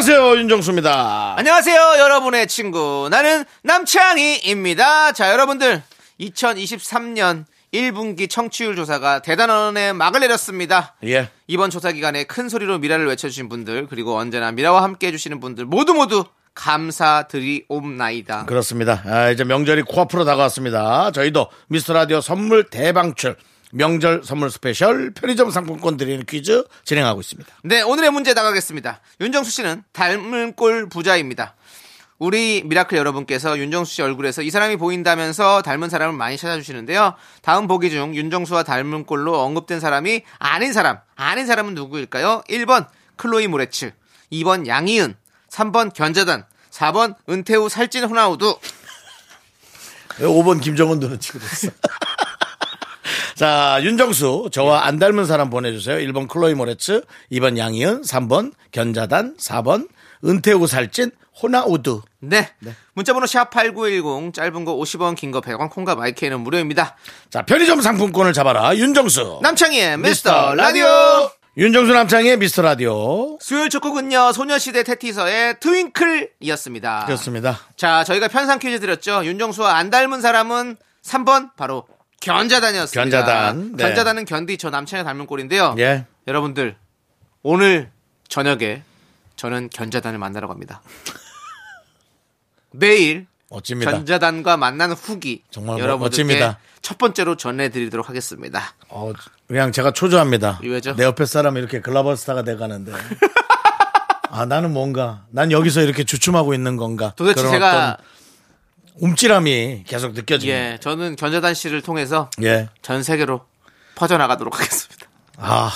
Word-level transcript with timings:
안녕하세요 0.00 0.38
윤정수입니다. 0.38 1.34
안녕하세요, 1.36 1.78
여러분의 1.98 2.46
친구. 2.46 3.08
나는 3.10 3.44
남창희입니다. 3.62 5.12
자, 5.12 5.30
여러분들. 5.30 5.82
2023년 6.18 7.44
1분기 7.74 8.30
청취율 8.30 8.76
조사가 8.76 9.20
대단원에 9.20 9.92
막을 9.92 10.20
내렸습니다. 10.20 10.94
예. 11.04 11.28
이번 11.48 11.68
조사 11.68 11.92
기간에 11.92 12.24
큰 12.24 12.48
소리로 12.48 12.78
미라를 12.78 13.06
외쳐주신 13.08 13.50
분들, 13.50 13.88
그리고 13.88 14.16
언제나 14.16 14.50
미라와 14.52 14.82
함께 14.82 15.08
해주시는 15.08 15.38
분들 15.38 15.66
모두 15.66 15.92
모두 15.92 16.24
감사드리옵나이다. 16.54 18.46
그렇습니다. 18.46 19.02
아, 19.04 19.28
이제 19.28 19.44
명절이 19.44 19.82
코앞으로 19.82 20.24
다가왔습니다. 20.24 21.10
저희도 21.10 21.48
미스터 21.68 21.92
라디오 21.92 22.22
선물 22.22 22.64
대방출 22.64 23.36
명절 23.72 24.22
선물 24.24 24.50
스페셜 24.50 25.12
편의점 25.12 25.50
상품권 25.50 25.96
드리는 25.96 26.24
퀴즈 26.24 26.64
진행하고 26.84 27.20
있습니다. 27.20 27.50
네, 27.64 27.82
오늘의 27.82 28.10
문제 28.10 28.34
나가겠습니다. 28.34 29.00
윤정수 29.20 29.50
씨는 29.50 29.82
닮은 29.92 30.54
꼴 30.54 30.88
부자입니다. 30.88 31.54
우리 32.18 32.62
미라클 32.66 32.98
여러분께서 32.98 33.58
윤정수 33.58 33.94
씨 33.94 34.02
얼굴에서 34.02 34.42
이 34.42 34.50
사람이 34.50 34.76
보인다면서 34.76 35.62
닮은 35.62 35.88
사람을 35.88 36.14
많이 36.14 36.36
찾아주시는데요. 36.36 37.14
다음 37.40 37.66
보기 37.66 37.90
중 37.90 38.14
윤정수와 38.14 38.62
닮은 38.62 39.04
꼴로 39.06 39.40
언급된 39.40 39.80
사람이 39.80 40.22
아닌 40.38 40.72
사람, 40.74 40.98
아닌 41.16 41.46
사람은 41.46 41.74
누구일까요? 41.74 42.42
1번 42.48 42.86
클로이 43.16 43.46
모레츠, 43.46 43.92
2번 44.32 44.66
양희은, 44.66 45.16
3번 45.48 45.94
견자단, 45.94 46.44
4번 46.70 47.14
은퇴 47.28 47.54
후 47.54 47.70
살찐 47.70 48.04
호나우두. 48.04 48.58
5번 50.18 50.60
김정은 50.60 51.00
눈은 51.00 51.20
치고 51.20 51.38
됐어. 51.38 51.70
자, 53.44 53.78
윤정수, 53.82 54.50
저와 54.52 54.84
안 54.84 54.98
닮은 54.98 55.24
사람 55.24 55.48
보내주세요. 55.48 55.96
1번 55.96 56.28
클로이 56.28 56.52
모레츠, 56.52 57.02
2번 57.32 57.56
양희은, 57.56 58.02
3번 58.02 58.52
견자단, 58.70 59.38
4번 59.38 59.88
은퇴 60.26 60.52
후 60.52 60.66
살찐 60.66 61.10
호나우드. 61.40 62.02
네. 62.18 62.50
문자번호 62.92 63.24
샵8910, 63.26 64.34
짧은 64.34 64.66
거 64.66 64.76
50원, 64.76 65.16
긴 65.16 65.30
거 65.30 65.40
100원, 65.40 65.70
콩과 65.70 65.94
마이크는 65.94 66.38
무료입니다. 66.40 66.98
자, 67.30 67.40
편의점 67.40 67.80
상품권을 67.80 68.34
잡아라. 68.34 68.76
윤정수. 68.76 69.38
남창희의 69.40 69.96
미스터 69.96 70.54
라디오. 70.54 70.84
윤정수 71.56 71.94
남창희의 71.94 72.36
미스터 72.36 72.60
라디오. 72.60 73.38
수요일 73.40 73.70
첫 73.70 73.80
곡은요 73.80 74.32
소녀시대 74.32 74.82
태티서의 74.82 75.60
트윙클이었습니다. 75.60 77.04
그렇습니다. 77.06 77.58
자 77.78 78.04
저희가 78.04 78.28
편상 78.28 78.58
퀴즈 78.58 78.80
드렸죠. 78.80 79.24
윤정수와 79.24 79.76
안 79.76 79.88
닮은 79.88 80.20
사람은 80.20 80.76
3번 81.02 81.56
바로 81.56 81.86
견자단이었습니다. 82.20 83.02
견자단, 83.02 83.72
네. 83.76 83.84
견자단은 83.84 84.24
견디 84.26 84.58
저 84.58 84.70
남창희 84.70 85.04
닮은 85.04 85.26
꼴인데요. 85.26 85.74
예. 85.78 86.06
여러분들 86.26 86.76
오늘 87.42 87.90
저녁에 88.28 88.82
저는 89.36 89.70
견자단을 89.70 90.18
만나러 90.18 90.46
갑니다. 90.46 90.82
내일 92.72 93.26
멋집니다. 93.48 93.90
견자단과 93.90 94.56
만나는 94.56 94.94
후기 94.94 95.42
정말 95.50 95.76
멋- 95.76 95.82
여러분들께 95.82 96.22
멋집니다. 96.24 96.58
첫 96.82 96.98
번째로 96.98 97.36
전해드리도록 97.36 98.08
하겠습니다. 98.08 98.74
어, 98.88 99.12
그냥 99.48 99.72
제가 99.72 99.90
초조합니다. 99.92 100.60
왜죠? 100.62 100.94
내 100.96 101.04
옆에 101.04 101.24
사람이 101.26 101.58
이렇게 101.58 101.80
글라버 101.80 102.16
스타가 102.16 102.42
돼가는데. 102.42 102.92
아, 104.32 104.46
나는 104.46 104.72
뭔가, 104.72 105.24
난 105.30 105.50
여기서 105.50 105.80
이렇게 105.82 106.04
주춤하고 106.04 106.54
있는 106.54 106.76
건가. 106.76 107.12
도대체 107.16 107.42
제가 107.50 107.94
어떤 107.94 108.06
움찔함이 109.00 109.84
계속 109.86 110.12
느껴집니다. 110.12 110.58
예 110.72 110.78
저는 110.80 111.16
견자단 111.16 111.54
씨를 111.54 111.82
통해서 111.82 112.30
예. 112.42 112.68
전 112.82 113.02
세계로 113.02 113.40
퍼져나가도록 113.94 114.58
하겠습니다. 114.60 115.06
아, 115.36 115.70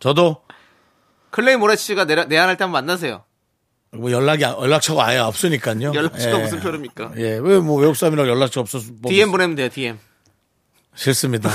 저도 0.00 0.42
클로이 1.30 1.56
모레츠가 1.56 2.04
내려, 2.06 2.24
내한할 2.24 2.56
때 2.56 2.64
한번 2.64 2.84
만나세요. 2.84 3.24
뭐 3.92 4.10
연락이, 4.10 4.42
연락처가 4.42 5.06
아예 5.06 5.18
없으니까요. 5.18 5.92
연락처가 5.94 6.38
예. 6.38 6.42
무슨 6.42 6.60
표입니까? 6.60 7.12
예, 7.16 7.38
왜 7.38 7.60
뭐 7.60 7.78
외국 7.80 7.96
사람이랑 7.96 8.26
연락처 8.28 8.60
없어서. 8.60 8.90
뭐 9.00 9.10
DM 9.10 9.30
보내면 9.30 9.54
돼요, 9.56 9.68
DM. 9.68 9.98
싫습니다. 10.96 11.50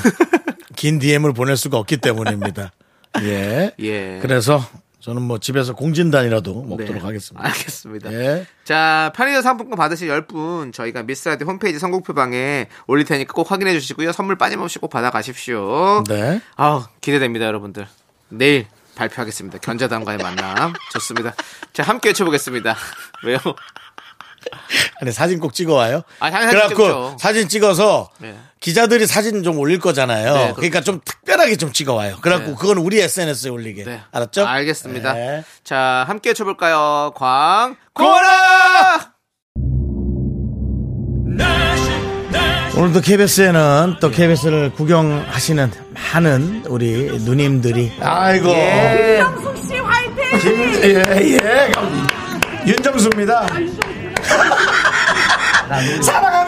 긴 0.75 0.99
DM을 0.99 1.33
보낼 1.33 1.57
수가 1.57 1.77
없기 1.77 1.97
때문입니다. 1.97 2.71
예. 3.23 3.71
예. 3.79 4.19
그래서 4.21 4.63
저는 4.99 5.21
뭐 5.21 5.39
집에서 5.39 5.73
공진단이라도 5.73 6.63
먹도록 6.63 6.95
네, 6.95 6.99
하겠습니다. 6.99 7.47
알겠습니다. 7.47 8.11
예. 8.13 8.45
자, 8.65 9.13
편의점 9.15 9.41
상품권 9.41 9.77
받으실 9.77 10.09
10분 10.09 10.73
저희가 10.73 11.03
미스터 11.03 11.29
라디오 11.29 11.45
홈페이지 11.45 11.79
선곡표 11.79 12.13
방에 12.13 12.67
올릴 12.85 13.05
테니까 13.05 13.33
꼭 13.33 13.49
확인해 13.49 13.71
주시고요. 13.79 14.11
선물 14.11 14.37
빠짐없이 14.37 14.79
꼭 14.79 14.89
받아가십시오. 14.89 16.03
네. 16.07 16.41
아우, 16.57 16.83
기대됩니다, 16.99 17.45
여러분들. 17.45 17.87
내일 18.27 18.67
발표하겠습니다. 18.95 19.59
견자단과의 19.59 20.17
만남. 20.17 20.73
좋습니다. 20.91 21.33
자, 21.71 21.83
함께 21.83 22.09
외쳐보겠습니다. 22.09 22.75
왜요? 23.23 23.39
아니 25.01 25.11
사진 25.11 25.39
꼭 25.39 25.53
찍어와요. 25.53 26.01
아, 26.19 26.31
사진 26.31 26.49
그래갖고 26.49 26.75
찍죠. 26.75 27.17
사진 27.19 27.47
찍어서 27.47 28.09
네. 28.19 28.37
기자들이 28.59 29.07
사진 29.07 29.41
좀 29.41 29.57
올릴 29.57 29.79
거잖아요. 29.79 30.33
네, 30.33 30.53
그러니까 30.55 30.81
좀 30.81 30.99
특별하게 31.03 31.55
좀 31.55 31.71
찍어와요. 31.71 32.17
그래갖고 32.21 32.51
네. 32.51 32.55
그건 32.59 32.77
우리 32.77 32.99
SNS에 32.99 33.49
올리게. 33.49 33.85
네. 33.85 34.01
알았죠? 34.11 34.45
알겠습니다. 34.45 35.13
네. 35.13 35.43
자, 35.63 36.03
함께 36.07 36.29
외쳐볼까요? 36.31 37.13
광, 37.15 37.77
고라! 37.93 39.13
오늘도 42.77 43.01
KBS에는 43.01 43.95
또 43.99 44.11
KBS를 44.11 44.71
구경하시는 44.73 45.71
많은 46.13 46.63
우리 46.67 47.17
누님들이 47.23 47.91
아이고 48.01 48.49
윤정수 48.49 49.67
씨 49.67 49.75
화이팅! 49.77 50.23
예, 50.83 51.03
예. 51.43 51.71
윤정수입니다. 52.67 53.47
사랑 56.01 56.38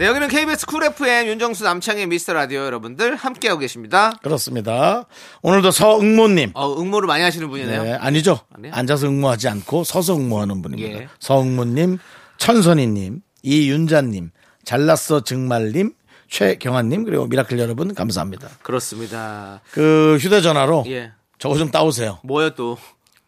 네, 0.00 0.06
여기는 0.06 0.28
KBS 0.28 0.64
쿨 0.64 0.82
FM 0.82 1.26
윤정수 1.26 1.62
남창희의 1.62 2.06
미스터 2.06 2.32
라디오 2.32 2.60
여러분들 2.64 3.16
함께하고 3.16 3.60
계십니다. 3.60 4.14
그렇습니다. 4.22 5.04
오늘도 5.42 5.72
서응모님. 5.72 6.52
어, 6.54 6.72
응모를 6.80 7.06
많이 7.06 7.22
하시는 7.22 7.46
분이네요. 7.46 7.82
네, 7.82 7.92
아니죠. 7.92 8.40
아니요? 8.50 8.72
앉아서 8.74 9.08
응모하지 9.08 9.48
않고 9.50 9.84
서서 9.84 10.16
응모하는 10.16 10.62
분입니다. 10.62 11.00
예. 11.00 11.08
서응모님, 11.18 11.98
천선희님, 12.38 13.20
이윤자님, 13.42 14.30
잘났어 14.64 15.22
증말님, 15.22 15.92
최경환님 16.30 17.04
그리고 17.04 17.26
미라클 17.26 17.58
여러분 17.58 17.94
감사합니다. 17.94 18.48
그렇습니다. 18.62 19.60
그 19.70 20.16
휴대전화로 20.18 20.84
예. 20.86 21.12
저거 21.38 21.58
좀 21.58 21.70
따오세요. 21.70 22.20
뭐요 22.22 22.54
또? 22.54 22.78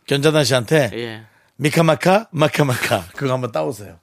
견자단 0.06 0.44
씨한테 0.44 0.90
예. 0.94 1.22
미카마카 1.56 2.28
마카마카 2.30 3.08
그거 3.14 3.34
한번 3.34 3.52
따오세요. 3.52 3.98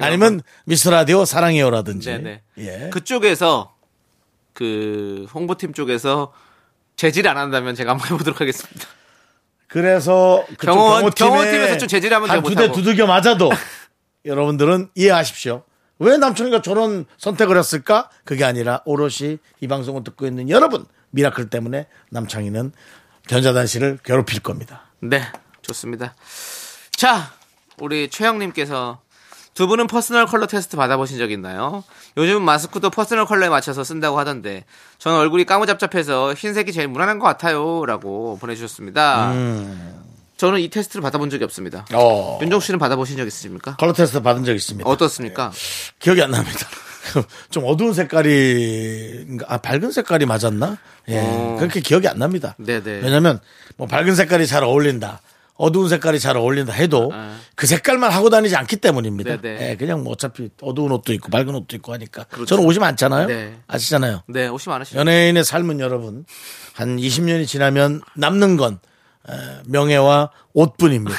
아니면 0.00 0.40
미스터 0.64 0.90
라디오 0.90 1.24
사랑해요라든지. 1.24 2.08
네네. 2.10 2.42
예. 2.58 2.90
그쪽에서 2.92 3.74
그 4.52 5.26
홍보팀 5.34 5.72
쪽에서 5.72 6.32
제지를 6.96 7.30
안 7.30 7.36
한다면 7.38 7.74
제가 7.74 7.92
한번 7.92 8.08
해보도록 8.12 8.40
하겠습니다. 8.40 8.86
그래서 9.66 10.44
경호원- 10.58 11.14
경호팀에 11.14 11.28
경호팀에서 11.28 11.78
좀 11.78 11.88
제지를 11.88 12.16
하면 12.16 12.28
제가 12.28 12.36
한두 12.38 12.54
대. 12.54 12.72
두들겨 12.72 13.06
맞아도 13.06 13.50
여러분들은 14.24 14.90
이해하십시오. 14.94 15.62
왜 15.98 16.16
남창희가 16.16 16.62
저런 16.62 17.04
선택을 17.18 17.56
했을까? 17.58 18.10
그게 18.24 18.44
아니라 18.44 18.80
오롯이 18.84 19.38
이 19.60 19.68
방송을 19.68 20.02
듣고 20.04 20.26
있는 20.26 20.48
여러분 20.50 20.86
미라클 21.10 21.50
때문에 21.50 21.86
남창희는 22.10 22.72
견자단 23.28 23.66
씨를 23.66 23.98
괴롭힐 24.04 24.40
겁니다. 24.40 24.82
네, 25.00 25.22
좋습니다. 25.62 26.14
자, 26.92 27.32
우리 27.78 28.08
최영님께서 28.10 29.00
두 29.54 29.66
분은 29.66 29.88
personal 29.88 30.26
color 30.26 30.46
테스트 30.46 30.76
받아보신 30.76 31.18
적 31.18 31.30
있나요? 31.30 31.82
요즘 32.16 32.42
마스크도 32.42 32.90
personal 32.90 33.26
color에 33.26 33.48
맞춰서 33.48 33.84
쓴다고 33.84 34.18
하던데 34.18 34.64
저는 34.98 35.18
얼굴이 35.18 35.44
까무잡잡해서 35.44 36.34
흰색이 36.34 36.72
제일 36.72 36.88
무난한 36.88 37.18
것 37.18 37.26
같아요 37.26 37.84
라고 37.84 38.38
보내주셨습니다 38.40 39.32
저는 40.36 40.60
이 40.60 40.68
테스트를 40.70 41.02
받아본 41.02 41.30
적이 41.30 41.44
없습니다 41.44 41.84
어. 41.92 42.38
윤정수 42.40 42.60
씨는 42.60 42.78
받아보신 42.78 43.16
적 43.16 43.26
있으십니까? 43.26 43.76
컬러 43.76 43.92
테스트 43.92 44.22
받은 44.22 44.44
적 44.44 44.54
있습니다. 44.54 44.88
어떻습니까? 44.88 45.52
기억이 45.98 46.22
안 46.22 46.30
납니다. 46.30 46.66
좀 47.50 47.64
어두운 47.66 47.92
색깔이, 47.92 49.26
아, 49.48 49.58
밝은 49.58 49.90
색깔이 49.90 50.26
맞았나? 50.26 50.78
예. 51.08 51.18
어. 51.18 51.56
그렇게 51.58 51.80
기억이 51.80 52.06
안 52.08 52.18
납니다. 52.18 52.54
네네. 52.58 53.00
왜냐면, 53.02 53.40
뭐 53.76 53.86
밝은 53.86 54.14
색깔이 54.14 54.46
잘 54.46 54.62
어울린다. 54.64 55.20
어두운 55.60 55.88
색깔이 55.90 56.18
잘 56.18 56.36
어울린다 56.38 56.72
해도 56.72 57.12
그 57.54 57.66
색깔만 57.66 58.10
하고 58.10 58.30
다니지 58.30 58.56
않기 58.56 58.76
때문입니다. 58.76 59.34
아. 59.34 59.36
네네. 59.40 59.70
예, 59.70 59.76
그냥 59.76 60.02
뭐 60.02 60.12
어차피 60.14 60.48
어두운 60.62 60.90
옷도 60.92 61.12
있고 61.12 61.30
밝은 61.30 61.54
옷도 61.54 61.76
있고 61.76 61.92
하니까. 61.92 62.24
저는 62.46 62.64
옷이 62.64 62.78
많잖아요. 62.78 63.26
네. 63.26 63.58
아시잖아요. 63.66 64.22
네, 64.28 64.48
옷이 64.48 64.64
많으시죠. 64.66 64.98
연예인의 64.98 65.44
삶은 65.44 65.80
여러분 65.80 66.24
한 66.72 66.96
20년이 66.96 67.46
지나면 67.46 68.00
남는 68.16 68.56
건 68.56 68.78
에, 69.28 69.32
명예와 69.66 70.30
옷뿐입니다. 70.54 71.18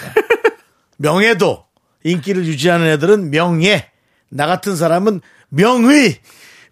명예도 0.97 1.65
인기를 2.03 2.45
유지하는 2.45 2.88
애들은 2.88 3.29
명예, 3.29 3.91
나 4.29 4.47
같은 4.47 4.75
사람은 4.75 5.21
명의, 5.49 6.17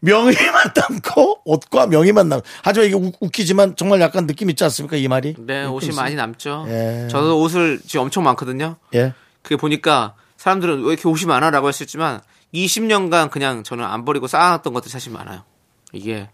명의만 0.01 0.71
남고 0.75 1.41
옷과 1.45 1.87
명의만 1.87 2.29
남. 2.29 2.41
하지만 2.63 2.87
이게 2.87 2.95
우- 2.95 3.11
웃기지만 3.19 3.75
정말 3.75 3.99
약간 4.01 4.27
느낌 4.27 4.49
있지 4.49 4.63
않습니까 4.63 4.95
이 4.97 5.07
말이? 5.07 5.35
네, 5.37 5.65
옷이 5.65 5.91
많이 5.95 6.15
남죠. 6.15 6.65
예. 6.69 7.07
저도 7.09 7.39
옷을 7.41 7.79
지금 7.85 8.03
엄청 8.03 8.23
많거든요. 8.23 8.77
예. 8.95 9.13
그게 9.41 9.55
보니까 9.55 10.15
사람들은 10.37 10.83
왜 10.83 10.93
이렇게 10.93 11.07
옷이 11.07 11.25
많아라고 11.25 11.67
했었지만 11.67 12.21
20년간 12.53 13.29
그냥 13.29 13.63
저는 13.63 13.83
안 13.83 14.05
버리고 14.05 14.27
쌓아놨던 14.27 14.73
것들이 14.73 14.91
사실 14.91 15.11
많아요. 15.11 15.43
이게 15.91 16.29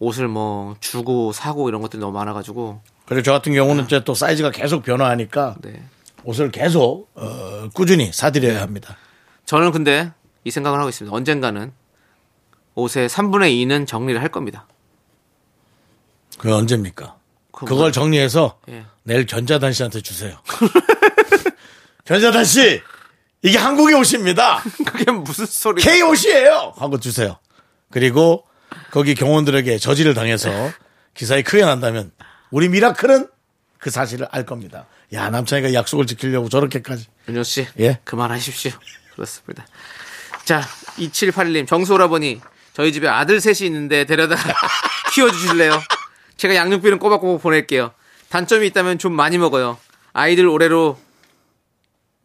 옷을 0.00 0.28
뭐 0.28 0.76
주고 0.80 1.32
사고 1.32 1.68
이런 1.68 1.80
것들이 1.82 2.00
너무 2.00 2.12
많아가지고 2.12 2.80
그리고 3.06 3.22
저 3.22 3.32
같은 3.32 3.52
경우는 3.54 3.84
이제 3.84 4.02
또 4.04 4.14
사이즈가 4.14 4.50
계속 4.50 4.82
변화하니까 4.82 5.56
네. 5.62 5.82
옷을 6.24 6.50
계속 6.50 7.08
어, 7.14 7.68
꾸준히 7.74 8.12
사드려야 8.12 8.60
합니다. 8.62 8.96
저는 9.46 9.70
근데 9.72 10.12
이 10.44 10.50
생각을 10.50 10.78
하고 10.78 10.88
있습니다. 10.88 11.14
언젠가는 11.16 11.72
옷의 12.78 13.08
3분의 13.08 13.50
2는 13.66 13.86
정리를 13.86 14.20
할 14.20 14.28
겁니다. 14.28 14.66
그게 16.38 16.52
언제입니까? 16.52 17.16
그걸 17.52 17.90
정리해서 17.90 18.60
예. 18.68 18.84
내일 19.02 19.26
견자단 19.26 19.72
씨한테 19.72 20.00
주세요. 20.00 20.38
견자단 22.04 22.44
씨, 22.44 22.80
이게 23.42 23.58
한국의 23.58 23.96
옷입니다. 23.96 24.62
그게 24.86 25.10
무슨 25.10 25.46
소리? 25.46 25.82
K 25.82 26.02
옷이에요. 26.02 26.74
하고 26.76 27.00
주세요. 27.00 27.38
그리고 27.90 28.44
거기 28.92 29.14
경호원들에게 29.14 29.78
저지를 29.78 30.14
당해서 30.14 30.50
기사에 31.14 31.42
크게 31.42 31.64
난다면 31.64 32.12
우리 32.50 32.68
미라클은 32.68 33.28
그 33.78 33.90
사실을 33.90 34.28
알 34.30 34.46
겁니다. 34.46 34.86
야 35.12 35.30
남창희가 35.30 35.74
약속을 35.74 36.06
지키려고 36.06 36.48
저렇게까지. 36.48 37.06
윤정수 37.28 37.42
씨, 37.42 37.66
예? 37.80 37.98
그만하십시오. 38.04 38.72
그렇습니다. 39.14 39.66
자, 40.44 40.62
2781님, 40.98 41.66
정수오라버니, 41.66 42.40
저희 42.78 42.92
집에 42.92 43.08
아들 43.08 43.40
셋이 43.40 43.66
있는데 43.66 44.04
데려다 44.04 44.36
키워주실래요? 45.12 45.82
제가 46.36 46.54
양육비는 46.54 47.00
꼬박꼬박 47.00 47.42
보낼게요. 47.42 47.92
단점이 48.28 48.68
있다면 48.68 48.98
좀 48.98 49.14
많이 49.14 49.36
먹어요. 49.36 49.78
아이들 50.12 50.46
올해로 50.46 50.96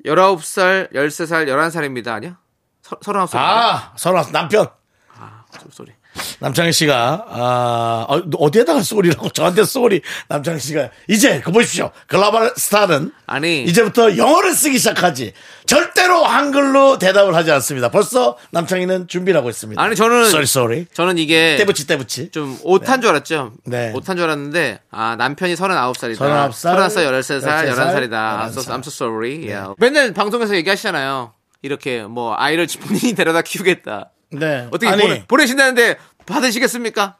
19살, 0.05 0.93
13살, 0.93 1.47
11살입니다. 1.47 2.09
아니야? 2.09 2.37
서, 2.83 2.99
39살. 2.99 3.35
아 3.37 3.93
서로 3.97 4.21
남편 4.31 4.69
아, 5.17 5.43
좀 5.59 5.71
sorry. 5.71 5.91
남창희 6.39 6.71
씨가 6.71 7.25
아 7.29 8.05
어, 8.09 8.21
어디에다가 8.37 8.81
sorry라고 8.81 9.29
저한테 9.29 9.63
sorry 9.63 10.01
남창희 10.27 10.59
씨가 10.59 10.89
이제 11.07 11.41
그 11.41 11.51
보십시오 11.51 11.91
글로벌 12.07 12.53
스타는 12.55 13.11
아니. 13.25 13.63
이제부터 13.63 14.17
영어를 14.17 14.53
쓰기 14.53 14.77
시작하지 14.77 15.33
절대로 15.65 16.23
한글로 16.25 16.99
대답을 16.99 17.35
하지 17.35 17.51
않습니다 17.51 17.89
벌써 17.89 18.37
남창희는 18.51 19.07
준비를 19.07 19.37
하고 19.39 19.49
있습니다 19.49 19.81
아니, 19.81 19.95
저는- 19.95 20.29
sorry 20.29 20.45
sorry 20.45 20.85
저는 20.93 21.17
이게 21.17 21.55
떼붙이 21.57 21.87
떼붙이 21.87 22.31
좀 22.31 22.57
옷한 22.63 23.01
줄 23.01 23.09
알았죠. 23.11 23.53
네. 23.65 23.91
옷한 23.95 24.15
줄 24.17 24.25
알았는데 24.25 24.79
아 24.91 25.15
남편이 25.17 25.55
39살이다. 25.55 26.17
39살, 26.17 26.51
39살, 26.51 26.89
13살, 27.07 27.41
13살, 27.41 27.69
11살이다. 27.69 28.11
I'm 28.11 28.47
so, 28.49 28.61
11살. 28.61 28.69
I'm 28.69 28.79
so 28.79 28.89
sorry. 28.91 29.35
Yeah. 29.47 29.73
맨날 29.77 30.13
방송에서 30.13 30.55
얘기하시잖아요. 30.55 31.33
이렇게 31.61 32.03
뭐 32.03 32.35
아이를 32.37 32.67
본인이 32.81 33.13
데려다 33.13 33.41
키우겠다. 33.41 34.09
네 34.31 34.67
어떻게 34.71 34.87
아니 34.91 35.01
보내, 35.01 35.23
보내신다는데 35.27 35.97
받으시겠습니까? 36.25 37.17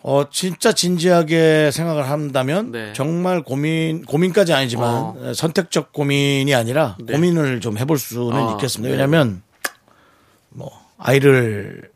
어 0.00 0.30
진짜 0.30 0.72
진지하게 0.72 1.70
생각을 1.72 2.08
한다면 2.08 2.70
네. 2.70 2.92
정말 2.92 3.42
고민 3.42 4.04
고민까지 4.04 4.52
아니지만 4.52 4.88
어. 4.88 5.32
선택적 5.34 5.92
고민이 5.92 6.54
아니라 6.54 6.96
고민을 7.04 7.60
좀 7.60 7.78
해볼 7.78 7.98
수는 7.98 8.32
어, 8.32 8.52
있겠습니다. 8.52 8.88
네. 8.88 8.92
왜냐하면 8.92 9.42
뭐 10.50 10.70
아이를 10.98 11.90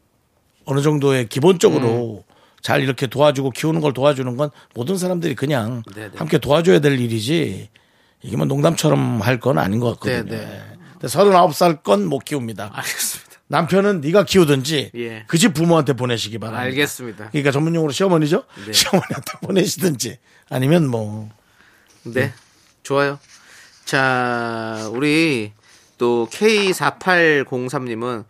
어느 0.64 0.80
정도의 0.82 1.28
기본적으로 1.28 2.24
음. 2.28 2.32
잘 2.60 2.82
이렇게 2.82 3.06
도와주고 3.06 3.50
키우는 3.50 3.80
걸 3.80 3.92
도와주는 3.92 4.36
건 4.36 4.50
모든 4.74 4.96
사람들이 4.98 5.34
그냥 5.36 5.82
네, 5.94 6.08
네. 6.08 6.16
함께 6.16 6.38
도와줘야 6.38 6.80
될 6.80 6.98
일이지 7.00 7.68
이게 8.22 8.36
뭐 8.36 8.46
농담처럼 8.46 9.20
할 9.20 9.38
건 9.40 9.58
아닌 9.58 9.78
것 9.80 9.98
같거든요. 10.00 10.24
네, 10.24 10.44
네. 10.44 10.62
근데 10.92 11.06
39살 11.06 11.82
건 11.84 12.04
못 12.06 12.24
키웁니다. 12.24 12.70
알겠습니다. 12.72 13.31
남편은 13.52 14.00
네가 14.00 14.24
키우든지 14.24 14.92
예. 14.94 15.24
그 15.26 15.36
집 15.36 15.52
부모한테 15.52 15.92
보내시기 15.92 16.38
바랍니다. 16.38 16.62
알겠습니다. 16.64 17.28
그러니까 17.30 17.50
전문용어로 17.50 17.92
시어머니죠. 17.92 18.44
네. 18.66 18.72
시어머니한테 18.72 19.32
보내시든지 19.42 20.18
아니면 20.48 20.88
뭐 20.88 21.28
네. 22.04 22.32
좋아요. 22.82 23.18
자, 23.84 24.88
우리 24.92 25.52
또 25.98 26.28
K4803님은 26.32 28.24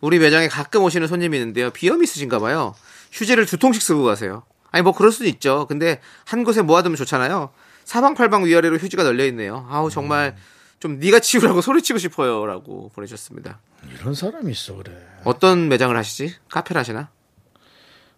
우리 0.00 0.18
매장에 0.18 0.48
가끔 0.48 0.82
오시는 0.82 1.06
손님이 1.06 1.36
있는데요. 1.36 1.70
비염이 1.70 2.04
있으신가 2.04 2.38
봐요. 2.38 2.74
휴지를 3.12 3.44
두 3.46 3.58
통씩 3.58 3.82
쓰고 3.82 4.02
가세요. 4.04 4.42
아니 4.70 4.82
뭐 4.82 4.92
그럴 4.92 5.12
수도 5.12 5.26
있죠. 5.26 5.66
근데 5.68 6.00
한 6.24 6.44
곳에 6.44 6.62
모아두면 6.62 6.96
좋잖아요. 6.96 7.50
사방팔방 7.84 8.46
위아래로 8.46 8.78
휴지가 8.78 9.02
널려 9.02 9.26
있네요. 9.26 9.66
아우 9.70 9.90
정말 9.90 10.34
좀 10.82 10.98
네가 10.98 11.20
치우라고 11.20 11.60
소리치고 11.60 12.00
싶어요라고 12.00 12.90
보내주셨습니다. 12.92 13.60
이런 13.94 14.14
사람이 14.14 14.50
있어 14.50 14.74
그래. 14.74 14.92
어떤 15.22 15.68
매장을 15.68 15.96
하시지? 15.96 16.34
카페를 16.50 16.80
하시나? 16.80 17.08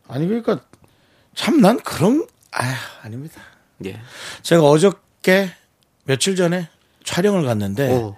아니 0.09 0.27
그러니까 0.27 0.61
참 1.35 1.61
난 1.61 1.79
그런 1.81 2.27
아 2.53 2.75
아닙니다. 3.03 3.43
예. 3.85 4.01
제가 4.41 4.63
어저께 4.63 5.51
며칠 6.05 6.37
전에 6.37 6.71
촬영을 7.05 7.45
갔는데 7.45 7.93
오. 7.93 8.17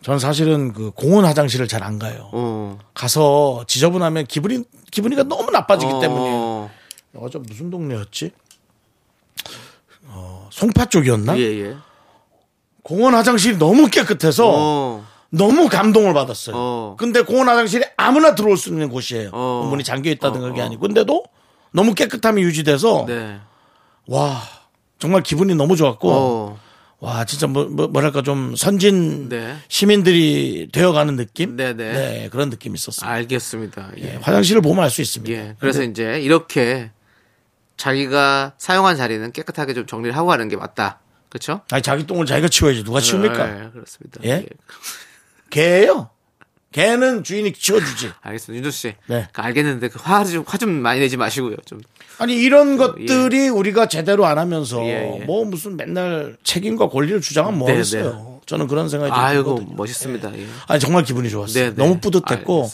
전 0.00 0.18
사실은 0.18 0.72
그 0.72 0.90
공원 0.92 1.26
화장실을 1.26 1.68
잘 1.68 1.82
안 1.82 1.98
가요. 1.98 2.30
어. 2.32 2.78
가서 2.94 3.66
지저분하면 3.68 4.24
기분이 4.24 4.64
기분이가 4.90 5.24
너무 5.24 5.50
나빠지기 5.50 5.92
어. 5.92 6.00
때문에 6.00 6.70
어제 7.16 7.38
무슨 7.40 7.68
동네였지? 7.68 8.32
어, 10.04 10.48
송파 10.50 10.86
쪽이었나? 10.86 11.36
예, 11.38 11.42
예. 11.42 11.76
공원 12.86 13.16
화장실이 13.16 13.58
너무 13.58 13.88
깨끗해서 13.88 14.44
어. 14.46 15.06
너무 15.30 15.68
감동을 15.68 16.14
받았어요. 16.14 16.54
어. 16.56 16.96
근데 16.96 17.20
공원 17.22 17.48
화장실에 17.48 17.92
아무나 17.96 18.36
들어올 18.36 18.56
수 18.56 18.68
있는 18.68 18.88
곳이에요. 18.90 19.30
어. 19.32 19.66
문이 19.68 19.82
잠겨 19.82 20.08
있다든 20.10 20.40
어, 20.40 20.44
그게 20.44 20.60
어. 20.60 20.66
아니고. 20.66 20.82
근데도 20.82 21.24
너무 21.72 21.94
깨끗함이 21.94 22.40
유지돼서 22.42 23.06
네. 23.08 23.40
와 24.06 24.40
정말 25.00 25.24
기분이 25.24 25.56
너무 25.56 25.74
좋았고 25.74 26.10
어. 26.12 26.60
와 27.00 27.24
진짜 27.24 27.48
뭐, 27.48 27.64
뭐 27.64 27.88
뭐랄까 27.88 28.22
좀 28.22 28.54
선진 28.54 29.28
네. 29.28 29.56
시민들이 29.66 30.68
되어가는 30.70 31.16
느낌. 31.16 31.56
네 31.56 31.72
네. 31.74 31.92
네, 31.92 32.28
그런 32.30 32.50
느낌이 32.50 32.76
있었어요. 32.76 33.10
알겠습니다. 33.10 33.90
예. 33.98 34.02
예, 34.14 34.18
화장실을 34.22 34.62
보면 34.62 34.84
알 34.84 34.90
수 34.90 35.02
있습니다. 35.02 35.36
예. 35.36 35.56
그래서 35.58 35.82
이제 35.82 36.20
이렇게 36.20 36.92
자기가 37.76 38.52
사용한 38.58 38.96
자리는 38.96 39.32
깨끗하게 39.32 39.74
좀 39.74 39.86
정리를 39.86 40.16
하고 40.16 40.28
가는 40.28 40.48
게 40.48 40.56
맞다. 40.56 41.00
그렇죠? 41.36 41.60
아니 41.70 41.82
자기 41.82 42.06
똥을 42.06 42.24
자기가 42.26 42.48
치워야지 42.48 42.84
누가 42.84 43.00
치웁니까? 43.00 43.46
네, 43.46 43.68
그렇습니다. 43.72 44.20
예? 44.24 44.46
개예요. 45.50 46.10
개는 46.72 47.24
주인이 47.24 47.52
치워주지. 47.52 48.10
알겠습니다. 48.22 48.56
윤조 48.58 48.70
씨. 48.70 48.94
네. 49.06 49.28
그 49.32 49.40
알겠는데 49.40 49.88
그화좀 49.88 50.44
화 50.46 50.58
좀 50.58 50.70
많이 50.70 51.00
내지 51.00 51.16
마시고요. 51.16 51.56
좀 51.64 51.80
아니 52.18 52.34
이런 52.36 52.76
것들이 52.76 53.48
우리가 53.48 53.86
제대로 53.88 54.26
안 54.26 54.38
하면서 54.38 54.82
예, 54.84 55.20
예. 55.20 55.24
뭐 55.24 55.44
무슨 55.44 55.76
맨날 55.76 56.36
책임과 56.44 56.88
권리를 56.88 57.20
주장하면 57.20 57.58
뭐 57.58 57.68
네, 57.68 57.74
하겠어요. 57.74 58.40
저는 58.46 58.68
그런 58.68 58.88
생각이 58.88 59.10
좀 59.10 59.18
아이고 59.18 59.42
들거든요. 59.56 59.76
멋있습니다. 59.76 60.38
예. 60.38 60.46
아니 60.68 60.80
정말 60.80 61.04
기분이 61.04 61.28
좋았어요. 61.30 61.64
네, 61.64 61.70
네. 61.70 61.76
너무 61.76 61.98
뿌듯했고. 62.00 62.70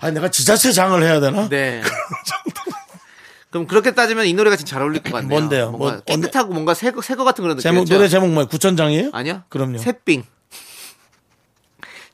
아니 0.00 0.14
내가 0.14 0.30
지자체 0.30 0.70
장을 0.72 1.00
해야 1.02 1.18
되나? 1.20 1.48
네. 1.48 1.80
그 2.64 2.67
럼 3.50 3.66
그렇게 3.66 3.94
따지면 3.94 4.26
이 4.26 4.34
노래가 4.34 4.56
진짜 4.56 4.74
잘 4.74 4.82
어울릴 4.82 5.02
것 5.02 5.10
같네요. 5.12 5.28
뭔데요? 5.28 5.70
뭔가 5.70 5.94
뭐, 5.94 6.00
깨끗하고 6.02 6.52
뭔가 6.52 6.74
새거 6.74 7.00
새거 7.00 7.24
같은 7.24 7.42
그런 7.42 7.58
제목 7.58 7.80
느낌이죠. 7.80 7.94
노래 7.94 8.08
제목 8.08 8.28
뭐예요? 8.30 8.46
구천장이에요? 8.48 9.10
아니요? 9.12 9.42
그럼요. 9.48 9.78
새삥. 9.78 10.24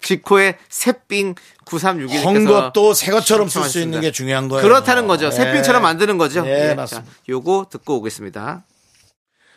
지코의 0.01 0.59
새삥 0.69 1.35
9361님께서 1.65 2.25
헌 2.25 2.45
것도 2.45 2.95
새 2.95 3.11
것처럼 3.11 3.49
쓸 3.49 3.65
수 3.65 3.81
있는 3.81 4.01
게 4.01 4.13
중요한 4.13 4.49
거예요. 4.49 4.63
그렇다는 4.63 5.07
거죠. 5.07 5.27
예. 5.27 5.31
새삥처럼 5.31 5.83
만드는 5.83 6.19
거죠. 6.19 6.45
예, 6.47 6.71
예, 6.71 6.75
맞습니다. 6.75 7.11
자, 7.11 7.17
요거 7.29 7.67
듣고 7.71 7.97
오겠습니다. 7.97 8.63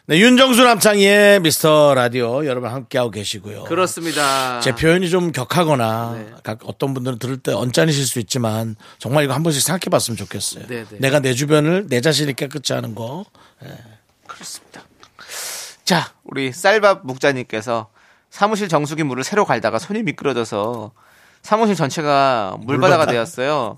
네, 0.10 0.20
윤정수 0.20 0.64
남창희의 0.64 1.42
미스터 1.42 1.94
라디오 1.94 2.46
여러분 2.46 2.70
함께하고 2.70 3.12
계시고요. 3.12 3.66
그렇습니다. 3.66 4.62
제 4.62 4.74
표현이 4.74 5.10
좀 5.10 5.34
격하거나 5.34 6.14
네. 6.14 6.34
각- 6.44 6.60
어떤 6.64 6.94
분들은 6.94 7.20
들을 7.20 7.36
때 7.38 7.52
언짢으실 7.52 8.06
수 8.06 8.20
있지만 8.20 8.78
정말 9.00 9.26
이거 9.26 9.34
한 9.34 9.44
번씩 9.44 9.62
생각해 9.62 9.90
봤으면 9.92 10.16
좋겠어요. 10.16 10.66
네, 10.68 10.86
네. 10.90 10.98
내가 11.00 11.20
내 11.20 11.34
주변을 11.34 11.88
내 11.90 12.00
자신이 12.00 12.34
깨끗이 12.36 12.72
하는 12.72 12.96
거. 12.96 13.26
그렇습니다. 14.26 14.84
자, 15.84 16.14
우리 16.24 16.54
쌀밥 16.54 17.06
묵자님께서 17.06 17.90
사무실 18.30 18.70
정수기 18.70 19.04
물을 19.04 19.26
새로 19.26 19.44
갈다가 19.44 19.78
손이 19.78 20.04
미끄러져서 20.04 20.94
사무실 21.42 21.76
전체가 21.76 22.56
물바다가 22.62 22.98
물바다. 23.08 23.12
되었어요. 23.12 23.76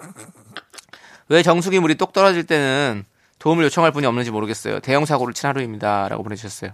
왜 1.29 1.41
정수기 1.41 1.79
물이 1.79 1.95
똑 1.95 2.13
떨어질 2.13 2.43
때는 2.43 3.03
도움을 3.39 3.63
요청할 3.65 3.91
분이 3.91 4.05
없는지 4.05 4.31
모르겠어요. 4.31 4.79
대형 4.81 5.05
사고를 5.05 5.33
친 5.33 5.47
하루입니다. 5.47 6.07
라고 6.09 6.23
보내주셨어요. 6.23 6.71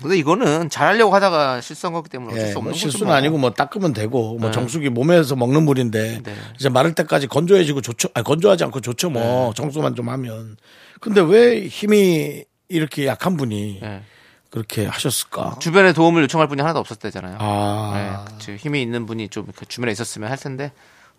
근데 0.00 0.18
이거는 0.18 0.68
잘하려고 0.68 1.14
하다가 1.14 1.60
실수한 1.60 1.92
거기 1.92 2.08
때문에 2.08 2.32
어쩔 2.32 2.46
예, 2.46 2.50
수 2.50 2.58
없는 2.58 2.70
뭐. 2.72 2.78
실수는 2.78 3.06
뭐. 3.06 3.14
아니고 3.14 3.38
뭐 3.38 3.50
닦으면 3.50 3.92
되고 3.92 4.36
뭐 4.36 4.48
네. 4.48 4.50
정수기 4.50 4.88
몸에서 4.88 5.36
먹는 5.36 5.62
물인데 5.62 6.22
네. 6.24 6.34
이제 6.56 6.68
마를 6.68 6.94
때까지 6.94 7.28
건조해지고 7.28 7.82
좋죠. 7.82 8.08
아니 8.14 8.24
건조하지 8.24 8.64
않고 8.64 8.80
좋죠. 8.80 9.10
뭐 9.10 9.22
네. 9.22 9.52
청소만 9.54 9.94
좀 9.94 10.08
하면. 10.08 10.56
근데 11.00 11.20
왜 11.20 11.66
힘이 11.66 12.44
이렇게 12.68 13.06
약한 13.06 13.36
분이 13.36 13.80
예. 13.82 14.02
그렇게 14.50 14.86
하셨을까? 14.86 15.58
주변에 15.60 15.92
도움을 15.92 16.22
요청할 16.24 16.48
분이 16.48 16.60
하나도 16.60 16.80
없었을 16.80 17.00
때잖아요. 17.00 17.36
아. 17.40 18.24
힘이 18.58 18.82
있는 18.82 19.06
분이 19.06 19.28
좀 19.28 19.46
주변에 19.68 19.92
있었으면 19.92 20.30
할 20.30 20.36
텐데 20.36 20.72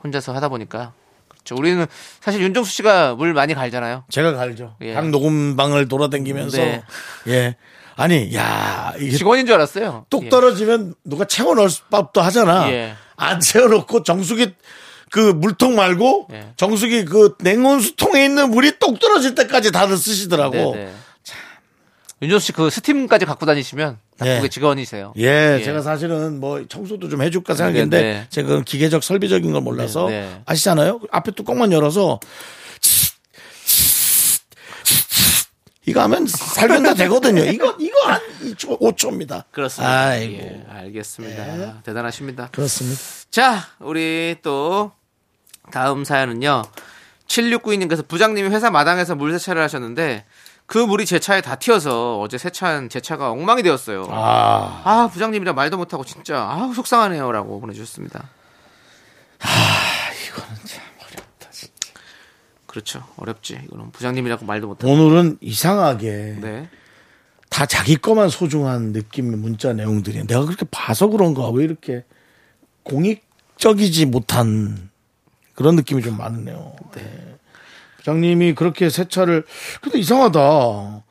혼자서 0.04 0.34
하다 0.36 0.50
보니까 0.50 0.94
그렇죠. 1.44 1.56
우리는 1.60 1.86
사실 2.22 2.42
윤정수 2.42 2.72
씨가 2.72 3.16
물 3.16 3.34
많이 3.34 3.54
갈잖아요. 3.54 4.06
제가 4.10 4.34
갈죠. 4.34 4.76
예. 4.82 4.94
각 4.94 5.10
녹음방을 5.10 5.88
돌아다니면서 5.88 6.58
네. 6.58 6.84
예. 7.28 7.56
아니, 7.96 8.34
야, 8.36 8.94
이게 9.00 9.18
직원인 9.18 9.46
줄 9.46 9.56
알았어요. 9.56 10.06
똑 10.10 10.26
예. 10.26 10.30
떨어지면 10.30 10.96
누가 11.04 11.26
채워 11.26 11.54
넣을 11.54 11.70
법도 11.92 12.22
하잖아. 12.22 12.72
예. 12.72 12.96
안 13.16 13.40
채워 13.40 13.68
놓고 13.68 14.04
정수기 14.04 14.54
그 15.12 15.20
물통 15.20 15.76
말고 15.76 16.28
예. 16.32 16.54
정수기 16.58 17.06
그 17.06 17.36
냉온수통에 17.40 18.26
있는 18.26 18.50
물이 18.50 18.80
똑 18.80 19.00
떨어질 19.00 19.36
때까지 19.36 19.72
다들 19.72 19.96
쓰시더라고. 19.98 20.74
네네. 20.76 20.94
윤정수 22.24 22.46
씨 22.48 22.54
그 22.54 22.70
스팀까지 22.70 23.26
갖고 23.26 23.46
다니시면 23.46 24.00
나쁘게 24.24 24.46
예. 24.46 24.50
직원이세요. 24.50 25.14
예, 25.18 25.58
예. 25.60 25.64
제가 25.64 25.82
사실은 25.82 26.40
뭐 26.40 26.66
청소도 26.68 27.10
좀 27.10 27.22
해줄까 27.22 27.54
생각했는데 27.56 28.02
네, 28.02 28.14
네. 28.14 28.26
제가 28.30 28.48
그 28.50 28.64
기계적 28.64 29.04
설비적인 29.04 29.52
걸 29.52 29.62
몰라서 29.62 30.08
네, 30.10 30.22
네. 30.22 30.42
아시잖아요. 30.46 31.02
앞에 31.12 31.32
뚜껑만 31.32 31.72
열어서 31.72 32.20
이거 35.86 36.02
하면 36.04 36.26
살면 36.28 36.84
다 36.84 36.94
되거든요. 36.96 37.44
이거 37.44 37.76
이거 37.80 38.00
한 38.08 38.22
2초, 38.42 38.80
5초입니다. 38.80 39.44
그렇습니다. 39.52 40.08
아이고. 40.08 40.34
예, 40.34 40.64
알겠습니다. 40.70 41.82
대단하십니다. 41.84 42.50
그렇습니다. 42.52 43.02
자, 43.32 43.68
우리 43.80 44.36
또 44.42 44.92
다음 45.72 46.06
사연은요. 46.06 46.64
7692님께서 47.28 48.08
부장님이 48.08 48.50
회사 48.50 48.70
마당에서 48.70 49.16
물 49.16 49.32
세차를 49.38 49.62
하셨는데 49.62 50.26
그 50.66 50.78
물이 50.78 51.06
제 51.06 51.20
차에 51.20 51.42
다 51.42 51.56
튀어서 51.56 52.20
어제 52.20 52.38
세차한 52.38 52.90
제 52.90 53.00
차가 53.00 53.30
엉망이 53.32 53.64
되었어요. 53.64 54.08
아, 54.10 54.82
아, 54.84 55.10
부장님이라 55.12 55.54
말도 55.54 55.78
못하고 55.78 56.04
진짜 56.06 56.40
아 56.42 56.72
속상하네요. 56.74 57.32
라고 57.32 57.60
보내주셨습니다. 57.60 58.30
이거는 60.28 60.56
참 60.66 60.84
어렵다. 61.00 61.50
진짜. 61.52 61.74
그렇죠. 62.66 63.04
어렵지. 63.18 63.60
이거는 63.66 63.92
부장님이라고 63.92 64.46
말도 64.46 64.68
못하고. 64.68 64.92
오늘은 64.92 65.38
이상하게 65.42 66.38
네. 66.42 66.70
다 67.50 67.66
자기 67.66 67.98
거만 67.98 68.30
소중한 68.30 68.94
느낌의 68.94 69.38
문자 69.38 69.74
내용들이 69.74 70.26
내가 70.26 70.46
그렇게 70.46 70.66
봐서 70.72 71.08
그런가 71.08 71.50
왜 71.50 71.66
이렇게 71.66 72.04
공익적이지 72.84 74.08
못한 74.08 74.90
그런 75.54 75.76
느낌이 75.76 76.02
좀 76.02 76.18
많네요. 76.18 76.74
네. 76.96 77.38
부장님이 78.04 78.54
그렇게 78.54 78.90
세차를 78.90 79.46
근데 79.82 79.98
이상하다. 79.98 81.04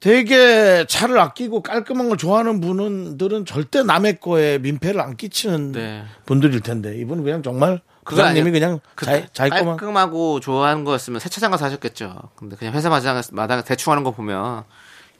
되게 0.00 0.84
차를 0.86 1.18
아끼고 1.18 1.62
깔끔한 1.62 2.10
걸 2.10 2.18
좋아하는 2.18 2.60
분들은 2.60 3.46
절대 3.46 3.82
남의 3.82 4.20
거에 4.20 4.58
민폐를 4.58 5.00
안 5.00 5.16
끼치는 5.16 5.72
네. 5.72 6.04
분들일 6.26 6.60
텐데 6.60 6.94
이분은 6.98 7.24
그냥 7.24 7.42
정말 7.42 7.80
부장님이. 8.04 8.50
그냥 8.50 8.80
그 8.94 9.06
자, 9.06 9.26
자기 9.32 9.50
거만 9.50 9.78
깔끔하고 9.78 10.40
좋아하는 10.40 10.84
거였으면 10.84 11.20
세차장 11.20 11.50
가서 11.50 11.64
하셨겠죠. 11.64 12.20
근데 12.36 12.54
그냥 12.56 12.74
회사 12.74 12.90
마당, 12.90 13.22
마당에 13.32 13.62
대충 13.64 13.92
하는 13.92 14.04
거 14.04 14.10
보면 14.10 14.64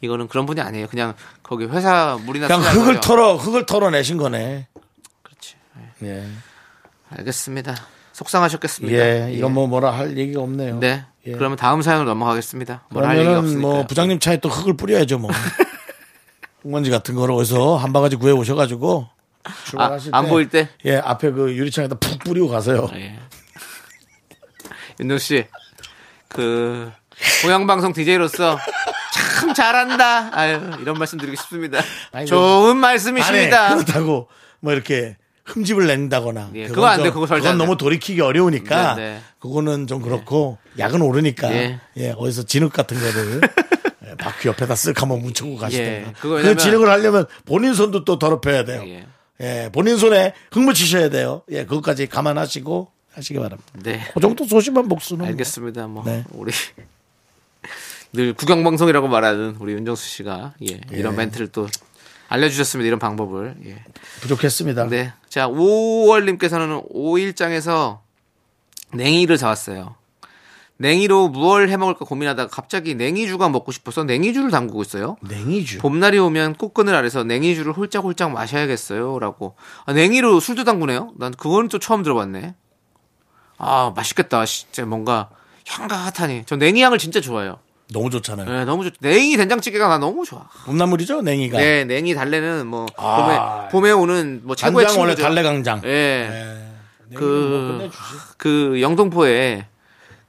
이거는 0.02 0.28
그런 0.28 0.44
분이 0.44 0.60
아니에요. 0.60 0.86
그냥 0.88 1.14
거기 1.42 1.64
회사 1.64 2.18
물이나 2.26 2.46
그냥 2.46 2.60
흙을. 2.60 3.00
털어 3.00 3.36
흙을 3.36 3.64
털어내신 3.64 4.18
거네. 4.18 4.68
그렇지. 5.22 5.54
예. 6.02 6.26
알겠습니다. 7.08 7.74
속상하셨겠습니다. 8.14 8.96
예, 8.96 9.32
이건 9.32 9.52
뭐 9.52 9.66
뭐라 9.66 9.90
할 9.90 10.16
얘기가 10.16 10.40
없네요. 10.40 10.78
네. 10.78 11.04
예. 11.26 11.32
그러면 11.32 11.56
다음 11.58 11.82
사연으로 11.82 12.08
넘어가겠습니다. 12.08 12.84
뭐라 12.90 13.08
할 13.08 13.18
얘기가 13.18 13.38
없으니까. 13.40 13.60
뭐 13.60 13.86
부장님 13.86 14.20
차에 14.20 14.38
또 14.38 14.48
흙을 14.48 14.76
뿌려야죠 14.76 15.18
뭐. 15.18 15.30
흙먼지 16.62 16.90
같은 16.90 17.14
거를 17.14 17.34
어디서 17.34 17.76
한 17.76 17.92
바가지 17.92 18.16
구해 18.16 18.32
오셔 18.32 18.54
가지고 18.54 19.08
출발하실 19.66 20.14
아, 20.14 20.18
안 20.18 20.28
보일 20.28 20.48
때? 20.48 20.68
예 20.86 20.96
앞에 20.96 21.32
그 21.32 21.54
유리창에다 21.54 21.96
푹 21.96 22.20
뿌리고 22.20 22.48
가세요. 22.48 22.88
예. 22.94 23.18
윤정 25.00 25.18
씨, 25.18 25.44
그 26.28 26.90
고향방송 27.42 27.92
DJ로서 27.92 28.58
참 29.34 29.52
잘한다. 29.52 30.30
아유, 30.38 30.60
이런 30.80 30.96
말씀 30.98 31.18
드리고 31.18 31.36
싶습니다. 31.36 31.80
아니, 32.12 32.26
좋은 32.26 32.70
아니, 32.70 32.78
말씀이십니다. 32.78 33.74
그렇다고 33.74 34.28
뭐 34.60 34.72
이렇게 34.72 35.16
흠집을 35.44 35.86
낸다거나. 35.86 36.50
예, 36.54 36.62
그건 36.68 36.74
그거 36.74 36.86
안 36.86 36.96
좀- 36.96 37.04
돼, 37.04 37.10
그거 37.10 37.26
절대 37.26 37.42
그건. 37.42 37.58
너무 37.58 37.76
돌이키기 37.76 38.20
어려우니까 38.20 38.94
네, 38.94 39.02
네. 39.14 39.20
그거는 39.38 39.86
좀 39.86 40.00
그렇고 40.02 40.58
약은 40.78 41.02
오르니까 41.02 41.52
예. 41.54 41.80
예. 41.98 42.14
어디서 42.16 42.44
진흙 42.44 42.72
같은 42.72 42.98
거를 42.98 43.40
예, 44.08 44.14
바퀴 44.16 44.48
옆에다 44.48 44.74
쓱 44.74 44.96
한번 44.98 45.20
묻히고 45.22 45.56
가시든가. 45.56 45.88
예, 46.08 46.12
그 46.20 46.56
진흙을 46.56 46.88
하려면 46.88 47.26
본인 47.44 47.74
손도 47.74 48.04
또 48.04 48.18
더럽혀야 48.18 48.64
돼요. 48.64 48.82
예. 48.86 49.06
예, 49.40 49.68
본인 49.72 49.98
손에 49.98 50.32
흙 50.50 50.60
묻히셔야 50.60 51.10
돼요. 51.10 51.42
예, 51.50 51.64
그것까지 51.66 52.06
감안하시고 52.06 52.88
하시기 53.14 53.38
바랍니다. 53.38 53.70
네. 53.82 54.00
그 54.14 54.20
정도 54.20 54.46
소심한 54.46 54.88
복수는. 54.88 55.26
알겠습니다. 55.26 55.86
뭐 55.88 56.04
네. 56.06 56.24
우리 56.32 56.52
늘 58.12 58.32
구경방송이라고 58.32 59.08
말하는 59.08 59.56
우리 59.58 59.72
윤정수 59.72 60.06
씨가 60.08 60.54
예, 60.70 60.80
이런 60.92 61.12
예. 61.14 61.16
멘트를 61.18 61.48
또 61.48 61.66
알려주셨습니다. 62.34 62.86
이런 62.86 62.98
방법을. 62.98 63.56
예. 63.64 63.70
뭐 63.70 63.82
부족했습니다. 64.20 64.88
네. 64.88 65.12
자, 65.28 65.48
5월님께서는 65.48 66.92
5일장에서 66.92 68.00
냉이를 68.92 69.38
사왔어요. 69.38 69.96
냉이로 70.76 71.28
무얼 71.28 71.68
해 71.68 71.76
먹을까 71.76 72.04
고민하다가 72.04 72.50
갑자기 72.50 72.96
냉이주가 72.96 73.48
먹고 73.48 73.70
싶어서 73.70 74.02
냉이주를 74.02 74.50
담그고 74.50 74.82
있어요. 74.82 75.16
냉이주. 75.20 75.78
봄날이 75.78 76.18
오면 76.18 76.54
꽃그늘 76.54 76.94
아래서 76.94 77.22
냉이주를 77.22 77.72
홀짝홀짝 77.72 78.32
마셔야겠어요. 78.32 79.18
라고. 79.20 79.54
아, 79.86 79.92
냉이로 79.92 80.40
술도 80.40 80.64
담그네요? 80.64 81.12
난 81.16 81.32
그건 81.32 81.68
또 81.68 81.78
처음 81.78 82.02
들어봤네. 82.02 82.54
아, 83.58 83.92
맛있겠다. 83.94 84.44
진짜 84.46 84.84
뭔가 84.84 85.30
향긋하니. 85.68 86.42
저 86.46 86.56
냉이향을 86.56 86.98
진짜 86.98 87.20
좋아해요. 87.20 87.58
너무 87.94 88.10
좋잖아요. 88.10 88.50
네, 88.50 88.64
너무 88.66 88.84
좋 88.84 88.90
냉이 89.00 89.36
된장찌개가 89.38 89.88
나 89.88 89.96
너무 89.98 90.24
좋아. 90.26 90.42
봄나물이죠, 90.66 91.22
냉이가. 91.22 91.56
네, 91.56 91.84
냉이 91.84 92.14
달래는 92.14 92.66
뭐 92.66 92.84
아. 92.98 93.68
봄에 93.70 93.70
봄에 93.70 93.92
오는 93.92 94.40
뭐 94.44 94.54
최고의 94.56 94.84
간장 94.86 95.00
원래 95.00 95.14
친구죠. 95.14 95.28
달래 95.28 95.42
강장. 95.42 95.80
예. 95.84 96.28
네. 97.08 97.16
그- 97.16 97.76
뭐. 97.80 97.90
그 98.36 98.80
영동포에 98.82 99.66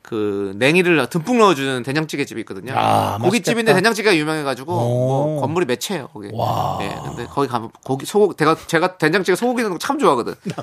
그 0.04 0.54
냉이를 0.58 1.08
듬뿍 1.10 1.38
넣어주는 1.40 1.82
된장찌개 1.82 2.26
집이 2.26 2.42
있거든요. 2.42 2.74
아, 2.76 3.18
고깃집인데 3.20 3.72
맛있겠다. 3.72 3.74
된장찌개가 3.76 4.16
유명해가지고 4.16 4.72
오. 4.72 4.78
뭐 4.78 5.42
건물이 5.42 5.66
몇 5.66 5.80
채예요 5.80 6.08
거기. 6.14 6.30
와. 6.32 6.78
예, 6.84 6.96
근데 7.04 7.26
거기 7.26 7.48
가면 7.48 7.72
고기 7.84 8.06
소고 8.06 8.36
제가 8.36 8.56
제가 8.68 8.98
된장찌개 9.00 9.36
소고기 9.36 9.64
넣는 9.64 9.78
거 9.78 9.80
참 9.80 9.98
좋아하거든. 9.98 10.36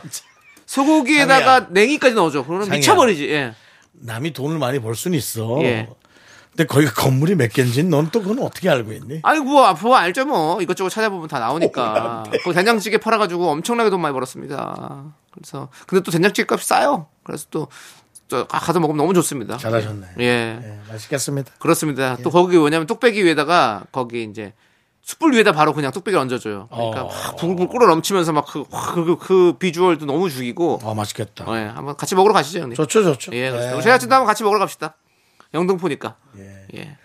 소고기에다가. 0.67 1.67
냉이까지 1.71 2.15
넣어줘. 2.15 2.45
그러면. 2.45 2.71
미쳐버리지. 2.71 3.29
예. 3.31 3.55
남이 3.93 4.33
돈을 4.33 4.59
많이 4.59 4.79
벌 4.81 4.95
수는 4.95 5.19
있어. 5.19 5.59
예. 5.63 5.89
근데 6.55 6.67
거기가 6.67 6.93
건물이 6.93 7.35
몇 7.35 7.51
개인지는 7.51 7.91
넌또 7.91 8.23
그건 8.23 8.41
어떻게 8.41 8.69
알고 8.69 8.93
있니? 8.93 9.21
아이고 9.23 9.45
뭐 9.45 9.65
앞으로 9.65 9.97
알죠 9.97 10.27
뭐 10.27 10.61
이것저것 10.61 10.91
찾아보면 10.91 11.29
다 11.29 11.39
나오니까. 11.39 12.25
그 12.45 12.53
된장찌개 12.53 12.99
팔아가지고 12.99 13.51
엄청나게 13.51 13.89
돈 13.91 14.01
많이 14.01 14.13
벌었습니다. 14.13 15.15
그래서 15.31 15.69
근데 15.87 16.03
또 16.03 16.11
된장찌개 16.11 16.47
값이 16.49 16.67
싸요. 16.67 17.07
그래서 17.25 17.47
또, 17.51 17.69
또 18.29 18.47
가서 18.47 18.81
먹으면 18.81 18.99
너무 18.99 19.15
좋습니다. 19.15 19.57
잘하셨네. 19.57 20.07
예. 20.21 20.25
예, 20.25 20.81
맛있겠습니다. 20.91 21.53
그렇습니다. 21.59 22.17
또 22.23 22.31
거기 22.31 22.59
왜냐면 22.59 22.87
뚝배기 22.87 23.25
위에다가 23.25 23.85
거기 23.91 24.25
이제 24.25 24.53
숯불 25.01 25.35
위에다 25.35 25.53
바로 25.53 25.73
그냥 25.73 25.91
뚝배기를 25.91 26.21
얹어줘요. 26.21 26.69
그러니까 26.71 27.03
어. 27.05 27.09
막 27.09 27.37
불불 27.37 27.69
끓어 27.69 27.87
넘치면서 27.87 28.33
막그 28.33 28.65
그, 28.71 29.17
그 29.19 29.57
비주얼도 29.59 30.05
너무 30.05 30.29
죽이고. 30.29 30.81
아, 30.85 30.93
맛있겠다. 30.93 31.45
예, 31.59 31.69
한번 31.69 31.97
같이 31.97 32.15
먹으러 32.15 32.35
가시죠, 32.35 32.61
형님. 32.61 32.77
좋죠, 32.77 33.03
좋죠. 33.05 33.33
예, 33.33 33.49
그렇습니다. 33.51 33.73
예. 33.73 33.75
우리 33.75 33.83
제작진도 33.83 34.15
한번 34.15 34.27
같이 34.27 34.43
먹으러 34.45 34.61
갑시다. 34.61 34.95
영등포니까. 35.55 36.17
예. 36.75 36.97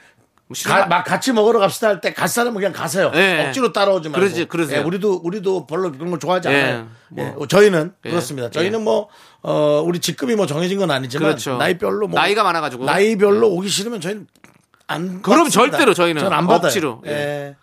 뭐 0.50 0.56
싫은 0.56 0.72
가- 0.72 0.80
말- 0.82 0.90
막 0.90 1.04
같이 1.04 1.34
먹으러 1.34 1.60
갑시다 1.60 1.90
할 1.90 2.00
때 2.00 2.14
갈 2.14 2.30
사람은 2.30 2.54
그냥 2.56 2.72
가세요. 2.72 3.12
예. 3.16 3.46
억지로 3.48 3.74
따라오지 3.74 4.08
말고. 4.10 4.20
그러지, 4.26 4.46
그러세요. 4.46 4.80
예, 4.80 4.84
우리도 4.84 5.20
우리도 5.24 5.68
별로 5.68 5.92
그런 5.92 6.10
거 6.12 6.18
좋아하지 6.20 6.48
예. 6.48 6.54
않아요. 6.56 6.88
뭐. 7.10 7.26
예, 7.26 7.34
어, 7.38 7.46
저희는 7.48 7.94
예. 8.06 8.10
그렇습니다. 8.10 8.50
저희는 8.50 8.82
뭐 8.84 9.10
어, 9.42 9.82
우리 9.86 10.00
직급이 10.00 10.36
뭐 10.36 10.46
정해진 10.48 10.80
건 10.80 10.90
아니지만 10.92 11.30
그렇죠. 11.32 11.58
나이별로 11.58 12.08
뭐 12.08 12.20
나이가 12.20 12.44
많아가지고. 12.44 12.86
나이별로 12.86 13.50
오기 13.52 13.68
싫으면 13.68 14.00
저희는 14.00 14.28
안 14.88 15.22
그럼 15.22 15.44
받습니다. 15.46 15.50
절대로 15.78 15.94
저희는 15.94 16.22
저는 16.22 16.38
안 16.38 16.48
받아요. 16.48 16.68
억지로. 16.68 17.02
예. 17.06 17.56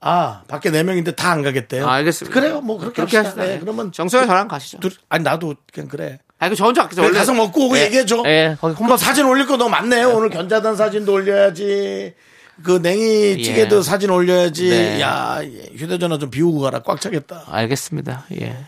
아 0.00 0.42
밖에 0.48 0.70
네 0.70 0.82
명인데 0.82 1.12
다 1.12 1.30
안 1.32 1.42
가겠대요. 1.42 1.86
아, 1.88 1.94
알겠습니다. 1.94 2.38
그래요, 2.38 2.60
뭐 2.60 2.78
그렇게, 2.78 2.96
그렇게. 2.96 3.16
하시다. 3.16 3.50
예, 3.54 3.58
그러면 3.58 3.90
정수영 3.90 4.26
저랑 4.26 4.46
가시죠. 4.48 4.78
둘, 4.80 4.92
아니 5.08 5.24
나도 5.24 5.54
그냥 5.72 5.88
그래. 5.88 6.20
아니, 6.38 6.50
그저 6.50 6.64
혼자 6.64 6.88
그래, 6.88 7.10
가서 7.10 7.34
먹고 7.34 7.66
오고 7.66 7.78
얘기해줘. 7.78 8.22
예, 8.26 8.56
거기 8.60 8.74
혼밥 8.74 9.00
사진 9.00 9.26
올릴 9.26 9.46
거 9.46 9.56
너무 9.56 9.70
많네요. 9.70 10.10
오늘 10.10 10.30
견자단 10.30 10.76
사진도 10.76 11.14
올려야지. 11.14 12.14
그 12.62 12.80
냉이 12.82 13.42
찌개도 13.42 13.78
예. 13.78 13.82
사진 13.82 14.10
올려야지. 14.10 14.68
네. 14.68 15.00
야 15.00 15.40
예, 15.42 15.70
휴대전화 15.76 16.18
좀 16.18 16.30
비우고 16.30 16.60
가라. 16.60 16.80
꽉 16.80 17.00
차겠다. 17.00 17.44
알겠습니다. 17.48 18.26
예. 18.40 18.66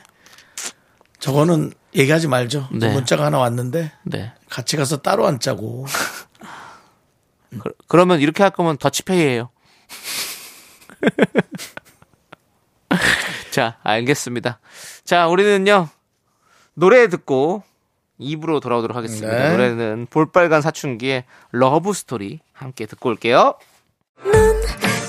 저거는 1.21 1.73
얘기하지 1.95 2.29
말죠. 2.29 2.69
저 2.73 2.87
네. 2.87 2.93
문자가 2.93 3.27
하나 3.27 3.39
왔는데 3.39 3.93
네. 4.05 4.33
같이 4.49 4.77
가서 4.77 4.97
따로 4.99 5.27
앉자고. 5.27 5.87
그, 7.61 7.73
그러면 7.89 8.21
이렇게 8.21 8.43
할 8.43 8.51
거면 8.51 8.79
더치페이예요. 8.79 9.51
자, 13.51 13.79
알겠습니다. 13.83 14.61
자, 15.05 15.27
우리는요. 15.27 15.89
노래 16.75 17.09
듣고 17.09 17.63
2부로 18.19 18.61
돌아오도록 18.61 18.97
하겠습니다. 18.97 19.29
네. 19.29 19.51
노래는 19.51 20.07
볼빨간 20.11 20.63
사춘기의 20.63 21.25
Love 21.53 21.93
Story 21.93 22.41
함께 22.53 22.87
듣고 22.87 23.09
올게요. 23.11 23.55
넌 24.25 24.63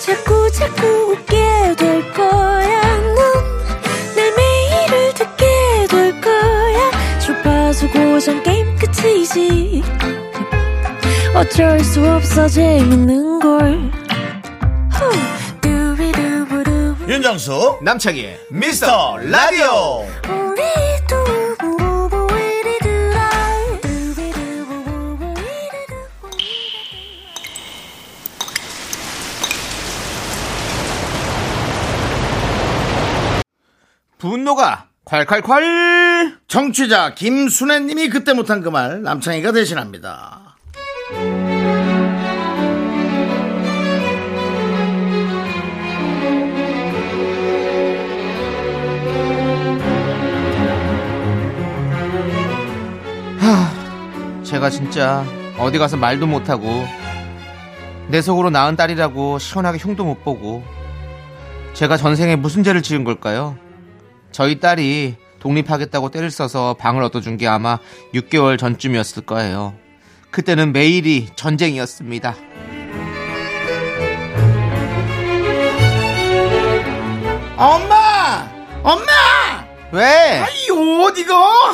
자꾸 0.05 0.51
자꾸 0.51 0.87
웃게 1.11 1.75
될 1.77 2.13
거야. 2.13 2.81
넌 2.97 3.74
내 3.74 4.31
매일을 4.37 5.13
듣게 5.13 5.87
될 5.89 6.21
거야. 6.21 7.19
주파수 7.19 7.89
고정 7.91 8.41
게임 8.43 8.75
끝이지. 8.77 9.83
어쩔 11.35 11.79
수 11.81 12.05
없어 12.09 12.47
재밌는 12.47 13.39
걸. 13.39 13.91
후. 14.91 15.41
윤정수 17.11 17.79
남창희의 17.81 18.39
미스터 18.51 19.17
라디오. 19.17 20.07
우리 20.29 20.61
분노가 34.45 34.87
콸콸콸! 35.05 36.37
정취자 36.47 37.13
김순애님이 37.15 38.09
그때 38.09 38.33
못한 38.33 38.61
그 38.61 38.69
말 38.69 39.01
남창희가 39.03 39.51
대신합니다. 39.51 40.55
제가 54.43 54.69
진짜 54.69 55.23
어디 55.57 55.77
가서 55.77 55.97
말도 55.97 56.27
못하고 56.27 56.85
내 58.09 58.21
속으로 58.21 58.49
낳은 58.49 58.75
딸이라고 58.75 59.39
시원하게 59.39 59.77
흉도 59.77 60.03
못 60.03 60.23
보고 60.23 60.63
제가 61.73 61.95
전생에 61.97 62.35
무슨 62.35 62.63
죄를 62.63 62.81
지은 62.81 63.03
걸까요? 63.03 63.55
저희 64.31 64.59
딸이 64.59 65.15
독립하겠다고 65.39 66.11
때를 66.11 66.31
써서 66.31 66.75
방을 66.79 67.03
얻어준 67.03 67.37
게 67.37 67.47
아마 67.47 67.79
6개월 68.13 68.57
전쯤이었을 68.57 69.23
거예요. 69.25 69.75
그때는 70.29 70.71
매일이 70.71 71.27
전쟁이었습니다. 71.35 72.35
엄마! 77.57 78.49
엄마! 78.83 79.11
왜? 79.91 80.39
아이 80.39 80.69
옷 80.71 81.17
이거 81.17 81.35
아, 81.35 81.69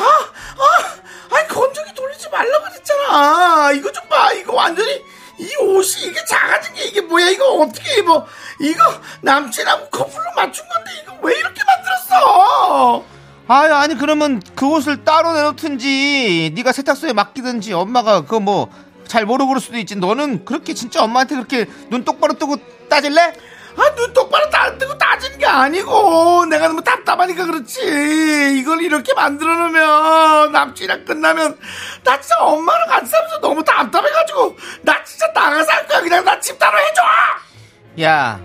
아, 0.58 1.34
아이 1.36 1.46
건조기 1.46 1.94
돌리지 1.94 2.28
말라고 2.30 2.64
그랬잖아 2.64 3.72
이거 3.72 3.92
좀 3.92 4.08
봐 4.08 4.32
이거 4.32 4.54
완전히 4.54 5.00
이 5.38 5.48
옷이 5.60 6.06
이게 6.06 6.24
작아진 6.24 6.74
게 6.74 6.84
이게 6.84 7.00
뭐야? 7.00 7.28
이거 7.30 7.44
어떻게 7.60 7.98
입어 8.00 8.26
이거 8.60 9.00
남친하고 9.20 9.88
커플로 9.90 10.24
맞춘 10.36 10.66
건데 10.68 10.90
이거 11.02 11.16
왜 11.22 11.36
이렇게 11.38 11.60
만들었어? 11.64 13.04
아유 13.48 13.72
아니 13.74 13.96
그러면 13.96 14.42
그 14.54 14.66
옷을 14.66 15.04
따로 15.04 15.32
내놓든지 15.32 16.52
네가 16.54 16.72
세탁소에 16.72 17.12
맡기든지 17.12 17.72
엄마가 17.72 18.22
그거 18.22 18.40
뭐 18.40 18.88
잘 19.08 19.24
모르고 19.24 19.48
그럴 19.48 19.60
수도 19.60 19.78
있지. 19.78 19.96
너는 19.96 20.44
그렇게 20.44 20.74
진짜 20.74 21.02
엄마한테 21.02 21.34
그렇게 21.34 21.66
눈 21.88 22.04
똑바로 22.04 22.34
뜨고 22.34 22.56
따질래? 22.88 23.32
아 23.80 23.94
눈 23.94 24.12
똑바로 24.12 24.48
따, 24.50 24.76
뜨고 24.78 24.96
따지는 24.98 25.38
게 25.38 25.46
아니고 25.46 26.46
내가 26.46 26.68
너무 26.68 26.82
답답하니까 26.82 27.44
그렇지. 27.46 28.56
이걸 28.58 28.82
이렇게 28.82 29.12
만들어 29.14 29.54
놓으면 29.56 30.52
남친이랑 30.52 31.04
끝나면 31.04 31.58
나 32.04 32.20
진짜 32.20 32.36
엄마랑 32.40 32.88
같이 32.88 33.06
살면서 33.10 33.40
너무 33.40 33.62
답답해가지고 33.64 34.56
나 34.82 35.02
진짜 35.04 35.26
나가서 35.34 35.72
할 35.72 35.86
거야. 35.86 36.00
그냥 36.00 36.24
나 36.24 36.38
집 36.40 36.58
따로 36.58 36.76
해줘! 36.78 37.02
야, 38.02 38.40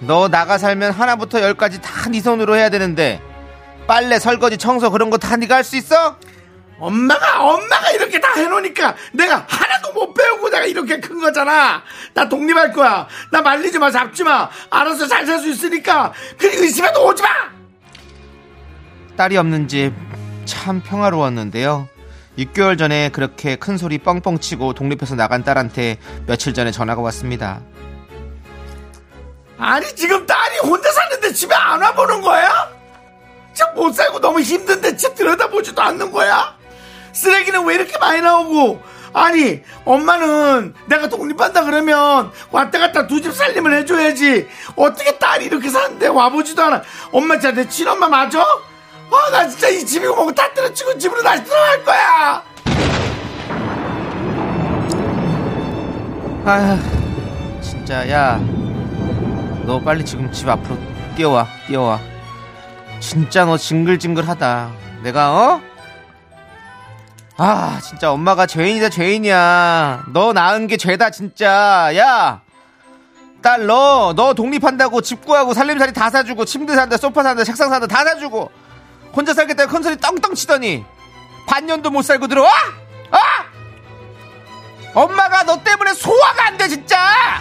너 0.00 0.28
나가 0.28 0.58
살면 0.58 0.92
하나부터 0.92 1.40
열까지 1.40 1.80
다 1.80 2.08
네 2.10 2.20
손으로 2.20 2.56
해야 2.56 2.68
되는데 2.70 3.20
빨래, 3.86 4.18
설거지, 4.18 4.58
청소 4.58 4.90
그런 4.90 5.10
거 5.10 5.16
다 5.18 5.36
네가 5.36 5.56
할 5.56 5.64
수 5.64 5.76
있어? 5.76 6.16
엄마가 6.78 7.42
엄마가 7.44 7.90
이렇게 7.90 8.20
다 8.20 8.32
해놓으니까 8.36 8.94
내가 9.12 9.44
하나도 9.48 9.92
못 9.92 10.14
배우고 10.14 10.48
내가 10.50 10.64
이렇게 10.64 11.00
큰 11.00 11.18
거잖아 11.20 11.82
나 12.14 12.28
독립할 12.28 12.72
거야 12.72 13.06
나 13.30 13.42
말리지 13.42 13.78
마 13.78 13.90
잡지 13.90 14.22
마 14.24 14.48
알아서 14.70 15.06
잘 15.06 15.26
살 15.26 15.40
수 15.40 15.48
있으니까 15.50 16.12
그리고 16.38 16.62
의심해도 16.62 17.04
오지 17.06 17.22
마 17.22 17.28
딸이 19.16 19.36
없는 19.36 19.68
집 19.68 19.92
참 20.48 20.80
평화로웠는데요. 20.80 21.88
6개월 22.38 22.78
전에 22.78 23.10
그렇게 23.10 23.56
큰 23.56 23.76
소리 23.76 23.98
뻥뻥 23.98 24.38
치고 24.40 24.72
독립해서 24.72 25.14
나간 25.14 25.44
딸한테 25.44 25.98
며칠 26.26 26.54
전에 26.54 26.70
전화가 26.70 27.02
왔습니다. 27.02 27.60
아니 29.58 29.86
지금 29.94 30.24
딸이 30.24 30.58
혼자 30.60 30.90
사는데 30.90 31.32
집에 31.34 31.54
안 31.54 31.82
와보는 31.82 32.22
거야? 32.22 32.70
진짜 33.52 33.70
못 33.72 33.92
살고 33.92 34.20
너무 34.20 34.40
힘든데 34.40 34.96
집 34.96 35.14
들여다보지도 35.16 35.82
않는 35.82 36.10
거야? 36.12 36.56
쓰레기는 37.22 37.64
왜 37.64 37.74
이렇게 37.74 37.98
많이 37.98 38.20
나오고 38.20 38.80
아니 39.12 39.62
엄마는 39.84 40.74
내가 40.86 41.08
독립한다 41.08 41.64
그러면 41.64 42.30
왔다 42.52 42.78
갔다 42.78 43.06
두 43.08 43.20
집 43.20 43.32
살림을 43.32 43.74
해줘야지 43.78 44.46
어떻게 44.76 45.18
딸이 45.18 45.46
이렇게 45.46 45.68
사는데 45.68 46.06
와보지도 46.06 46.62
않아 46.62 46.82
엄마 47.10 47.34
진짜 47.38 47.50
내 47.52 47.68
친엄마 47.68 48.08
맞아? 48.08 48.44
아나 49.10 49.48
진짜 49.48 49.68
이 49.68 49.84
집이고 49.84 50.14
뭐고 50.14 50.32
다 50.32 50.52
때려치고 50.54 50.96
집으로 50.98 51.22
다시 51.22 51.42
들어갈 51.44 51.84
거야 51.84 52.42
아, 56.44 56.78
진짜 57.60 58.08
야, 58.10 58.38
너 59.66 59.78
빨리 59.84 60.02
지금 60.04 60.30
집 60.32 60.48
앞으로 60.48 60.78
뛰어와, 61.16 61.46
뛰어와. 61.66 62.00
진짜 63.00 63.44
너 63.44 63.58
징글징글하다. 63.58 64.70
내가 65.02 65.30
어? 65.32 65.60
아, 67.38 67.78
진짜 67.82 68.10
엄마가 68.10 68.46
죄인이다 68.46 68.88
죄인이야. 68.88 70.04
너 70.12 70.32
낳은 70.32 70.66
게 70.66 70.76
죄다 70.76 71.10
진짜. 71.10 71.90
야, 71.96 72.40
딸 73.42 73.66
너, 73.66 74.12
너 74.16 74.34
독립한다고 74.34 75.00
집 75.02 75.24
구하고 75.24 75.54
살림살이 75.54 75.92
다 75.92 76.10
사주고 76.10 76.44
침대 76.44 76.74
산다, 76.74 76.96
소파 76.96 77.22
산다, 77.22 77.44
책상 77.44 77.70
산다 77.70 77.86
다 77.86 78.04
사주고 78.04 78.50
혼자 79.14 79.32
살겠다고 79.34 79.70
큰 79.72 79.82
소리 79.84 79.96
떵떵 79.96 80.34
치더니 80.34 80.84
반년도 81.46 81.90
못 81.90 82.02
살고 82.02 82.26
들어와? 82.26 82.50
아! 83.10 83.18
엄마가 84.94 85.44
너 85.44 85.62
때문에 85.62 85.94
소화가 85.94 86.46
안 86.46 86.58
돼 86.58 86.66
진짜 86.68 87.40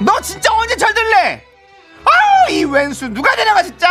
너 0.00 0.18
진짜 0.20 0.52
언제 0.52 0.74
철들래 0.76 1.44
아우 2.04 2.50
이 2.52 2.64
왼수 2.64 3.08
누가 3.08 3.36
데려가 3.36 3.62
진짜 3.62 3.88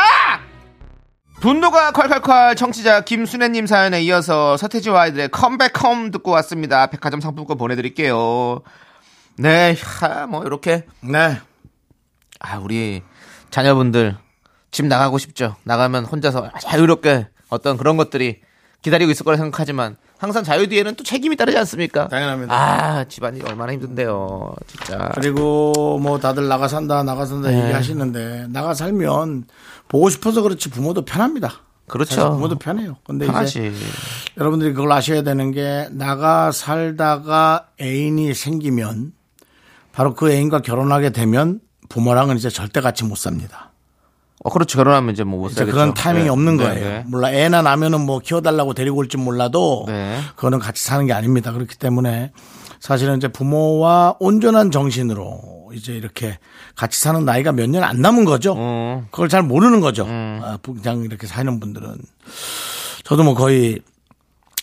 분노가 1.42 1.92
콸콸콸 1.92 2.56
청취자 2.56 3.02
김순애님 3.02 3.66
사연에 3.66 4.02
이어서 4.04 4.58
서태지와 4.58 5.02
아이들의 5.02 5.30
컴백홈 5.30 6.12
듣고 6.12 6.30
왔습니다 6.32 6.86
백화점 6.88 7.20
상품권 7.20 7.58
보내드릴게요 7.58 8.62
네뭐 9.38 10.44
이렇게 10.46 10.86
네 11.02 11.40
아, 12.40 12.58
우리 12.60 13.02
자녀분들 13.50 14.18
집 14.72 14.86
나가고 14.86 15.18
싶죠. 15.18 15.56
나가면 15.64 16.06
혼자서 16.06 16.50
자유롭게 16.62 17.28
어떤 17.50 17.78
그런 17.78 17.98
것들이 17.98 18.42
기다리고 18.82 19.12
있을 19.12 19.26
거라 19.26 19.38
생각하지만 19.38 19.98
항상 20.18 20.44
자유 20.44 20.68
뒤에는 20.68 20.96
또 20.96 21.04
책임이 21.04 21.36
따르지 21.36 21.58
않습니까? 21.58 22.08
당연합니다. 22.08 22.54
아, 22.54 23.04
집안이 23.04 23.42
얼마나 23.42 23.74
힘든데요. 23.74 24.56
진짜. 24.68 25.12
그리고 25.16 26.00
뭐 26.02 26.20
다들 26.20 26.48
나가 26.48 26.68
산다 26.68 27.04
나가 27.04 27.26
산다 27.26 27.50
네. 27.50 27.64
얘기하시는데 27.64 28.48
나가 28.50 28.74
살면 28.74 29.46
보고 29.92 30.10
싶어서 30.10 30.42
그렇지 30.42 30.70
부모도 30.70 31.04
편합니다. 31.04 31.52
그렇죠. 31.88 32.32
부모도 32.32 32.58
편해요. 32.58 32.96
근데 33.06 33.26
이제 33.26 33.34
편하지. 33.34 33.74
여러분들이 34.38 34.72
그걸 34.72 34.90
아셔야 34.94 35.22
되는 35.22 35.52
게 35.52 35.90
나가 35.92 36.54
살다가 36.54 37.68
애인이 37.82 38.34
생기면 38.34 39.12
바로 39.92 40.14
그 40.14 40.32
애인과 40.32 40.62
결혼하게 40.62 41.10
되면 41.10 41.60
부모랑은 41.90 42.38
이제 42.38 42.50
절대 42.50 42.80
같이 42.80 43.04
못 43.04 43.18
삽니다. 43.18 43.72
어, 44.46 44.50
그렇죠. 44.50 44.78
결혼하면 44.78 45.14
이제 45.14 45.26
뭐못 45.26 45.52
이제 45.52 45.58
살겠죠. 45.60 45.76
그런 45.76 45.94
타이밍이 45.94 46.24
네. 46.24 46.30
없는 46.30 46.56
네, 46.56 46.64
거예요. 46.64 46.90
네. 46.90 47.04
몰라 47.08 47.34
애나 47.34 47.62
나면은 47.62 48.00
뭐 48.00 48.20
키워달라고 48.20 48.74
데리고 48.74 48.96
올지 48.96 49.18
몰라도 49.18 49.84
네. 49.90 50.18
그거는 50.38 50.60
같이 50.60 50.82
사는 50.82 51.06
게 51.06 51.12
아닙니다. 51.12 51.52
그렇기 51.52 51.76
때문에 51.78 52.32
사실은 52.82 53.16
이제 53.18 53.28
부모와 53.30 54.16
온전한 54.20 54.72
정신으로 54.72 55.70
이제 55.74 55.94
이렇게 55.94 56.38
같이 56.76 57.00
사는 57.00 57.24
나이가 57.24 57.52
몇 57.54 57.70
년 57.70 57.84
안 57.84 58.02
남은 58.02 58.26
거죠. 58.26 58.56
어. 58.58 59.06
그걸 59.12 59.30
잘 59.30 59.44
모르는 59.44 59.80
거죠. 59.80 60.06
아, 60.10 60.58
그냥 60.62 61.04
이렇게 61.04 61.28
사는 61.28 61.60
분들은 61.60 61.96
저도 63.04 63.24
뭐 63.24 63.36
거의 63.36 63.80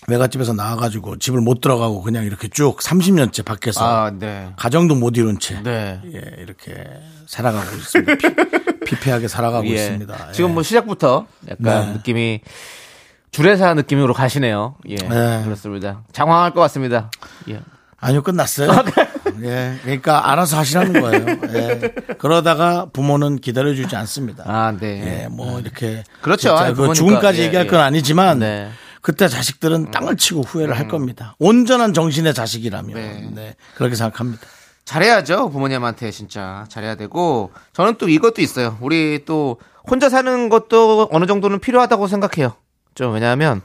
외갓집에서 0.09 0.52
나와가지고 0.54 1.18
집을 1.18 1.40
못 1.40 1.61
들어가고 1.61 2.02
그냥 2.02 2.24
이렇게 2.24 2.48
쭉 2.48 2.78
30년째 2.78 3.44
밖에서 3.44 3.85
아, 3.85 4.11
네. 4.11 4.50
가정도 4.57 4.94
못 4.94 5.16
이룬 5.16 5.38
채 5.38 5.61
네. 5.62 6.00
예, 6.07 6.42
이렇게 6.42 6.85
살아가고 7.26 7.76
있습니다. 7.76 8.14
피, 8.16 8.35
피폐하게 8.96 9.28
살아가고 9.28 9.66
예. 9.68 9.74
있습니다. 9.74 10.26
예. 10.28 10.33
지금 10.33 10.54
뭐 10.54 10.62
시작부터 10.62 11.26
약간 11.48 11.87
네. 11.87 11.92
느낌이 11.94 12.40
주례사 13.31 13.74
느낌으로 13.74 14.12
가시네요. 14.14 14.76
예. 14.88 14.96
네. 14.96 15.42
그렇습니다. 15.44 16.02
장황할 16.12 16.52
것 16.52 16.61
같습니다. 16.62 17.11
예. 17.50 17.61
아니요, 18.00 18.22
끝났어요. 18.22 18.70
예, 19.42 19.78
그러니까 19.82 20.30
알아서 20.30 20.58
하시라는 20.58 21.00
거예요. 21.00 21.26
예. 21.54 21.94
그러다가 22.18 22.87
부모는 22.92 23.37
기다려주지 23.38 23.94
않습니다. 23.96 24.44
아, 24.46 24.72
네. 24.78 25.22
예, 25.24 25.28
뭐 25.28 25.61
이렇게 25.61 26.04
그렇죠. 26.20 26.54
아니, 26.56 26.74
그. 26.74 26.92
죽음까지 26.92 27.40
예, 27.40 27.44
얘기할 27.46 27.66
예. 27.66 27.70
건 27.70 27.80
아니지만 27.80 28.40
네. 28.40 28.70
그때 29.00 29.28
자식들은 29.28 29.90
땅을 29.90 30.16
치고 30.16 30.42
후회를 30.42 30.76
할 30.76 30.88
겁니다. 30.88 31.34
온전한 31.38 31.94
정신의 31.94 32.34
자식이라면 32.34 32.94
네. 32.94 33.30
네. 33.32 33.56
그렇게 33.76 33.94
생각합니다. 33.94 34.42
잘해야죠. 34.84 35.50
부모님한테 35.50 36.11
진짜 36.11 36.64
잘해야 36.68 36.94
되고 36.94 37.52
저는 37.74 37.96
또 37.98 38.08
이것도 38.08 38.40
있어요. 38.42 38.78
우리 38.80 39.24
또 39.26 39.58
혼자 39.88 40.08
사는 40.08 40.48
것도 40.48 41.08
어느 41.12 41.26
정도는 41.26 41.61
필요하다고 41.61 42.06
생각해요. 42.08 42.54
좀 42.94 43.12
왜냐하면 43.12 43.61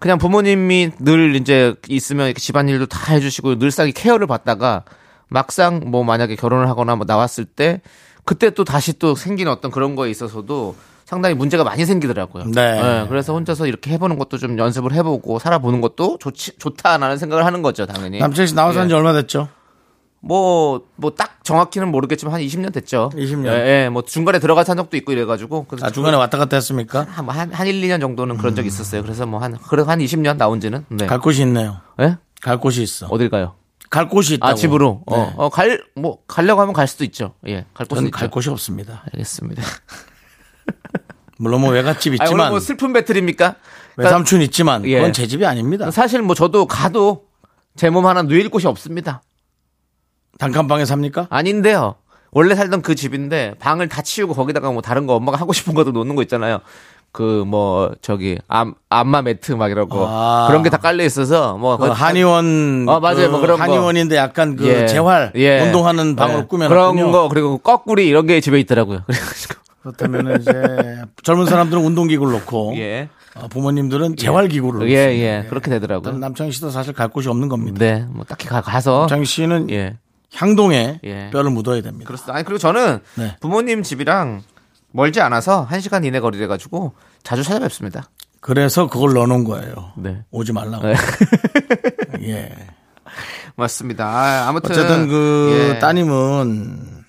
그냥 0.00 0.18
부모님이 0.18 0.90
늘 0.98 1.36
이제 1.36 1.74
있으면 1.88 2.26
이렇게 2.26 2.40
집안일도 2.40 2.86
다 2.86 3.12
해주시고 3.12 3.56
늘상이 3.56 3.92
케어를 3.92 4.26
받다가 4.26 4.82
막상 5.28 5.82
뭐 5.86 6.02
만약에 6.02 6.34
결혼을 6.34 6.68
하거나 6.68 6.96
뭐 6.96 7.04
나왔을 7.06 7.44
때 7.44 7.82
그때 8.24 8.50
또 8.50 8.64
다시 8.64 8.98
또 8.98 9.14
생긴 9.14 9.46
어떤 9.46 9.70
그런 9.70 9.94
거에 9.94 10.10
있어서도 10.10 10.74
상당히 11.04 11.34
문제가 11.34 11.64
많이 11.64 11.84
생기더라고요. 11.84 12.44
네. 12.46 13.04
그래서 13.08 13.34
혼자서 13.34 13.66
이렇게 13.66 13.90
해보는 13.92 14.18
것도 14.18 14.38
좀 14.38 14.58
연습을 14.58 14.92
해보고 14.94 15.38
살아보는 15.38 15.80
것도 15.80 16.18
좋지, 16.18 16.56
좋다라는 16.58 17.18
생각을 17.18 17.44
하는 17.44 17.62
거죠, 17.62 17.84
당연히. 17.84 18.18
남철 18.18 18.46
씨 18.46 18.54
나와서 18.54 18.76
예. 18.76 18.80
한지 18.80 18.94
얼마 18.94 19.12
됐죠? 19.12 19.48
뭐, 20.22 20.82
뭐 20.96 21.10
딱 21.14 21.42
정확히는 21.44 21.90
모르겠지만 21.90 22.34
한 22.34 22.40
20년 22.42 22.72
됐죠. 22.72 23.10
20년. 23.14 23.46
예, 23.46 23.84
예, 23.84 23.88
뭐 23.88 24.02
중간에 24.02 24.38
들어가 24.38 24.64
산 24.64 24.76
적도 24.76 24.96
있고 24.98 25.12
이래가지고. 25.12 25.64
그래서 25.68 25.86
아, 25.86 25.90
중간에 25.90 26.16
왔다 26.16 26.36
갔다 26.38 26.56
했습니까? 26.56 27.06
한, 27.10 27.24
뭐 27.24 27.34
한, 27.34 27.52
한 27.52 27.66
1, 27.66 27.80
2년 27.80 28.00
정도는 28.00 28.36
그런 28.36 28.54
적이 28.54 28.68
있었어요. 28.68 29.02
그래서 29.02 29.24
뭐 29.26 29.40
한, 29.40 29.56
그래도 29.56 29.90
한 29.90 29.98
20년 30.00 30.36
나온 30.36 30.60
지는. 30.60 30.84
네. 30.88 31.06
갈 31.06 31.18
곳이 31.20 31.42
있네요. 31.42 31.78
예? 32.00 32.18
갈 32.42 32.58
곳이 32.58 32.82
있어. 32.82 33.06
어딜 33.06 33.30
가요? 33.30 33.54
갈 33.88 34.08
곳이 34.08 34.34
있다고. 34.34 34.52
아, 34.52 34.54
집으로. 34.54 35.02
어, 35.06 35.16
네. 35.16 35.32
어, 35.36 35.48
갈, 35.48 35.82
뭐, 35.96 36.18
가려고 36.26 36.60
하면 36.60 36.74
갈 36.74 36.86
수도 36.86 37.02
있죠. 37.04 37.34
예, 37.48 37.64
갈 37.74 37.86
곳은 37.86 38.04
있죠. 38.04 38.10
갈 38.16 38.30
곳이 38.30 38.50
없습니다. 38.50 39.02
알겠습니다. 39.12 39.62
물론 41.38 41.62
뭐 41.62 41.70
외갓집 41.70 42.12
있지만 42.22 42.50
뭐 42.50 42.60
슬픈 42.60 42.92
배틀입니까? 42.92 43.54
외삼촌 43.96 44.42
있지만 44.42 44.84
예. 44.84 44.96
그건 44.96 45.12
제 45.12 45.26
집이 45.26 45.44
아닙니다. 45.46 45.90
사실 45.90 46.20
뭐 46.22 46.34
저도 46.34 46.66
가도 46.66 47.24
제 47.76 47.88
몸 47.90 48.06
하나 48.06 48.22
누일 48.22 48.50
곳이 48.50 48.66
없습니다. 48.66 49.22
단칸방에 50.40 50.84
삽니까? 50.84 51.26
아닌데요. 51.30 51.94
원래 52.32 52.54
살던 52.54 52.82
그 52.82 52.94
집인데 52.94 53.54
방을 53.58 53.88
다 53.88 54.02
치우고 54.02 54.34
거기다가 54.34 54.70
뭐 54.70 54.82
다른 54.82 55.06
거 55.06 55.14
엄마가 55.14 55.38
하고 55.38 55.52
싶은 55.52 55.74
것도 55.74 55.92
놓는 55.92 56.14
거 56.16 56.22
있잖아요. 56.22 56.60
그 57.12 57.42
뭐 57.44 57.90
저기 58.02 58.38
암 58.46 58.74
안마 58.88 59.22
매트 59.22 59.50
막거 59.52 60.06
아. 60.08 60.46
그런 60.48 60.62
게 60.62 60.70
다 60.70 60.76
깔려 60.76 61.02
있어서 61.04 61.56
뭐 61.58 61.76
그 61.76 61.88
한의원 61.88 62.86
어, 62.88 63.00
맞아요. 63.00 63.26
그 63.26 63.30
뭐 63.32 63.40
그런 63.40 63.56
거. 63.58 63.62
한의원인데 63.64 64.16
약간 64.16 64.54
그 64.54 64.66
예. 64.68 64.86
재활 64.86 65.32
예. 65.34 65.60
운동하는 65.60 66.14
방으로 66.14 66.38
예. 66.40 66.44
꾸며놨군요. 66.46 66.68
그런 66.68 67.12
거 67.12 67.28
그리고 67.28 67.58
거꾸리 67.58 68.06
이런 68.06 68.26
게 68.26 68.40
집에 68.40 68.60
있더라고요. 68.60 69.02
그래가지고 69.10 69.54
그렇다면 69.82 70.40
이제 70.40 70.52
젊은 71.24 71.46
사람들은 71.46 71.84
운동기구를 71.84 72.32
놓고 72.34 72.74
예. 72.78 73.08
어, 73.34 73.48
부모님들은 73.48 74.14
재활기구를 74.16 74.88
예, 74.90 75.06
놓습니다. 75.06 75.24
예. 75.24 75.46
그렇게 75.48 75.68
되더라고요. 75.70 76.16
남창희 76.16 76.52
씨도 76.52 76.70
사실 76.70 76.92
갈 76.92 77.08
곳이 77.08 77.28
없는 77.28 77.48
겁니다. 77.48 77.78
네. 77.80 78.04
뭐 78.08 78.24
딱히 78.24 78.46
가, 78.46 78.60
가서 78.60 79.00
남창희 79.00 79.24
씨는 79.24 79.70
예. 79.70 79.96
향동에 80.34 81.00
예. 81.04 81.30
뼈를 81.30 81.50
묻어야 81.50 81.82
됩니다. 81.82 82.06
그렇습니다. 82.06 82.34
아니 82.34 82.44
그리고 82.44 82.58
저는 82.58 83.00
네. 83.16 83.36
부모님 83.40 83.82
집이랑 83.82 84.42
멀지 84.92 85.20
않아서 85.20 85.62
한 85.62 85.80
시간 85.80 86.04
이내 86.04 86.20
거리래 86.20 86.46
가지고 86.46 86.94
자주 87.22 87.42
찾아뵙습니다. 87.42 88.10
그래서 88.40 88.88
그걸 88.88 89.12
넣어놓은 89.12 89.44
거예요. 89.44 89.92
네. 89.96 90.24
오지 90.30 90.52
말라고. 90.52 90.86
네. 90.86 90.94
예. 92.22 92.56
맞습니다. 93.56 94.06
아, 94.06 94.48
아무튼 94.48 94.70
어쨌든 94.70 95.08
그 95.08 95.72
예. 95.74 95.78
따님은 95.78 97.04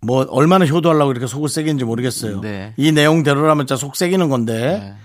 뭐 0.00 0.26
얼마나 0.30 0.66
효도하려고 0.66 1.12
이렇게 1.12 1.26
속을 1.26 1.48
새기는지 1.48 1.84
모르겠어요. 1.84 2.40
네. 2.40 2.74
이 2.76 2.92
내용대로라면 2.92 3.66
진짜 3.66 3.78
속 3.78 3.96
새기는 3.96 4.28
건데 4.28 4.96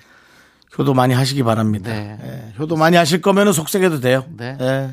효도 0.77 0.93
많이 0.93 1.13
하시기 1.13 1.43
바랍니다. 1.43 1.91
네. 1.91 2.17
예, 2.23 2.53
효도 2.57 2.75
많이 2.75 2.95
하실 2.95 3.21
거면은 3.21 3.51
속 3.51 3.69
새겨도 3.69 3.99
돼요. 3.99 4.25
네. 4.29 4.57
예. 4.59 4.89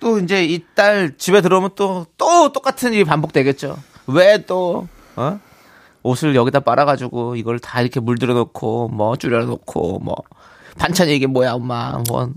또 0.00 0.18
이제 0.18 0.44
이 0.44 0.64
딸 0.74 1.16
집에 1.18 1.40
들어오면 1.40 1.70
또, 1.76 2.06
또 2.16 2.52
똑같은 2.52 2.92
일이 2.94 3.04
반복되겠죠. 3.04 3.78
왜 4.06 4.38
또, 4.46 4.88
어? 5.16 5.38
옷을 6.02 6.34
여기다 6.34 6.60
빨아가지고 6.60 7.36
이걸 7.36 7.58
다 7.58 7.80
이렇게 7.82 8.00
물들여 8.00 8.32
놓고, 8.34 8.88
뭐, 8.88 9.16
줄여 9.16 9.44
놓고, 9.44 9.98
뭐, 10.00 10.16
반찬이 10.78 11.14
이게 11.14 11.26
뭐야, 11.26 11.52
엄마. 11.52 12.00
뭐, 12.08 12.30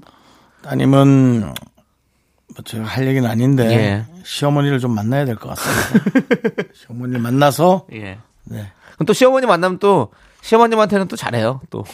따님은 0.64 1.42
뭐 1.42 2.64
제가 2.66 2.84
할 2.86 3.08
얘기는 3.08 3.28
아닌데 3.30 3.66
예. 3.72 4.06
시어머니를 4.26 4.80
좀 4.80 4.94
만나야 4.94 5.26
될 5.26 5.36
것 5.38 5.50
같습니다. 5.56 6.22
시어머니를 6.76 7.20
만나서 7.22 7.88
예. 7.94 8.20
네. 8.44 8.72
그럼 8.94 9.06
또 9.08 9.14
시어머니 9.14 9.46
만나면 9.48 9.80
또, 9.80 10.10
시어머님한테는 10.44 11.08
또 11.08 11.16
잘해요. 11.16 11.62
또. 11.70 11.86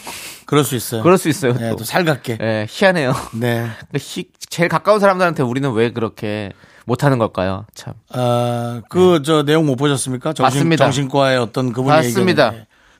그럴 0.44 0.64
수 0.64 0.74
있어요. 0.74 1.02
그럴 1.02 1.16
수 1.18 1.28
있어요. 1.28 1.54
예, 1.60 1.70
또. 1.70 1.76
또 1.76 1.84
살갑게. 1.84 2.38
예, 2.40 2.66
희한해요. 2.68 3.14
네. 3.34 3.68
희- 3.96 4.28
제일 4.48 4.68
가까운 4.68 4.98
사람들한테 4.98 5.42
우리는 5.44 5.70
왜 5.72 5.92
그렇게 5.92 6.50
못하는 6.84 7.18
걸까요? 7.18 7.64
참. 7.74 7.94
아, 8.12 8.82
그, 8.88 9.22
저, 9.24 9.44
내용 9.44 9.66
못 9.66 9.76
보셨습니까? 9.76 10.32
정신, 10.32 10.50
네. 10.52 10.58
맞습니다. 10.58 10.84
정신과의 10.86 11.38
어떤 11.38 11.72
그분이 11.72 11.86
맞습니다. 11.94 12.52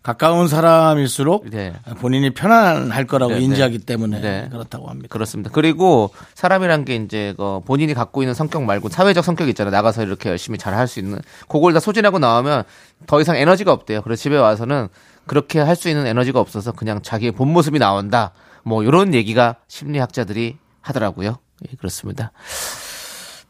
가까운 0.03 0.49
사람일수록 0.49 1.51
네. 1.51 1.75
본인이 1.99 2.31
편안할 2.31 3.07
거라고 3.07 3.33
네, 3.33 3.39
네. 3.41 3.45
인지하기 3.45 3.81
때문에 3.81 4.21
네. 4.21 4.49
그렇다고 4.51 4.89
합니다. 4.89 5.09
그렇습니다. 5.11 5.51
그리고 5.53 6.11
사람이란 6.35 6.87
게 6.87 6.95
이제 6.95 7.35
그 7.37 7.61
본인이 7.67 7.93
갖고 7.93 8.23
있는 8.23 8.33
성격 8.33 8.63
말고 8.63 8.89
사회적 8.89 9.23
성격이 9.23 9.51
있잖아요. 9.51 9.73
나가서 9.73 10.03
이렇게 10.05 10.31
열심히 10.31 10.57
잘 10.57 10.73
할 10.75 10.87
수 10.89 11.01
있는 11.01 11.19
그걸 11.49 11.75
다 11.75 11.81
소진하고 11.81 12.19
나오면 12.19 12.63
더 13.07 13.21
이상 13.21 13.37
에너지가 13.37 13.73
없대요. 13.73 14.01
그래서 14.01 14.23
집에 14.23 14.39
와서는 14.39 14.89
그렇게 15.27 15.61
할 15.61 15.77
수 15.77 15.89
있는 15.89 16.07
에너지가 16.07 16.41
없어서 16.41 16.73
그냥 16.73 17.01
자기의 17.03 17.33
본 17.33 17.53
모습이 17.53 17.79
나온다. 17.79 18.33
뭐 18.65 18.83
이런 18.83 19.15
얘기가 19.15 19.57
심리학자들이 19.69 20.59
하더라고요. 20.81 21.39
예, 21.71 21.77
그렇습니다. 21.77 22.33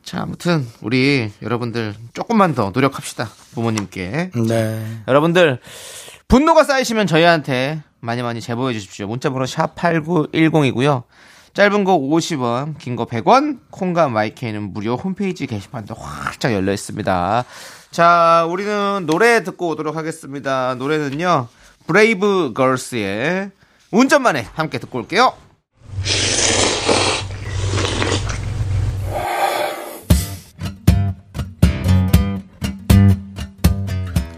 자, 0.03 0.23
아무튼 0.23 0.67
우리 0.83 1.31
여러분들 1.43 1.95
조금만 2.15 2.55
더 2.55 2.71
노력합시다. 2.75 3.29
부모님께. 3.55 4.31
네. 4.49 4.87
여러분들 5.09 5.61
분노가 6.29 6.65
쌓이시면 6.65 7.07
저희한테 7.07 7.83
많이 8.01 8.23
많이 8.23 8.41
제보해 8.41 8.73
주십시오. 8.73 9.07
문자 9.07 9.31
번호 9.31 9.47
샵 9.47 9.75
8910이고요. 9.77 11.05
짧은 11.53 11.83
거 11.85 11.99
50원, 11.99 12.79
긴 12.79 12.95
거 12.97 13.07
100원, 13.07 13.59
콩과 13.71 14.09
마이케이는 14.09 14.73
무료 14.73 14.95
홈페이지 14.97 15.47
게시판도 15.47 15.95
활짝 15.95 16.53
열려 16.53 16.73
있습니다. 16.73 17.45
자, 17.91 18.47
우리는 18.49 19.05
노래 19.07 19.43
듣고 19.43 19.69
오도록 19.71 19.97
하겠습니다. 19.97 20.75
노래는요. 20.77 21.49
브레이브 21.91 22.53
걸스의 22.55 23.51
운전만해 23.91 24.47
함께 24.55 24.79
듣고 24.79 25.01
올게요. 25.01 25.33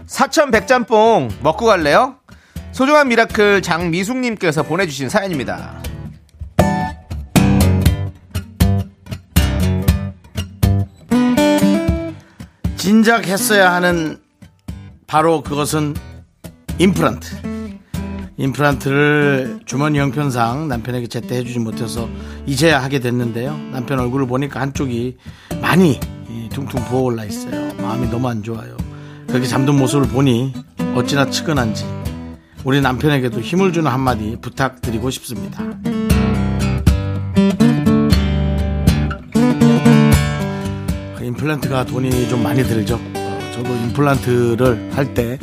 사천 0.07 0.49
백짬뽕 0.49 1.29
먹고 1.43 1.67
갈래요? 1.67 2.15
소중한 2.71 3.09
miracle 3.09 3.61
장미숙님께서 3.61 4.63
보내주신 4.63 5.09
사연입니다. 5.09 5.79
진작 12.77 13.27
했어야 13.27 13.71
하는 13.73 14.19
바로 15.05 15.43
그것은 15.43 15.93
임플란트. 16.79 17.53
임플란트를 18.35 19.59
주머니 19.65 19.99
형편상 19.99 20.67
남편에게 20.67 21.07
제때 21.07 21.37
해주지 21.37 21.59
못해서 21.59 22.09
이제야 22.47 22.81
하게 22.81 22.99
됐는데요. 22.99 23.55
남편 23.71 23.99
얼굴을 23.99 24.25
보니까 24.27 24.59
한쪽이 24.59 25.17
많이 25.61 25.99
이, 26.29 26.49
퉁퉁 26.49 26.83
부어올라 26.85 27.25
있어요. 27.25 27.73
마음이 27.75 28.09
너무 28.09 28.27
안 28.27 28.41
좋아요. 28.41 28.75
그렇게 29.27 29.45
잠든 29.47 29.75
모습을 29.77 30.07
보니 30.07 30.53
어찌나 30.95 31.29
측은한지 31.29 31.85
우리 32.63 32.81
남편에게도 32.81 33.39
힘을 33.39 33.71
주는 33.71 33.91
한마디 33.91 34.35
부탁드리고 34.41 35.09
싶습니다. 35.11 35.63
그 41.17 41.23
임플란트가 41.23 41.85
돈이 41.85 42.29
좀 42.29 42.41
많이 42.41 42.63
들죠. 42.63 42.99
어, 43.15 43.39
저도 43.53 43.69
임플란트를 43.75 44.91
할 44.95 45.13
때 45.13 45.37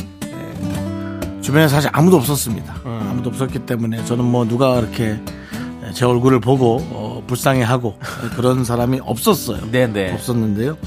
주변에 1.51 1.67
사실 1.67 1.91
아무도 1.93 2.17
없었습니다. 2.17 2.83
아무도 2.85 3.31
없었기 3.31 3.67
때문에 3.67 4.05
저는 4.05 4.25
뭐 4.25 4.47
누가 4.47 4.81
그렇게 4.81 5.21
제 5.95 6.05
얼굴을 6.05 6.39
보고 6.39 6.77
어, 6.93 7.25
불쌍해하고 7.27 7.99
그런 8.37 8.63
사람이 8.63 9.01
없었어요. 9.03 9.69
네네. 9.73 10.13
없었는데요. 10.13 10.79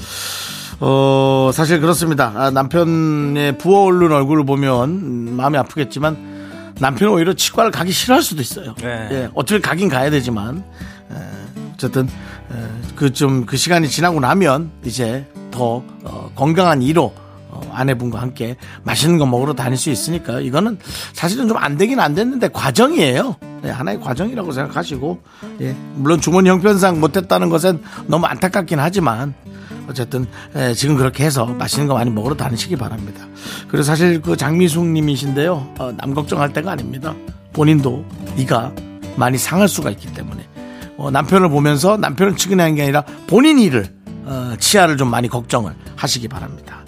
어, 0.80 1.50
사실 1.52 1.82
그렇습니다. 1.82 2.32
아, 2.34 2.50
남편의 2.50 3.58
부어오른 3.58 4.10
얼굴을 4.10 4.46
보면 4.46 4.88
음, 4.88 5.34
마음이 5.36 5.58
아프겠지만 5.58 6.72
남편은 6.80 7.12
오히려 7.12 7.34
치과를 7.34 7.70
가기 7.70 7.92
싫어할 7.92 8.22
수도 8.22 8.40
있어요. 8.40 8.74
네. 8.80 9.08
예, 9.10 9.28
어차피 9.34 9.60
가긴 9.60 9.90
가야 9.90 10.08
되지만 10.08 10.64
에, 11.10 11.14
어쨌든 11.74 12.08
그좀그 12.96 13.58
시간이 13.58 13.90
지나고 13.90 14.18
나면 14.18 14.70
이제 14.82 15.26
더 15.50 15.82
어, 16.04 16.30
건강한 16.34 16.80
이로 16.80 17.12
어, 17.14 17.23
아내분과 17.74 18.20
함께 18.20 18.56
맛있는 18.84 19.18
거 19.18 19.26
먹으러 19.26 19.54
다닐 19.54 19.76
수 19.76 19.90
있으니까 19.90 20.40
이거는 20.40 20.78
사실은 21.12 21.48
좀 21.48 21.54
안 21.64 21.76
되긴 21.78 21.98
안 22.00 22.14
됐는데 22.14 22.48
과정이에요. 22.48 23.36
예, 23.64 23.70
하나의 23.70 24.00
과정이라고 24.00 24.52
생각하시고 24.52 25.22
예, 25.62 25.74
물론 25.94 26.20
주머니 26.20 26.50
형편상 26.50 27.00
못했다는 27.00 27.48
것은 27.48 27.80
너무 28.06 28.26
안타깝긴 28.26 28.78
하지만 28.78 29.34
어쨌든 29.88 30.26
예, 30.56 30.74
지금 30.74 30.96
그렇게 30.96 31.24
해서 31.24 31.46
맛있는 31.46 31.88
거 31.88 31.94
많이 31.94 32.10
먹으러 32.10 32.34
다니시기 32.36 32.76
바랍니다. 32.76 33.26
그리고 33.68 33.82
사실 33.82 34.20
그 34.20 34.36
장미숙님이신데요. 34.36 35.74
어, 35.78 35.92
남 35.96 36.14
걱정할 36.14 36.52
때가 36.52 36.72
아닙니다. 36.72 37.14
본인도 37.52 38.04
이가 38.36 38.72
많이 39.16 39.38
상할 39.38 39.68
수가 39.68 39.90
있기 39.90 40.12
때문에 40.12 40.46
어, 40.96 41.10
남편을 41.10 41.48
보면서 41.48 41.96
남편을 41.96 42.36
측은한 42.36 42.74
게 42.74 42.82
아니라 42.82 43.04
본인 43.26 43.58
일을 43.58 43.86
어, 44.26 44.54
치아를 44.58 44.96
좀 44.96 45.08
많이 45.08 45.28
걱정을 45.28 45.74
하시기 45.96 46.28
바랍니다. 46.28 46.83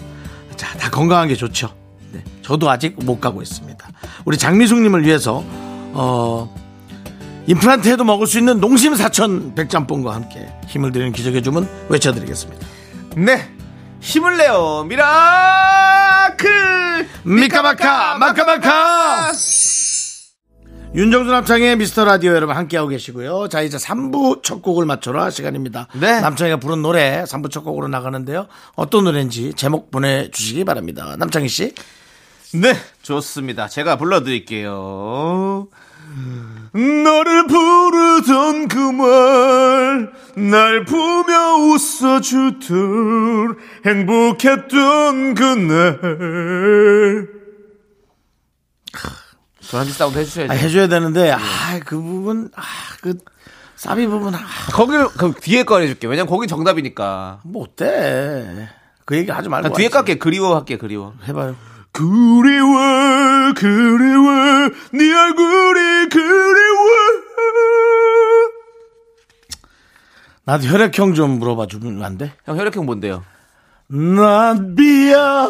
자, 0.57 0.77
다 0.77 0.89
건강한 0.89 1.27
게 1.27 1.35
좋죠. 1.35 1.73
네, 2.11 2.23
저도 2.41 2.69
아직 2.69 2.95
못 3.05 3.21
가고 3.21 3.41
있습니다. 3.41 3.87
우리 4.25 4.37
장미숙님을 4.37 5.05
위해서 5.05 5.43
어, 5.45 6.53
임플란트 7.45 7.87
해도 7.87 8.03
먹을 8.03 8.27
수 8.27 8.37
있는 8.39 8.59
농심 8.59 8.95
사천 8.95 9.55
백짬뽕과 9.55 10.13
함께 10.13 10.47
힘을 10.67 10.91
드리는 10.91 11.13
기적의 11.13 11.41
주문 11.43 11.69
외쳐드리겠습니다. 11.89 12.67
네. 13.15 13.49
힘을 13.99 14.37
내요. 14.37 14.85
miracle! 14.87 15.07
미카마카 17.23 18.17
마카마카 18.17 19.31
윤정수 20.95 21.31
남창의 21.31 21.75
미스터 21.75 22.05
라디오 22.05 22.33
여러분 22.33 22.55
함께하고 22.55 22.89
계시고요. 22.89 23.49
자 23.49 23.61
이제 23.61 23.77
3부 23.77 24.41
첫 24.41 24.61
곡을 24.61 24.85
맞춰라 24.85 25.29
시간입니다. 25.29 25.87
네. 25.99 26.21
남창이가 26.21 26.57
부른 26.57 26.81
노래 26.81 27.23
3부 27.23 27.51
첫 27.51 27.61
곡으로 27.61 27.87
나가는데요. 27.87 28.47
어떤 28.75 29.03
노래인지 29.03 29.53
제목 29.53 29.91
보내주시기 29.91 30.63
바랍니다. 30.63 31.15
남창희 31.17 31.49
씨. 31.49 31.73
네, 32.53 32.73
좋습니다. 33.01 33.67
제가 33.67 33.97
불러드릴게요. 33.97 35.67
너를 36.73 37.47
부르던 37.47 38.69
그 38.69 38.77
말, 38.77 40.09
날 40.49 40.85
보며 40.85 41.55
웃어주던 41.55 43.57
행복했던 43.85 45.35
그날. 45.35 47.27
저한테 49.69 49.91
사운드 49.93 50.17
해주셔야죠. 50.19 50.51
아, 50.53 50.55
해줘야 50.55 50.87
되는데 50.87 51.31
아 51.31 51.39
그 51.85 52.01
부분 52.01 52.49
아그 52.55 53.17
사비 53.75 54.07
부분 54.07 54.33
아, 54.33 54.39
거기를, 54.73 55.07
그럼 55.09 55.33
뒤에 55.39 55.63
거 55.63 55.79
해줄게. 55.79 56.07
왜냐면 56.07 56.29
거긴 56.29 56.47
정답이니까. 56.47 57.41
뭐 57.43 57.63
어때? 57.63 58.69
그 59.05 59.15
얘기 59.15 59.29
하지 59.29 59.49
말고 59.49 59.67
난 59.69 59.75
뒤에. 59.77 59.89
깎게 59.89 60.15
그리워 60.17 60.55
할게, 60.55 60.77
그리워. 60.77 61.13
해봐요. 61.27 61.55
그리워, 61.91 63.53
그리워, 63.55 64.69
네 64.93 65.13
얼굴이 65.13 66.09
그리워. 66.09 66.87
나도 70.45 70.65
혈액형 70.67 71.13
좀 71.13 71.39
물어봐 71.39 71.67
주면 71.67 72.03
안 72.03 72.17
돼? 72.17 72.33
형, 72.45 72.57
혈액형 72.57 72.85
뭔데요? 72.85 73.23
나비야 73.89 75.49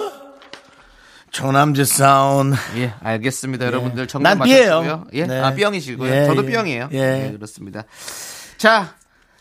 조남지 1.31 1.85
사운 1.85 2.53
예, 2.77 2.93
알겠습니다. 3.01 3.65
여러분들 3.65 4.07
정답 4.07 4.29
난. 4.29 4.37
맞춰주고요. 4.39 5.05
예, 5.13 5.25
네. 5.25 5.39
아 5.41 5.53
B형이시고요. 5.53 6.11
예, 6.13 6.25
저도 6.25 6.43
예. 6.43 6.47
B형이에요. 6.47 6.89
예. 6.93 7.27
예. 7.27 7.31
그렇습니다. 7.31 7.83
자, 8.57 8.95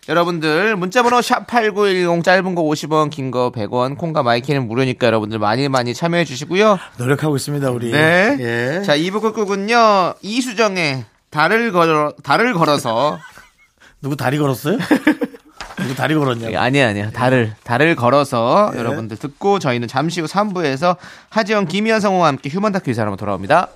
여러분들 0.09 0.77
문자번호 0.77 1.21
샵 1.23 1.47
#8910 1.47 2.23
짧은 2.23 2.55
거 2.55 2.63
50원, 2.63 3.11
긴 3.11 3.31
거 3.31 3.51
100원, 3.51 3.97
콩과 3.99 4.23
마이케이는 4.23 4.67
무료니까 4.69 5.07
여러분들 5.07 5.39
많이 5.39 5.69
많이 5.69 5.95
참여해 5.95 6.25
주시고요. 6.25 6.79
노력하고 6.99 7.35
있습니다 7.37 7.71
우리. 7.71 7.91
네. 7.93 8.37
예. 8.39 8.83
자, 8.85 8.97
2부 8.97 9.21
끝곡은요 9.23 10.15
이수정의 10.23 11.05
달을 11.31 11.73
걸어 11.73 12.13
달을 12.23 12.55
걸어서 12.55 13.19
누구 14.03 14.17
다리 14.17 14.39
걸었어요? 14.39 14.79
누구 15.77 15.95
다리 15.95 16.15
걸었냐고. 16.15 16.53
예, 16.53 16.57
아니야 16.57 16.89
아니야 16.89 17.11
달을 17.11 17.53
달을 17.65 17.97
걸어서 17.97 18.73
여러분들 18.75 19.17
듣고 19.19 19.59
저희는 19.59 19.89
잠시 19.89 20.21
후 20.21 20.27
3부에서 20.27 20.97
하지영 21.31 21.67
김희연 21.67 22.01
성우와 22.01 22.29
함께 22.29 22.49
human 22.49 22.73
다큐 22.73 22.91
이 22.91 22.95
사람으로 22.95 23.17
돌아옵니다. 23.17 23.69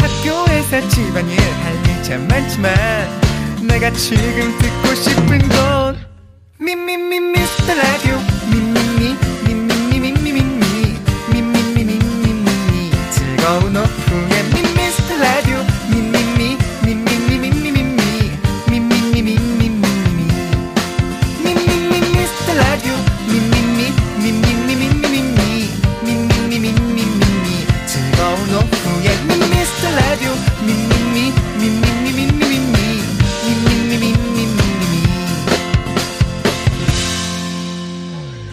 학교에서 0.00 0.88
집안일 0.88 1.38
할 1.38 1.72
일 1.72 1.94
참 1.94 2.28
많지만 2.28 2.74
내가 3.68 3.90
지금 3.92 4.56
듣고 4.58 4.94
싶은 4.94 5.38
건 5.48 5.98
미미미 6.58 7.20
미스터 7.20 7.74
라디오 7.74 8.16
미미미 8.50 8.79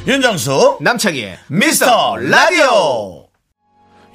윤정수 0.07 0.77
남창희의 0.79 1.37
미스터 1.47 2.15
라디오. 2.15 3.27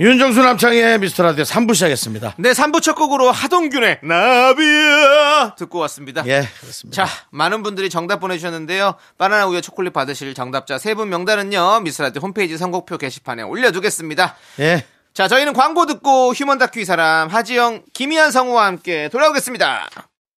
윤정수 0.01 0.41
남창의 0.41 0.99
미스터 0.99 1.23
라디오 1.23 1.45
3부 1.45 1.75
시작했습니다. 1.75 2.37
네, 2.39 2.53
3부 2.53 2.81
첫 2.81 2.95
곡으로 2.95 3.31
하동균의 3.31 3.99
나비야 4.03 5.55
듣고 5.59 5.81
왔습니다. 5.81 6.25
예, 6.27 6.49
그렇습니다. 6.61 7.05
자, 7.05 7.13
많은 7.31 7.63
분들이 7.63 7.91
정답 7.91 8.21
보내주셨는데요. 8.21 8.95
바나나 9.19 9.47
우유 9.47 9.61
초콜릿 9.61 9.93
받으실 9.93 10.33
정답자 10.33 10.79
세분 10.79 11.11
명단은요. 11.11 11.81
미스라디 11.81 12.21
홈페이지 12.21 12.57
선곡표 12.57 12.97
게시판에 12.97 13.43
올려두겠습니다. 13.43 14.35
예. 14.61 14.87
자, 15.13 15.29
저희는 15.29 15.53
광고 15.53 15.85
듣고 15.85 16.33
휴먼 16.33 16.57
다큐 16.57 16.81
이 16.81 16.87
사람 16.87 17.29
하지영, 17.29 17.83
김희한 17.93 18.31
성우와 18.31 18.65
함께 18.65 19.11
돌아오겠습니다. 19.11 19.91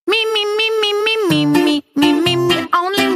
Me, 0.06 0.22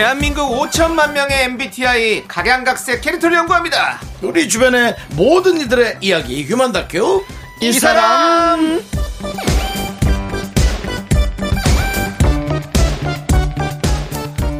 대한민국 0.00 0.50
5천만 0.60 1.12
명의 1.12 1.44
MBTI 1.44 2.28
각양각색 2.28 3.00
캐릭터를 3.00 3.38
연구합니다. 3.38 3.98
우리 4.20 4.46
주변의 4.46 4.94
모든 5.12 5.58
이들의 5.58 5.96
이야기 6.02 6.44
휴먼 6.44 6.70
다큐 6.72 7.24
이 7.62 7.72
사람! 7.72 8.82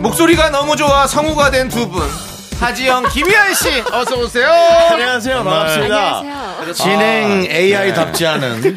목소리가 0.00 0.50
너무 0.50 0.74
좋아 0.76 1.06
성우가 1.06 1.50
된 1.50 1.68
두 1.68 1.86
분 1.90 2.02
하지영 2.60 3.08
김희연 3.10 3.54
씨 3.54 3.68
어서 3.92 4.16
오세요. 4.16 4.48
안녕하세요. 4.90 5.44
반갑습니다. 5.44 6.18
안녕하세요. 6.18 6.72
진행 6.72 7.44
AI답지 7.50 8.26
않은 8.26 8.76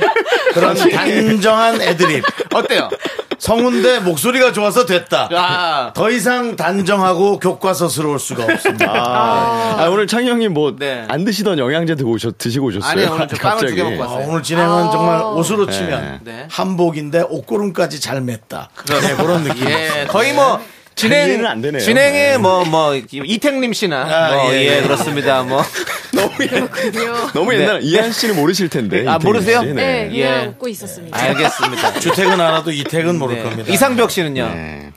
그런 0.54 0.76
단정한 0.92 1.82
애드립. 1.82 2.24
어때요? 2.54 2.90
성운데 3.38 4.00
목소리가 4.00 4.52
좋아서 4.52 4.86
됐다. 4.86 5.30
아, 5.34 5.94
더 5.94 6.12
이상 6.12 6.58
단정하고 6.58 7.40
교과서스러울 7.40 8.20
수가 8.20 8.44
없습니다. 8.44 8.92
아, 8.94 9.88
오늘 9.90 10.08
창희 10.08 10.28
형님 10.30 10.54
뭐안 10.54 10.76
네. 10.78 11.08
드시던 11.26 11.58
영양제 11.58 11.96
드고 11.96 12.12
오셨, 12.12 12.38
드시고 12.38 12.68
오셨어요? 12.68 12.92
아니요, 12.92 13.12
오늘 13.14 13.28
저 13.30 13.38
빵을 13.42 13.76
먹고 13.76 14.04
아, 14.04 14.08
왔어요. 14.08 14.28
오늘 14.28 14.44
진행은 14.44 14.92
정말 14.92 15.22
옷으로 15.24 15.70
치면 15.70 16.20
네. 16.26 16.48
한복인데 16.52 17.22
옷고름까지 17.30 18.02
잘 18.02 18.20
맸다. 18.20 18.68
네, 19.02 19.16
그런 19.16 19.46
느낌 19.46 19.70
예, 19.70 20.06
거의 20.10 20.34
뭐 20.34 20.60
진행 21.00 21.46
안 21.46 21.62
되네요. 21.62 21.82
진행에 21.82 22.38
뭐뭐 22.38 22.96
이택림 22.96 23.74
씨나 23.74 24.02
아, 24.02 24.36
뭐, 24.36 24.54
예, 24.54 24.58
예, 24.58 24.78
예. 24.78 24.82
그렇습니다. 24.82 25.44
뭐 25.44 25.64
너무, 26.12 26.34
너무 27.34 27.54
옛날 27.54 27.82
이한 27.84 28.12
씨는 28.12 28.36
모르실 28.36 28.70
텐데. 28.70 29.06
아, 29.08 29.18
모르세요? 29.18 29.62
씨. 29.62 29.68
네, 29.68 30.10
예. 30.12 30.24
그냥 30.24 30.50
웃고 30.50 30.68
있었습니다. 30.68 31.18
알겠습니다. 31.18 32.00
주택은 32.00 32.40
알아도 32.42 32.72
이택은 32.72 33.18
모를 33.18 33.38
네. 33.38 33.44
겁니다 33.44 33.72
이상벽 33.72 34.12
씨는요? 34.12 34.48
네. 34.48 34.92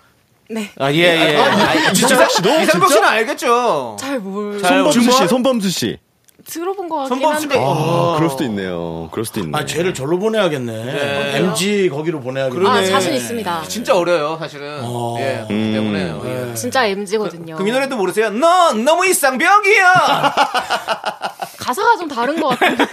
네. 0.51 0.71
아, 0.79 0.93
예, 0.93 0.99
예. 0.99 1.37
아, 1.37 1.93
진짜 1.93 2.29
씨도? 2.29 2.61
이상벽? 2.61 2.91
씨는 2.91 3.05
알겠죠. 3.09 3.97
잘 4.01 4.19
뭘. 4.19 4.61
손범수? 4.61 5.01
씨, 5.01 5.29
손범수 5.29 5.71
씨. 5.71 5.99
들어본 6.47 6.89
것 6.89 6.97
같긴 6.97 7.09
손범수 7.19 7.43
한데. 7.43 7.55
씨. 7.55 7.61
아, 7.61 8.15
그럴 8.17 8.31
수도 8.31 8.45
있네요. 8.45 9.09
그럴 9.11 9.25
수도 9.25 9.41
있네. 9.41 9.59
아 9.59 9.65
쟤를 9.65 9.95
절로 9.95 10.19
보내야겠네 10.19 11.37
MG 11.39 11.89
거기로 11.91 12.21
보내야겠네 12.21 12.69
아, 12.69 12.85
자신 12.85 13.15
있습니다. 13.15 13.63
진짜 13.69 13.97
어려요, 13.97 14.37
사실은. 14.39 14.81
어. 14.83 15.17
예, 15.21 15.45
그렇기 15.47 15.73
때문에요. 15.73 16.23
예. 16.51 16.55
진짜 16.55 16.87
MG거든요. 16.87 17.55
그럼 17.57 17.69
이 17.69 17.73
노래도 17.73 17.97
모르세요? 17.97 18.31
넌 18.31 18.85
너무 18.85 19.07
이상벽이야! 19.07 20.35
가사가 21.59 21.97
좀 21.97 22.09
다른 22.09 22.41
것 22.41 22.49
같은데. 22.59 22.85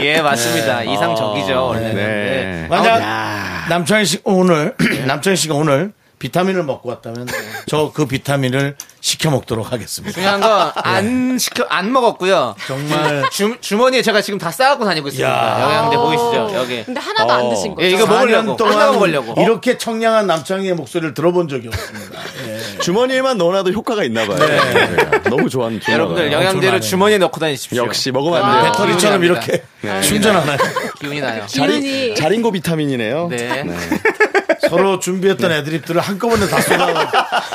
예, 0.00 0.22
맞습니다. 0.22 0.82
이상적이죠, 0.82 1.66
원래는. 1.66 1.94
네. 1.94 2.04
네. 2.04 2.66
만약 2.68 3.66
남창희 3.68 4.04
씨 4.06 4.20
오늘 4.24 4.74
남창희 5.06 5.36
씨가 5.36 5.54
오늘 5.54 5.92
비타민을 6.28 6.62
먹고 6.62 6.88
왔다면 6.88 7.26
저 7.66 7.90
그 7.94 8.06
비타민을 8.06 8.76
시켜 9.02 9.30
먹도록 9.30 9.70
하겠습니다. 9.72 10.14
중요한 10.14 10.40
건안 10.40 11.36
시켜 11.38 11.64
안 11.68 11.92
먹었고요. 11.92 12.56
정말 12.66 13.28
주, 13.30 13.56
주머니에 13.60 14.00
제가 14.00 14.22
지금 14.22 14.38
다 14.38 14.50
싸갖고 14.50 14.86
다니고 14.86 15.08
있습니다. 15.08 15.30
야. 15.30 15.60
영양제 15.62 15.96
보이시죠? 15.98 16.50
여기. 16.54 16.84
근데 16.84 16.98
하나도 17.00 17.30
안 17.30 17.50
드신 17.50 17.74
거죠? 17.74 17.86
예, 17.86 17.90
이거 17.90 18.06
먹으려고. 18.06 18.56
4년 18.56 18.64
하나 18.64 18.72
동안 18.72 18.92
먹으려고. 18.94 19.42
이렇게 19.42 19.76
청량한 19.76 20.26
남창희의 20.26 20.72
목소리를 20.74 21.12
들어본 21.12 21.48
적이 21.48 21.68
없습니다. 21.68 22.20
예. 22.48 22.78
주머니에만 22.80 23.36
넣어놔도 23.36 23.72
효과가 23.72 24.04
있나 24.04 24.26
봐요. 24.26 24.38
네. 24.38 25.20
너무 25.28 25.50
좋아하는 25.50 25.80
여러분들. 25.86 26.32
영양제를. 26.32 26.80
주머니에 26.80 27.18
넣고 27.18 27.38
다니십시오. 27.38 27.84
역시 27.84 28.10
먹으면 28.10 28.42
아, 28.42 28.46
안 28.46 28.62
돼요. 28.62 28.72
배터리처럼 28.72 29.20
기운이 29.20 29.26
이렇게 29.38 29.62
충전하나요? 30.02 30.56
기운이 31.04 31.20
나요. 31.20 31.46
자리, 31.46 32.14
자린고 32.14 32.52
비타민이네요. 32.52 33.28
네. 33.28 33.64
서로 34.68 34.98
준비했던 34.98 35.52
애드립들을 35.52 36.00
한꺼번에 36.00 36.46
다 36.48 36.60
쏟아 36.60 36.86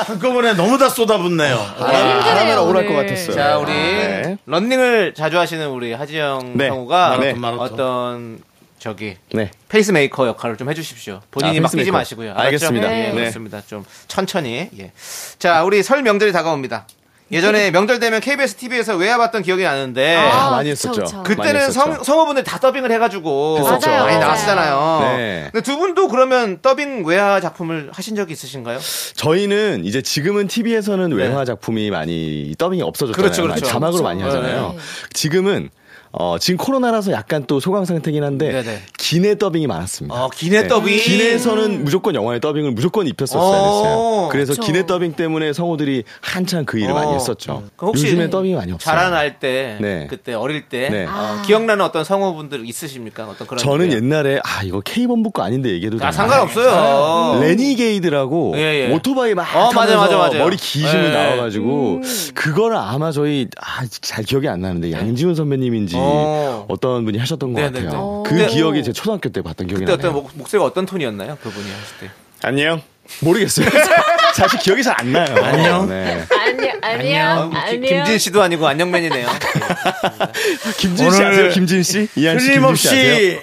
한꺼번에 0.06 0.54
너무 0.54 0.78
다 0.78 0.90
쏟아붓네요. 0.90 1.58
바람에 1.78 2.54
억울할 2.54 2.86
오늘. 2.86 2.88
것 2.88 2.94
같았어요. 3.02 3.36
자, 3.36 3.58
우리 3.58 3.72
네. 3.74 4.38
런닝을 4.46 5.14
자주 5.16 5.40
하시는 5.40 5.68
우리 5.70 5.92
하지영 5.94 6.54
네. 6.56 6.68
성우가 6.68 7.18
네. 7.20 7.34
마라톤. 7.34 7.60
어떤 7.66 8.40
저기 8.78 9.16
네. 9.34 9.52
페이스메이커 9.68 10.28
역할을 10.28 10.56
좀 10.56 10.70
해주십시오. 10.70 11.20
본인이 11.32 11.58
아, 11.58 11.62
막 11.62 11.68
뛰지 11.68 11.78
페이스메이커. 11.78 11.98
마시고요. 11.98 12.34
알겠습니다. 12.36 12.88
예, 12.98 13.08
네. 13.10 13.12
그렇습니다. 13.14 13.62
좀 13.68 13.84
천천히. 14.08 14.70
예. 14.80 14.92
자, 15.38 15.64
우리 15.64 15.84
설 15.84 16.02
명절이 16.04 16.32
다가옵니다. 16.32 16.86
예전에 17.32 17.72
명절 17.72 18.00
되면 18.00 18.20
KBS 18.22 18.56
TV에서 18.56 18.96
외화 18.96 19.18
봤던 19.18 19.44
기억이 19.44 19.64
나는데 19.64 20.16
아, 20.16 20.50
많이 20.52 20.72
그쵸, 20.72 20.90
했었죠. 20.90 21.04
그쵸. 21.04 21.18
많이 21.18 21.28
그때는 21.36 21.62
했었죠. 21.62 21.80
성, 21.80 22.04
성우분들 22.04 22.44
다 22.44 22.60
더빙을 22.60 22.92
해가지고 22.92 23.58
했었죠. 23.60 23.90
맞아요, 23.90 24.06
많이. 24.06 24.20
나왔잖아요. 24.20 25.00
네. 25.18 25.50
근데 25.52 25.64
두 25.64 25.78
분도 25.78 26.08
그러면 26.08 26.60
더빙 26.62 27.06
외화 27.06 27.40
작품을 27.40 27.90
하신 27.94 28.16
적이 28.16 28.34
있으신가요? 28.34 28.80
저희는 29.16 29.86
이제 29.86 30.02
지금은 30.02 30.48
TV에서는 30.48 31.12
외화 31.14 31.46
작품이 31.46 31.92
많이 31.92 32.56
더빙이 32.58 32.82
없어졌잖아요. 32.82 33.16
네. 33.16 33.22
그렇죠, 33.22 33.44
그렇죠. 33.44 33.62
많이 33.62 33.72
자막으로 33.74 34.04
그렇죠. 34.04 34.04
많이 34.04 34.24
하잖아요. 34.24 34.74
네. 34.76 34.80
지금은 35.14 35.70
어, 36.12 36.38
지금 36.40 36.58
코로나라서 36.58 37.12
약간 37.12 37.44
또 37.46 37.60
소강 37.60 37.86
상태긴 37.86 38.24
한데 38.24 38.52
네네. 38.52 38.80
기내 38.98 39.38
더빙이 39.38 39.68
많았습니다. 39.68 40.16
어, 40.26 40.30
기내 40.30 40.68
더빙. 40.68 40.98
기내에서는 40.98 41.84
무조건 41.84 42.16
영화의 42.16 42.40
더빙을 42.40 42.72
무조건 42.72 43.06
입혔었어야 43.08 43.42
어. 43.60 43.64
됐어요. 43.84 44.30
그래서 44.32 44.54
그쵸. 44.54 44.64
기내 44.64 44.86
더빙 44.88 45.14
때문에 45.14 45.54
성우들이 45.54 46.04
한창 46.22 46.66
그 46.66 46.80
일을 46.80 46.92
어. 46.92 46.94
많이 46.96 47.14
했었죠. 47.14 47.64
혹시 47.80 48.08
요즘에 48.08 48.30
더빙이 48.30 48.56
많이 48.56 48.72
없어요. 48.72 48.96
자라날 48.96 49.40
때, 49.40 49.78
네. 49.82 50.08
그때 50.10 50.34
어릴 50.34 50.68
때 50.68 50.90
네. 50.90 51.06
어, 51.06 51.42
기억나는 51.46 51.86
어떤 51.86 52.04
성우분들 52.04 52.68
있으십니까? 52.68 53.26
어떤 53.28 53.46
그런 53.48 53.60
저는 53.60 53.90
게? 53.90 53.98
옛날에 53.98 54.40
아 54.44 54.64
이거 54.64 54.82
K본부 54.82 55.30
거 55.32 55.44
아닌데 55.44 55.70
얘기해도 55.74 55.98
아, 55.98 56.00
되나? 56.00 56.12
상관없어요. 56.12 57.40
레니게이드라고 57.42 58.54
예, 58.58 58.88
예. 58.90 58.94
오토바이 58.94 59.36
막 59.36 59.44
어, 59.56 59.72
맞아, 59.74 59.96
맞아, 59.98 60.18
맞아요. 60.18 60.44
머리 60.44 60.58
기시면 60.58 61.06
예. 61.06 61.10
나와가지고 61.12 62.02
그거를 62.34 62.78
아마 62.78 63.12
저희 63.12 63.48
아, 63.60 63.86
잘 64.02 64.24
기억이 64.24 64.48
안 64.48 64.62
나는데 64.62 64.92
양지훈 64.92 65.36
선배님인지 65.36 65.99
어. 66.00 66.66
어떤 66.70 67.06
분이 67.06 67.18
하셨던 67.18 67.54
것 67.54 67.62
네, 67.62 67.70
네, 67.72 67.84
같아요. 67.86 68.24
네. 68.26 68.30
그 68.30 68.36
그때- 68.38 68.48
기억이 68.54 68.84
제 68.84 68.92
초등학교 68.94 69.30
때 69.30 69.42
봤던 69.42 69.68
기억이 69.68 69.86
그때 69.86 69.96
나네요. 69.98 70.10
어떤 70.10 70.14
목, 70.24 70.32
목소리가 70.36 70.66
어떤 70.66 70.86
톤이었나요? 70.86 71.38
그분이 71.42 71.66
하실 71.70 71.98
때. 72.02 72.10
안녕. 72.42 72.82
모르겠어요. 73.22 73.68
사실 74.36 74.60
기억이 74.60 74.84
잘 74.84 74.96
안 75.00 75.12
나요. 75.12 75.36
안녕. 75.44 75.90
네. 75.90 76.24
아니요, 76.30 76.72
아니요, 76.82 77.22
아, 77.26 77.50
기- 77.50 77.58
아니요. 77.76 77.82
김진 77.90 78.18
씨도 78.20 78.42
아니고 78.42 78.68
안녕맨이네요. 78.68 79.28
김진 80.78 81.12
씨 81.12 81.18
오늘 81.18 81.32
아세요? 81.32 81.50
김진 81.50 81.84
씨? 81.84 82.08
이한 82.16 82.40
씨, 82.40 82.52
김진 82.52 82.76
씨 82.76 82.88
아세요? 82.88 83.04
틀림없이 83.16 83.42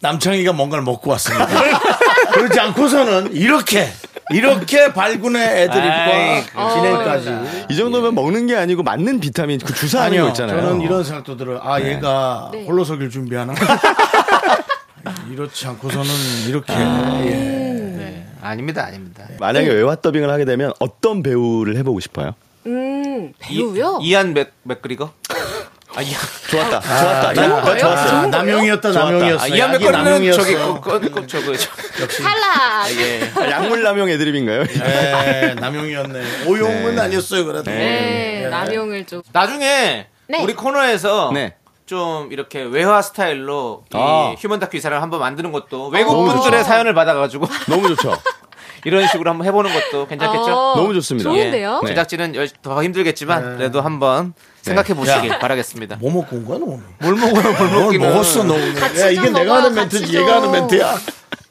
남창희가 0.00 0.52
뭔가를 0.52 0.84
먹고 0.84 1.10
왔습니다. 1.12 1.46
그렇지 2.32 2.60
않고서는 2.60 3.34
이렇게 3.34 3.88
이렇게 4.30 4.92
발군의 4.92 5.62
애드립과 5.62 6.72
진행까지. 6.74 7.66
이 7.70 7.76
정도면 7.76 8.14
먹는 8.14 8.46
게 8.46 8.56
아니고 8.56 8.82
맞는 8.82 9.20
비타민 9.20 9.58
그 9.58 9.72
주사하는 9.74 10.20
거 10.20 10.28
있잖아요. 10.28 10.60
저는 10.60 10.80
이런 10.82 11.04
생각도 11.04 11.36
들어요. 11.36 11.60
아, 11.62 11.80
얘가 11.80 12.50
네. 12.52 12.64
홀로서기를 12.66 13.10
준비하나? 13.10 13.54
이렇지 15.30 15.66
않고서는 15.66 16.10
이렇게. 16.48 16.72
아. 16.72 17.20
예. 17.24 17.30
네. 17.30 18.26
아닙니다, 18.40 18.84
아닙니다. 18.84 19.24
만약에 19.40 19.68
외화 19.68 19.94
더빙을 19.96 20.30
하게 20.30 20.44
되면 20.44 20.72
어떤 20.78 21.22
배우를 21.22 21.76
해보고 21.76 22.00
싶어요? 22.00 22.34
음, 22.66 23.32
배우요? 23.38 23.98
이, 24.02 24.08
이안 24.08 24.34
맥, 24.34 24.52
맥그리거? 24.62 25.12
아, 25.94 26.02
이안. 26.02 26.20
좋았다. 26.50 26.80
좋았다. 26.80 27.32
나, 27.32 27.46
나, 27.48 27.60
나 27.62 27.76
좋았어. 27.76 28.16
아, 28.16 28.26
남용이었다, 28.26 28.92
좋았다. 28.92 29.10
남용이었어. 29.10 29.44
아, 29.44 29.48
맥그리는 29.68 29.92
남용이었어. 29.92 30.38
저기, 30.42 30.54
그, 30.54 31.26
저거, 31.26 31.56
저, 31.56 31.70
탈락! 32.22 32.90
예. 32.98 33.32
아, 33.34 33.50
약물 33.50 33.82
남용 33.82 34.08
애드립인가요? 34.10 34.62
예, 34.62 35.54
남용이었네. 35.58 36.44
오용은 36.46 36.94
네. 36.96 37.00
아니었어요, 37.02 37.44
그래도. 37.46 37.70
네, 37.70 38.48
남용을 38.50 39.06
좀. 39.06 39.22
나중에 39.32 40.06
네. 40.28 40.42
우리 40.42 40.54
코너에서 40.54 41.30
네. 41.32 41.54
좀 41.86 42.30
이렇게 42.32 42.60
외화 42.62 43.00
스타일로 43.00 43.84
이 43.90 43.96
아. 43.96 44.34
휴먼 44.38 44.60
다큐 44.60 44.76
이사를 44.76 45.00
한번 45.00 45.20
만드는 45.20 45.52
것도 45.52 45.88
외국 45.88 46.26
분들의. 46.26 46.62
사연을 46.64 46.92
받아가지고 46.92 47.48
너무 47.66 47.88
좋죠. 47.88 48.14
이런 48.84 49.06
식으로 49.08 49.30
한번 49.30 49.46
해보는 49.46 49.72
것도 49.72 50.06
괜찮겠죠? 50.06 50.44
어, 50.52 50.74
너무 50.76 50.94
좋습니다. 50.94 51.28
좋은데요? 51.30 51.80
네. 51.82 51.88
제작진은 51.88 52.34
열- 52.34 52.48
더 52.62 52.82
힘들겠지만 52.82 53.56
그래도 53.56 53.80
한번 53.80 54.32
생각해 54.62 54.94
보시길 54.94 55.38
바라겠습니다. 55.38 55.96
뭐 56.00 56.12
먹고 56.12 56.36
온 56.36 56.44
거야, 56.44 56.58
너 56.58 56.64
오늘? 56.66 56.82
뭘 56.98 57.14
먹어요, 57.14 57.52
뭘뭘 57.56 57.82
먹기는. 57.84 58.08
먹었어, 58.08 58.44
너 58.44 58.54
야, 58.58 59.08
이게 59.10 59.22
좀 59.22 59.32
내가 59.32 59.56
하는 59.56 59.74
멘트지, 59.74 60.12
좀. 60.12 60.22
얘가 60.22 60.36
하는 60.36 60.50
멘트야? 60.52 60.98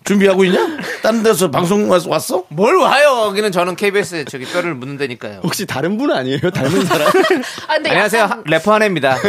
준비하고 0.06 0.46
있냐? 0.46 0.78
다른 1.04 1.22
데서 1.22 1.52
방송 1.52 1.90
와서 1.92 2.10
왔어? 2.10 2.44
뭘 2.48 2.76
와요? 2.78 3.26
여기는 3.28 3.52
저는 3.52 3.76
KBS 3.76 4.24
저기 4.26 4.46
뼈를 4.46 4.74
묻는 4.74 4.98
데니까요. 4.98 5.42
혹시 5.44 5.66
다른 5.66 5.98
분 5.98 6.12
아니에요? 6.12 6.40
닮은 6.50 6.86
사람? 6.86 7.08
아, 7.68 7.74
안녕하세요. 7.74 8.22
약간 8.24 8.38
하- 8.40 8.44
래퍼 8.46 8.74
한해입니다. 8.74 9.18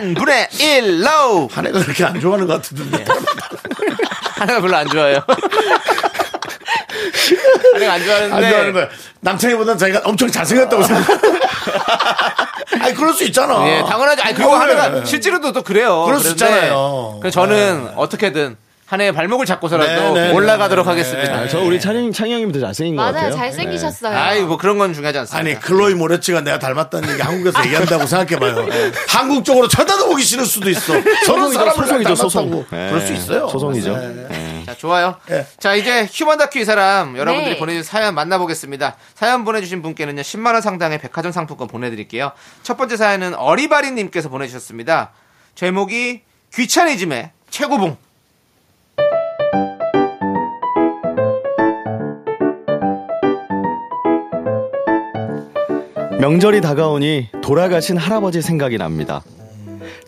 N 0.00 0.14
분의 0.14 0.48
1 0.58 1.04
로우. 1.04 1.48
한해가 1.52 1.80
그렇게 1.80 2.04
안 2.04 2.18
좋아하는 2.18 2.46
것 2.46 2.54
같은데. 2.54 3.04
한해가 4.38 4.60
별로 4.60 4.76
안 4.76 4.88
좋아해요. 4.88 5.20
한혜가 7.74 7.92
안 7.92 8.04
좋아하는데. 8.04 8.34
안 8.36 8.50
좋아하는 8.50 8.72
거야. 8.72 8.88
남창희보다 9.20 9.76
자기가 9.76 10.02
엄청 10.04 10.30
잘생겼다고 10.30 10.82
생각. 10.82 11.06
아니, 12.80 12.94
그럴 12.94 13.12
수 13.12 13.24
있잖아. 13.24 13.66
예, 13.68 13.82
당연하죠. 13.88 14.22
아니, 14.22 14.42
어, 14.44 14.54
한혜가 14.54 14.88
네. 14.90 15.04
실제로도 15.04 15.52
또 15.52 15.62
그래요. 15.62 16.04
그럴 16.04 16.20
수 16.20 16.30
있잖아요. 16.30 17.18
그래서 17.20 17.40
저는 17.40 17.90
어떻게든 17.96 18.56
한혜의 18.88 19.12
발목을 19.12 19.44
잡고서라도 19.44 20.14
네, 20.14 20.28
네, 20.28 20.32
올라가도록 20.32 20.86
네, 20.86 20.90
하겠습니다. 20.90 21.34
아, 21.34 21.46
저 21.48 21.60
우리 21.60 21.78
찬영, 21.78 22.10
더 22.52 22.60
잘생긴 22.60 22.96
것 22.96 23.02
맞아요. 23.02 23.14
같아요. 23.14 23.36
잘생기셨어요. 23.36 24.16
아이, 24.16 24.40
뭐 24.40 24.56
그런 24.56 24.78
건 24.78 24.94
중요하지 24.94 25.18
않습니다. 25.18 25.38
아니, 25.38 25.60
클로이 25.60 25.92
모레츠가 25.92 26.40
내가 26.40 26.58
닮았다는 26.58 27.10
얘기 27.10 27.20
한국에서 27.20 27.62
얘기한다고 27.66 28.06
생각해봐요. 28.06 28.66
한국 29.08 29.44
쪽으로 29.44 29.68
쳐다도 29.68 30.08
보기 30.08 30.22
싫을 30.22 30.46
수도 30.46 30.70
있어. 30.70 30.94
소송이죠, 31.26 31.52
사람을 31.58 31.74
소송이죠, 31.74 32.14
소송. 32.14 32.50
닮았다고 32.50 32.76
네. 32.76 32.88
그럴 32.88 33.06
수 33.06 33.12
있어요. 33.12 33.48
소송이죠. 33.48 33.92
네. 34.68 34.72
네. 34.72 34.74
자, 34.74 34.76
좋아요. 34.76 35.16
예. 35.30 35.46
자, 35.58 35.74
이제 35.74 36.06
휴먼 36.10 36.38
다큐 36.38 36.58
이 36.58 36.64
사람 36.64 37.16
여러분들이 37.16 37.54
네. 37.54 37.58
보내주신 37.58 37.84
사연 37.84 38.14
만나보겠습니다. 38.14 38.96
사연 39.14 39.44
보내주신 39.44 39.82
분께는요, 39.82 40.22
10만원 40.22 40.60
상당의 40.60 40.98
백화점 40.98 41.32
상품권 41.32 41.68
보내드릴게요. 41.68 42.32
첫 42.62 42.76
번째 42.76 42.96
사연은 42.96 43.34
어리바리님께서 43.34 44.28
보내주셨습니다. 44.28 45.12
제목이 45.54 46.22
귀차니즘의 46.54 47.30
최고봉. 47.50 47.96
명절이 56.20 56.60
다가오니 56.60 57.28
돌아가신 57.42 57.96
할아버지 57.96 58.42
생각이 58.42 58.76
납니다. 58.76 59.22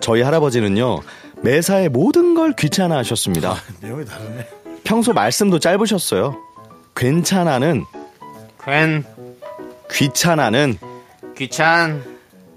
저희 0.01 0.23
할아버지는요, 0.23 1.01
매사에 1.43 1.89
모든 1.89 2.35
걸 2.35 2.53
귀찮아 2.53 2.97
하셨습니다. 2.99 3.57
내용이 3.81 4.05
다르네. 4.05 4.49
평소 4.85 5.13
말씀도 5.13 5.59
짧으셨어요. 5.59 6.37
괜찮아는, 6.95 7.85
괜, 8.63 9.05
귀찮아는, 9.91 10.77
귀찬, 11.37 12.05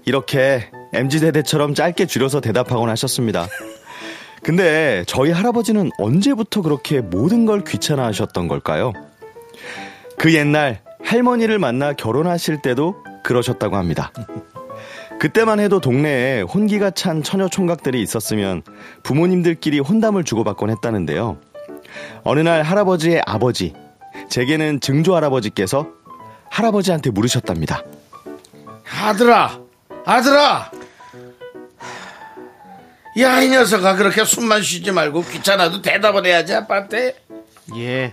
이렇게 0.04 0.70
MZ세대처럼 0.92 1.74
짧게 1.74 2.06
줄여서 2.06 2.40
대답하곤 2.40 2.90
하셨습니다. 2.90 3.46
근데 4.42 5.04
저희 5.06 5.30
할아버지는 5.30 5.90
언제부터 5.98 6.60
그렇게 6.60 7.00
모든 7.00 7.46
걸 7.46 7.64
귀찮아 7.64 8.04
하셨던 8.06 8.48
걸까요? 8.48 8.92
그 10.18 10.34
옛날 10.34 10.82
할머니를 11.02 11.58
만나 11.58 11.94
결혼하실 11.94 12.60
때도 12.60 12.96
그러셨다고 13.22 13.76
합니다. 13.76 14.12
그때만 15.20 15.60
해도 15.60 15.80
동네에 15.80 16.42
혼기가 16.42 16.90
찬 16.90 17.22
처녀 17.22 17.48
총각들이 17.48 18.02
있었으면 18.02 18.62
부모님들끼리 19.02 19.78
혼담을 19.78 20.24
주고받곤 20.24 20.70
했다는데요. 20.70 21.38
어느 22.24 22.40
날 22.40 22.62
할아버지의 22.62 23.22
아버지, 23.24 23.74
제게는 24.28 24.80
증조 24.80 25.14
할아버지께서 25.16 25.88
할아버지한테 26.50 27.10
물으셨답니다. 27.10 27.84
아들아, 29.02 29.60
아들아. 30.04 30.70
야, 33.20 33.40
이 33.40 33.48
녀석아, 33.48 33.94
그렇게 33.96 34.24
숨만 34.24 34.62
쉬지 34.62 34.90
말고 34.90 35.22
귀찮아도 35.22 35.80
대답을 35.80 36.26
해야지, 36.26 36.54
아빠한테. 36.54 37.16
예. 37.76 38.12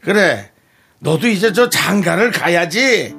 그래. 0.00 0.50
너도 0.98 1.28
이제 1.28 1.52
저 1.52 1.68
장가를 1.68 2.32
가야지. 2.32 3.14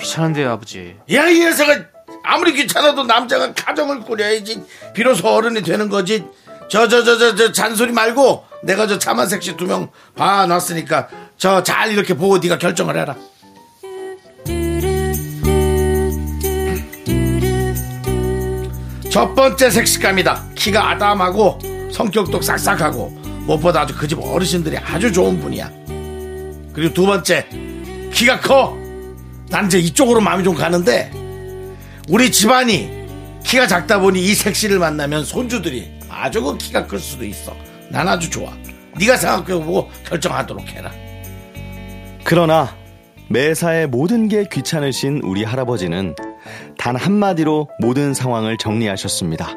귀찮은데요, 0.00 0.50
아버지. 0.50 0.96
야, 1.12 1.28
이 1.28 1.40
녀석아, 1.40 1.84
아무리 2.24 2.52
귀찮아도 2.52 3.04
남자가 3.04 3.52
가정을 3.54 4.00
꾸려야지. 4.00 4.62
비로소 4.94 5.28
어른이 5.28 5.62
되는 5.62 5.88
거지. 5.88 6.24
저, 6.68 6.86
저, 6.88 7.02
저, 7.02 7.16
저, 7.18 7.34
저, 7.34 7.52
잔소리 7.52 7.92
말고 7.92 8.44
내가 8.62 8.86
저 8.86 8.98
자만색시 8.98 9.56
두 9.56 9.64
명 9.66 9.90
봐놨으니까 10.16 11.08
저 11.38 11.62
잘 11.62 11.92
이렇게 11.92 12.14
보고 12.14 12.38
네가 12.38 12.58
결정을 12.58 12.96
해라. 12.96 13.16
첫 19.10 19.34
번째 19.34 19.70
색식감이다. 19.70 20.44
키가 20.54 20.90
아담하고 20.90 21.58
성격도 21.92 22.40
싹싹하고 22.42 23.08
무엇보다 23.46 23.80
아주 23.82 23.96
그 23.96 24.06
집 24.06 24.18
어르신들이 24.20 24.76
아주 24.78 25.12
좋은 25.12 25.40
분이야. 25.40 25.70
그리고 26.74 26.92
두 26.94 27.06
번째 27.06 27.46
키가 28.12 28.40
커. 28.40 28.77
난 29.50 29.66
이제 29.66 29.78
이쪽으로 29.78 30.20
마음이 30.20 30.44
좀 30.44 30.54
가는데 30.54 31.10
우리 32.08 32.30
집안이 32.30 32.90
키가 33.44 33.66
작다 33.66 34.00
보니 34.00 34.20
이 34.22 34.34
색시를 34.34 34.78
만나면 34.78 35.24
손주들이 35.24 35.90
아주 36.08 36.42
그 36.42 36.58
키가 36.58 36.86
클 36.86 36.98
수도 36.98 37.24
있어. 37.24 37.54
난 37.90 38.08
아주 38.08 38.28
좋아. 38.28 38.52
네가 38.98 39.16
생각해보고 39.16 39.90
결정하도록 40.04 40.68
해라. 40.68 40.90
그러나 42.24 42.76
매사에 43.28 43.86
모든 43.86 44.28
게 44.28 44.44
귀찮으신 44.50 45.20
우리 45.22 45.44
할아버지는 45.44 46.14
단 46.78 46.96
한마디로 46.96 47.68
모든 47.80 48.14
상황을 48.14 48.56
정리하셨습니다. 48.58 49.54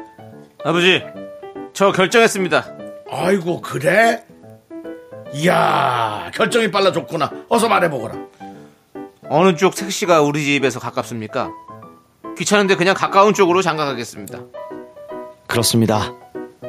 아버지, 0.64 1.02
저 1.72 1.90
결정했습니다. 1.92 2.76
아이고 3.10 3.60
그래? 3.60 4.22
이야 5.34 6.30
결정이 6.34 6.70
빨라졌구나. 6.70 7.30
어서 7.48 7.68
말해보거라. 7.68 8.14
어느 9.34 9.56
쪽 9.56 9.74
택시가 9.74 10.20
우리 10.20 10.44
집에서 10.44 10.78
가깝습니까? 10.78 11.50
귀찮은데 12.36 12.76
그냥 12.76 12.94
가까운 12.94 13.32
쪽으로 13.32 13.62
장가 13.62 13.86
가겠습니다. 13.86 14.40
그렇습니다. 15.46 16.12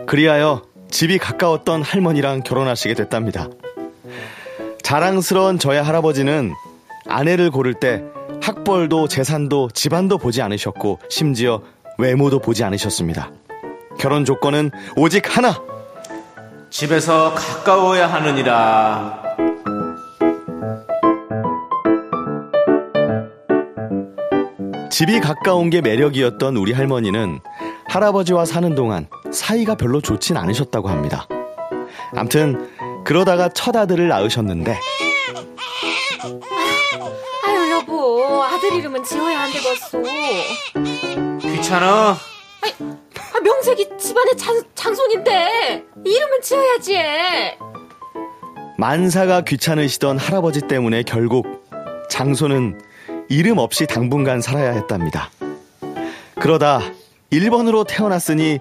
그리하여 0.08 0.62
집이 0.90 1.18
가까웠던 1.18 1.84
할머니랑 1.84 2.44
결혼하시게 2.44 2.94
됐답니다. 2.94 3.50
자랑스러운 4.82 5.60
저의 5.60 5.84
할아버지는 5.84 6.54
아내를 7.06 7.52
고를 7.52 7.74
때 7.74 8.02
학벌도 8.42 9.10
재산도 9.10 9.72
집안도 9.74 10.18
보지 10.18 10.42
않으셨고 10.42 11.00
심지어 11.10 11.62
외모도 11.98 12.40
보지 12.40 12.64
않으셨습니다. 12.64 13.30
결혼 14.00 14.24
조건은 14.24 14.72
오직 14.96 15.36
하나. 15.36 15.62
집에서 16.70 17.34
가까워야 17.34 18.08
하느니라. 18.08 19.23
집이 24.94 25.22
가까운 25.22 25.72
게 25.72 25.82
매력이었던 25.82 26.56
우리 26.56 26.72
할머니는 26.72 27.40
할아버지와 27.86 28.46
사는 28.46 28.76
동안 28.76 29.08
사이가 29.32 29.74
별로 29.74 30.02
좋진 30.02 30.38
않으셨다고 30.38 30.88
합니다. 30.88 31.28
암튼 32.16 32.70
그러다가 33.04 33.50
첫 33.50 33.76
아들을 33.76 34.08
낳으셨는데 34.08 34.80
아유 37.44 37.72
여보 37.72 38.44
아들 38.44 38.74
이름은 38.74 39.04
지어야 39.04 39.40
안 39.40 39.52
되겠어. 39.52 40.00
귀찮아. 41.42 42.16
아, 42.16 43.40
명색이 43.44 43.98
집안의 43.98 44.38
장, 44.38 44.62
장손인데 44.76 45.86
이름은 46.06 46.42
지어야지. 46.44 46.98
만사가 48.78 49.42
귀찮으시던 49.42 50.20
할아버지 50.20 50.62
때문에 50.62 51.02
결국 51.02 51.48
장소는 52.12 52.80
이름 53.30 53.58
없이 53.58 53.86
당분간 53.86 54.42
살아야 54.42 54.72
했답니다. 54.72 55.30
그러다 56.36 56.82
1번으로 57.32 57.86
태어났으니 57.88 58.60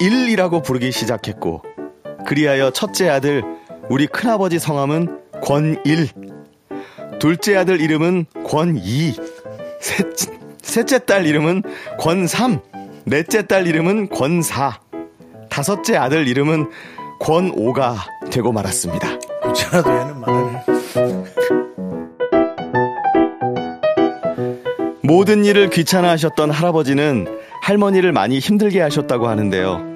1이라고 0.00 0.62
부르기 0.64 0.92
시작했고 0.92 1.62
그리하여 2.26 2.70
첫째 2.70 3.08
아들 3.08 3.42
우리 3.90 4.06
큰아버지 4.06 4.58
성함은 4.58 5.20
권일 5.42 6.08
둘째 7.18 7.56
아들 7.56 7.80
이름은 7.80 8.26
권이 8.46 9.14
셋, 9.80 10.06
셋째 10.62 10.98
딸 11.04 11.26
이름은 11.26 11.62
권삼 11.98 12.60
넷째 13.04 13.46
딸 13.46 13.66
이름은 13.66 14.08
권사 14.08 14.80
다섯째 15.50 15.96
아들 15.96 16.26
이름은 16.26 16.70
권오가 17.20 17.96
되고 18.30 18.52
말았습니다. 18.52 19.18
귀찮아도 19.46 19.90
얘는 19.90 20.20
말하네. 20.20 20.73
모든 25.04 25.44
일을 25.44 25.68
귀찮아 25.70 26.08
하셨던 26.10 26.50
할아버지는 26.50 27.26
할머니를 27.62 28.12
많이 28.12 28.38
힘들게 28.38 28.80
하셨다고 28.80 29.28
하는데요. 29.28 29.94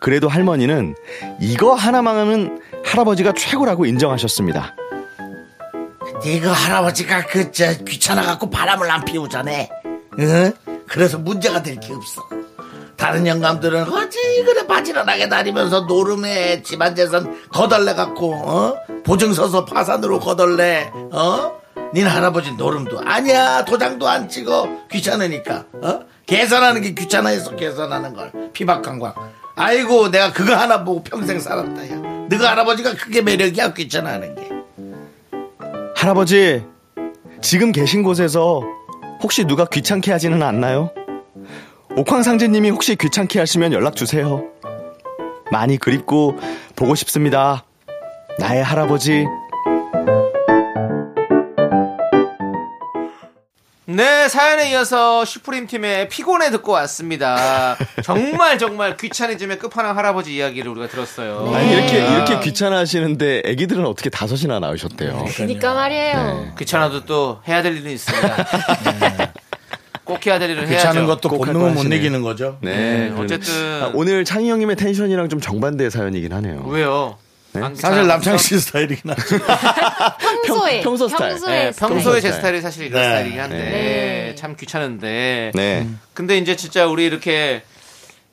그래도 0.00 0.28
할머니는 0.28 0.94
이거 1.40 1.74
하나만은 1.74 2.60
할아버지가 2.84 3.32
최고라고 3.32 3.84
인정하셨습니다. 3.84 4.74
네가 6.24 6.50
할아버지가 6.52 7.26
그저 7.26 7.74
귀찮아 7.86 8.22
갖고 8.22 8.48
바람을 8.48 8.90
안 8.90 9.04
피우자네. 9.04 9.68
응? 10.18 10.52
그래서 10.88 11.18
문제가 11.18 11.62
될 11.62 11.78
게 11.78 11.92
없어. 11.92 12.22
다른 12.96 13.26
영감들은 13.26 13.82
어찌 13.92 14.18
그래 14.44 14.66
바지런하게 14.66 15.28
다니면서 15.28 15.82
노름에 15.82 16.62
집안 16.64 16.96
재산 16.96 17.32
거덜내 17.50 17.94
갖고 17.94 18.34
어? 18.34 18.74
보증 19.04 19.32
서서 19.32 19.64
파산으로 19.66 20.18
거덜내 20.18 20.90
어? 21.12 21.52
닌 21.92 22.06
할아버지 22.06 22.52
노름도 22.52 23.00
아니야 23.04 23.64
도장도 23.64 24.08
안 24.08 24.28
찍어 24.28 24.68
귀찮으니까 24.90 25.64
어? 25.82 26.00
계산하는 26.26 26.82
게 26.82 26.94
귀찮아해서 26.94 27.56
계산하는 27.56 28.14
걸 28.14 28.32
피박강광 28.52 29.14
아이고 29.56 30.10
내가 30.10 30.32
그거 30.32 30.54
하나 30.54 30.84
보고 30.84 31.02
평생 31.02 31.40
살았다 31.40 31.90
야 31.90 31.96
너가 32.28 32.50
할아버지가 32.50 32.94
그게 32.94 33.22
매력이야 33.22 33.72
귀찮아하는 33.74 34.34
게 34.34 34.48
할아버지, 35.98 36.64
지금 37.42 37.72
계신 37.72 38.04
곳에서 38.04 38.62
혹시 39.20 39.44
누가 39.44 39.64
귀찮게 39.64 40.12
하지는 40.12 40.44
않나요? 40.44 40.90
옥황상제님이 41.96 42.70
혹시 42.70 42.94
귀찮게 42.94 43.40
하시면 43.40 43.72
연락 43.72 43.96
주세요. 43.96 44.44
많이 45.50 45.76
그립고 45.76 46.38
보고 46.76 46.94
싶습니다. 46.94 47.64
나의 48.38 48.62
할아버지. 48.62 49.26
네, 53.98 54.28
사연에 54.28 54.70
이어서 54.70 55.24
슈프림 55.24 55.66
팀의 55.66 56.08
피곤해 56.08 56.52
듣고 56.52 56.70
왔습니다. 56.70 57.76
정말 58.04 58.56
정말 58.56 58.96
귀차니즘의 58.96 59.58
끝판왕 59.58 59.98
할아버지 59.98 60.36
이야기를 60.36 60.70
우리가 60.70 60.86
들었어요. 60.86 61.52
아니 61.52 61.72
이렇게 61.72 61.98
이렇게 61.98 62.38
귀찮아 62.38 62.78
하시는데 62.78 63.42
아기들은 63.44 63.84
어떻게 63.84 64.08
다섯이나 64.08 64.60
나오셨대요. 64.60 65.24
그니까 65.34 65.74
말이에요. 65.74 66.16
네. 66.16 66.52
귀찮아도 66.56 67.06
또 67.06 67.40
해야 67.48 67.60
될 67.60 67.76
일은 67.76 67.90
있습니다. 67.90 68.36
네. 69.00 69.32
꼭 70.04 70.24
해야 70.28 70.38
될 70.38 70.50
일은 70.50 70.68
해야죠. 70.68 70.76
귀찮은 70.76 71.06
것도 71.06 71.28
거 71.30 71.52
못. 71.52 71.82
이기는 71.82 72.22
거죠 72.22 72.58
네, 72.60 73.10
네, 73.10 73.14
어쨌든 73.18 73.82
아, 73.82 73.90
오늘 73.94 74.24
창희 74.24 74.48
형님의 74.48 74.76
텐션이랑 74.76 75.28
좀 75.28 75.40
정반대의 75.40 75.90
사연이긴 75.90 76.32
하네요. 76.34 76.62
왜요? 76.68 77.18
네? 77.60 77.64
안 77.66 77.74
사실? 77.74 78.06
남창 78.06 78.38
씨 78.38 78.58
스타일이긴 78.58 79.10
하죠 79.10 79.22
평소에. 80.46 80.80
평- 80.80 80.82
평소 80.84 81.08
스타일. 81.08 81.30
평소에 81.32 81.64
네, 81.64 81.72
스타일. 81.72 81.92
평소에 81.92 82.20
제 82.20 82.28
스타일. 82.28 82.34
스타일이 82.34 82.60
사실 82.60 82.86
이런 82.86 83.00
네. 83.00 83.08
스타일이긴 83.08 83.40
한데 83.40 83.56
네. 83.58 84.34
참 84.36 84.56
귀찮은데 84.56 85.52
네. 85.54 85.86
근데 86.14 86.38
이제 86.38 86.56
진짜 86.56 86.86
우리 86.86 87.04
이렇게 87.06 87.62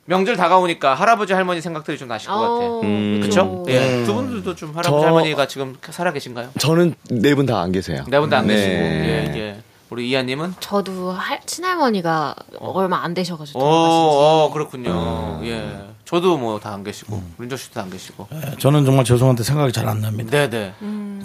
명절 0.08 0.36
다가오니까 0.36 0.94
할아버지 0.94 1.32
할머니 1.32 1.60
생각들이 1.60 1.98
좀 1.98 2.06
나실 2.08 2.28
것 2.28 2.34
같아. 2.38 2.48
어, 2.48 2.80
음. 2.84 3.18
그렇죠? 3.20 3.64
예. 3.68 4.04
두 4.04 4.14
분들도 4.14 4.54
좀 4.54 4.70
할아버지 4.70 4.88
저- 4.90 5.04
할머니가 5.04 5.48
지금 5.48 5.76
살아 5.90 6.12
계신가요? 6.12 6.50
저는 6.58 6.94
네 7.10 7.34
분 7.34 7.44
다 7.46 7.60
안 7.60 7.72
계세요. 7.72 8.04
네 8.08 8.20
분 8.20 8.30
다안 8.30 8.46
네. 8.46 8.54
계시고. 8.54 8.72
예, 8.72 9.32
예. 9.36 9.56
우리 9.90 10.10
이하님은? 10.10 10.54
저도 10.60 11.12
할, 11.12 11.40
친할머니가 11.46 12.34
얼마 12.58 13.02
안 13.04 13.14
되셔가지고 13.14 13.58
어, 13.58 13.62
지. 13.62 14.16
어, 14.18 14.50
그렇군요. 14.52 15.40
예. 15.44 15.78
저도 16.04 16.38
뭐 16.38 16.58
다 16.60 16.72
안 16.72 16.84
계시고, 16.84 17.20
윤정 17.40 17.56
씨도 17.58 17.80
안 17.80 17.90
계시고. 17.90 18.28
저는 18.58 18.84
정말 18.84 19.04
죄송한데 19.04 19.42
생각이 19.42 19.72
잘 19.72 19.88
안 19.88 20.00
납니다 20.00 20.30
네네. 20.30 20.74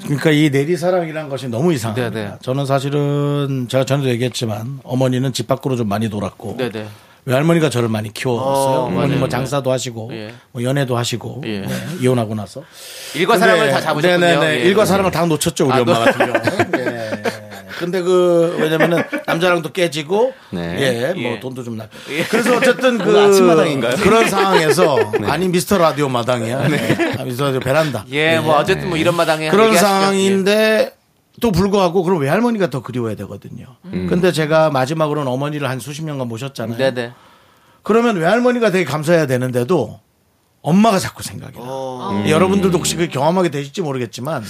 그러니까 0.04 0.32
이 0.32 0.50
내리사랑이라는 0.50 1.30
것이 1.30 1.48
너무 1.50 1.72
이상합니다. 1.74 2.10
네, 2.10 2.26
네. 2.30 2.34
저는 2.42 2.66
사실은 2.66 3.68
제가 3.70 3.84
전에도 3.86 4.10
얘기했지만 4.10 4.80
어머니는 4.84 5.34
집 5.34 5.48
밖으로 5.48 5.76
좀 5.76 5.88
많이 5.88 6.10
놀았고 6.10 6.58
네네. 6.58 6.88
외할머니가 7.26 7.70
저를 7.70 7.88
많이 7.90 8.12
키웠어요. 8.12 8.44
어, 8.80 8.86
어머니. 8.88 9.16
뭐 9.16 9.30
장사도 9.30 9.72
하시고 9.72 10.10
예. 10.14 10.34
뭐 10.52 10.64
연애도 10.64 10.98
하시고 10.98 11.44
예. 11.46 11.60
네, 11.62 11.70
이혼하고 12.02 12.34
나서 12.34 12.64
일과 13.14 13.38
사랑을 13.38 13.70
다 13.70 13.80
잡으셨군요. 13.80 14.18
네네네. 14.26 14.62
예. 14.62 14.64
일과 14.66 14.86
사랑을 14.86 15.12
다 15.12 15.24
놓쳤죠 15.28 15.66
우리 15.68 15.74
아, 15.74 15.82
엄마 15.82 15.94
놓- 15.94 16.06
같은 16.06 16.18
경우는. 16.34 16.80
예. 16.80 16.81
근데 17.82 18.02
그 18.02 18.58
왜냐면은 18.60 19.04
남자랑도 19.26 19.72
깨지고 19.74 20.34
네. 20.52 20.78
예, 21.16 21.22
뭐 21.22 21.32
예. 21.32 21.40
돈도 21.40 21.64
좀 21.64 21.78
나. 21.78 21.88
그래서 22.30 22.56
어쨌든 22.56 22.98
그 23.04 23.20
아침마당인가요? 23.20 23.96
그런 23.98 24.30
상황에서 24.30 24.98
아니 25.26 25.48
미스터 25.48 25.80
라디오 25.80 26.08
마당이야. 26.08 26.68
네. 26.68 27.16
아, 27.18 27.24
미스터 27.24 27.46
라디오 27.46 27.60
베란다. 27.60 28.06
예, 28.12 28.40
뭐 28.40 28.58
어쨌든 28.58 28.90
뭐 28.90 28.98
이런 28.98 29.16
마당에 29.16 29.50
그런 29.50 29.68
얘기하시죠. 29.70 29.88
예. 29.88 30.00
상황인데 30.00 30.94
또 31.42 31.52
불구하고 31.52 32.04
그럼 32.04 32.20
외할머니가 32.22 32.70
더 32.70 32.82
그리워야 32.82 33.16
되거든요. 33.16 33.66
음. 33.86 34.06
근데 34.08 34.32
제가 34.32 34.70
마지막으로는 34.70 35.32
어머니를 35.32 35.68
한 35.68 35.80
수십 35.80 36.04
년간 36.06 36.28
모셨잖아요. 36.28 36.78
예. 36.80 36.94
네네. 36.94 37.14
그러면 37.84 38.18
외할머니가 38.18 38.70
되게 38.70 38.86
감사해야 38.86 39.26
되는데도 39.26 40.00
엄마가 40.62 41.00
자꾸 41.00 41.24
생각이 41.24 41.58
나. 41.58 41.64
어, 41.66 42.24
여러분들도 42.28 42.78
혹시 42.78 42.96
그 42.96 43.08
경험하게 43.08 43.50
되실지 43.50 43.82
모르겠지만, 43.82 44.44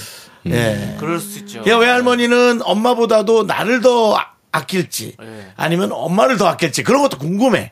예. 0.46 0.96
그럴 1.00 1.18
수 1.20 1.38
있죠. 1.40 1.62
야, 1.66 1.76
외할머니는 1.76 2.60
엄마보다도 2.62 3.44
나를 3.44 3.80
더 3.80 4.16
아- 4.16 4.32
아낄지, 4.52 5.16
예. 5.22 5.52
아니면 5.56 5.90
엄마를 5.92 6.36
더 6.36 6.46
아낄지, 6.48 6.82
그런 6.82 7.00
것도 7.02 7.16
궁금해. 7.18 7.70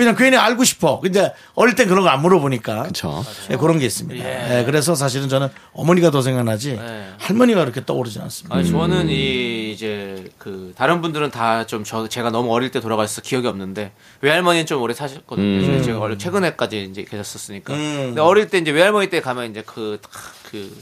그냥 0.00 0.16
괜히 0.16 0.34
알고 0.38 0.64
싶어. 0.64 0.98
근데 0.98 1.34
어릴 1.54 1.74
땐 1.74 1.86
그런 1.86 2.02
거 2.04 2.08
안 2.08 2.22
물어보니까. 2.22 2.84
그쵸. 2.84 3.22
예, 3.50 3.56
그런 3.56 3.78
게 3.78 3.84
있습니다. 3.84 4.24
예, 4.60 4.64
그래서 4.64 4.94
사실은 4.94 5.28
저는 5.28 5.48
어머니가 5.74 6.10
더 6.10 6.22
생각나지, 6.22 6.70
예. 6.70 7.04
할머니가 7.18 7.60
그렇게 7.60 7.84
떠오르진 7.84 8.22
않습니다. 8.22 8.56
아니, 8.56 8.70
저는 8.70 9.10
이, 9.10 9.72
이제, 9.72 10.24
그, 10.38 10.72
다른 10.74 11.02
분들은 11.02 11.30
다 11.30 11.64
좀 11.66 11.84
저, 11.84 12.08
제가 12.08 12.30
너무 12.30 12.50
어릴 12.54 12.70
때 12.70 12.80
돌아가셔서 12.80 13.20
기억이 13.20 13.46
없는데, 13.46 13.92
외할머니는 14.22 14.64
좀 14.64 14.80
오래 14.80 14.94
사셨거든요. 14.94 15.82
제가 15.82 15.98
원래 15.98 16.16
최근에까지 16.16 16.88
이제 16.90 17.04
계셨었으니까. 17.04 17.74
근데 17.74 18.20
어릴 18.22 18.48
때 18.48 18.56
이제 18.56 18.70
외할머니 18.70 19.10
때 19.10 19.20
가면 19.20 19.50
이제 19.50 19.62
그, 19.66 19.98
탁, 20.00 20.10
그, 20.50 20.74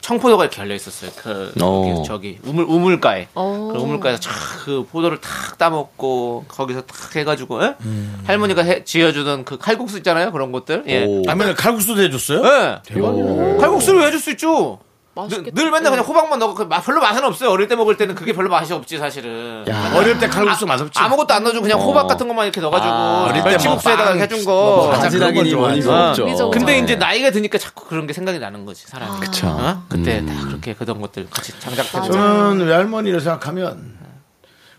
청포도가 0.00 0.44
이렇게 0.44 0.60
열려 0.60 0.74
있었어요. 0.74 1.10
그, 1.16 1.52
어. 1.60 2.04
저기, 2.04 2.06
저기, 2.06 2.38
우물, 2.44 2.64
우물가에. 2.64 3.28
어. 3.34 3.70
그 3.72 3.78
우물가에서 3.78 4.20
촥그 4.20 4.88
포도를 4.88 5.20
탁 5.20 5.58
따먹고, 5.58 6.44
거기서 6.48 6.82
탁 6.82 7.16
해가지고, 7.16 7.62
예? 7.64 7.74
할머니가 8.24 8.62
해, 8.62 8.84
지어주던 8.84 9.44
그 9.44 9.58
칼국수 9.58 9.98
있잖아요. 9.98 10.32
그런 10.32 10.52
것들. 10.52 10.84
예. 10.86 11.04
오. 11.04 11.22
아니면 11.28 11.54
칼국수도 11.54 12.00
해줬어요? 12.02 12.42
예. 12.44 13.00
칼국수를 13.58 14.00
왜 14.00 14.06
해줄 14.06 14.20
수 14.20 14.30
있죠? 14.32 14.78
늘. 15.28 15.42
늘 15.52 15.70
맨날 15.70 15.90
그냥 15.90 16.04
호박만 16.04 16.38
넣고 16.38 16.54
그 16.54 16.62
맛- 16.62 16.84
별로 16.84 17.00
맛은 17.00 17.24
없어요. 17.24 17.50
어릴 17.50 17.66
때 17.68 17.74
먹을 17.74 17.96
때는 17.96 18.14
그게 18.14 18.32
별로 18.32 18.48
맛이 18.48 18.72
없지 18.72 18.96
사실은. 18.98 19.64
어릴 19.94 20.18
때 20.18 20.28
칼국수 20.28 20.66
맛 20.66 20.80
없지. 20.80 20.98
아무것도 20.98 21.34
안 21.34 21.42
넣어주고 21.42 21.62
그냥 21.62 21.80
호박 21.80 22.06
같은 22.06 22.28
것만 22.28 22.46
이렇게 22.46 22.60
넣어가지고 22.60 22.92
어릴 23.30 23.42
때 23.42 23.50
멸치국수에다가 23.50 24.10
뭐 24.14 24.20
해준 24.20 24.38
빵, 24.38 24.44
거. 24.46 24.52
뭐 24.52 24.90
바지락이니. 24.90 25.52
없죠. 25.54 26.24
그죠. 26.26 26.50
근데 26.50 26.72
네. 26.74 26.78
이제 26.78 26.94
나이가 26.96 27.30
드니까 27.30 27.58
자꾸 27.58 27.86
그런 27.86 28.06
게 28.06 28.12
생각이 28.12 28.38
나는 28.38 28.64
거지 28.64 28.86
사람이. 28.86 29.20
그쵸. 29.20 29.48
어? 29.48 29.82
그때 29.88 30.24
다 30.24 30.32
그렇게 30.46 30.74
그런 30.74 31.00
것들 31.00 31.26
같이. 31.28 31.52
줘. 31.58 32.02
저는 32.02 32.66
외할머니를 32.66 33.20
생각하면 33.20 33.98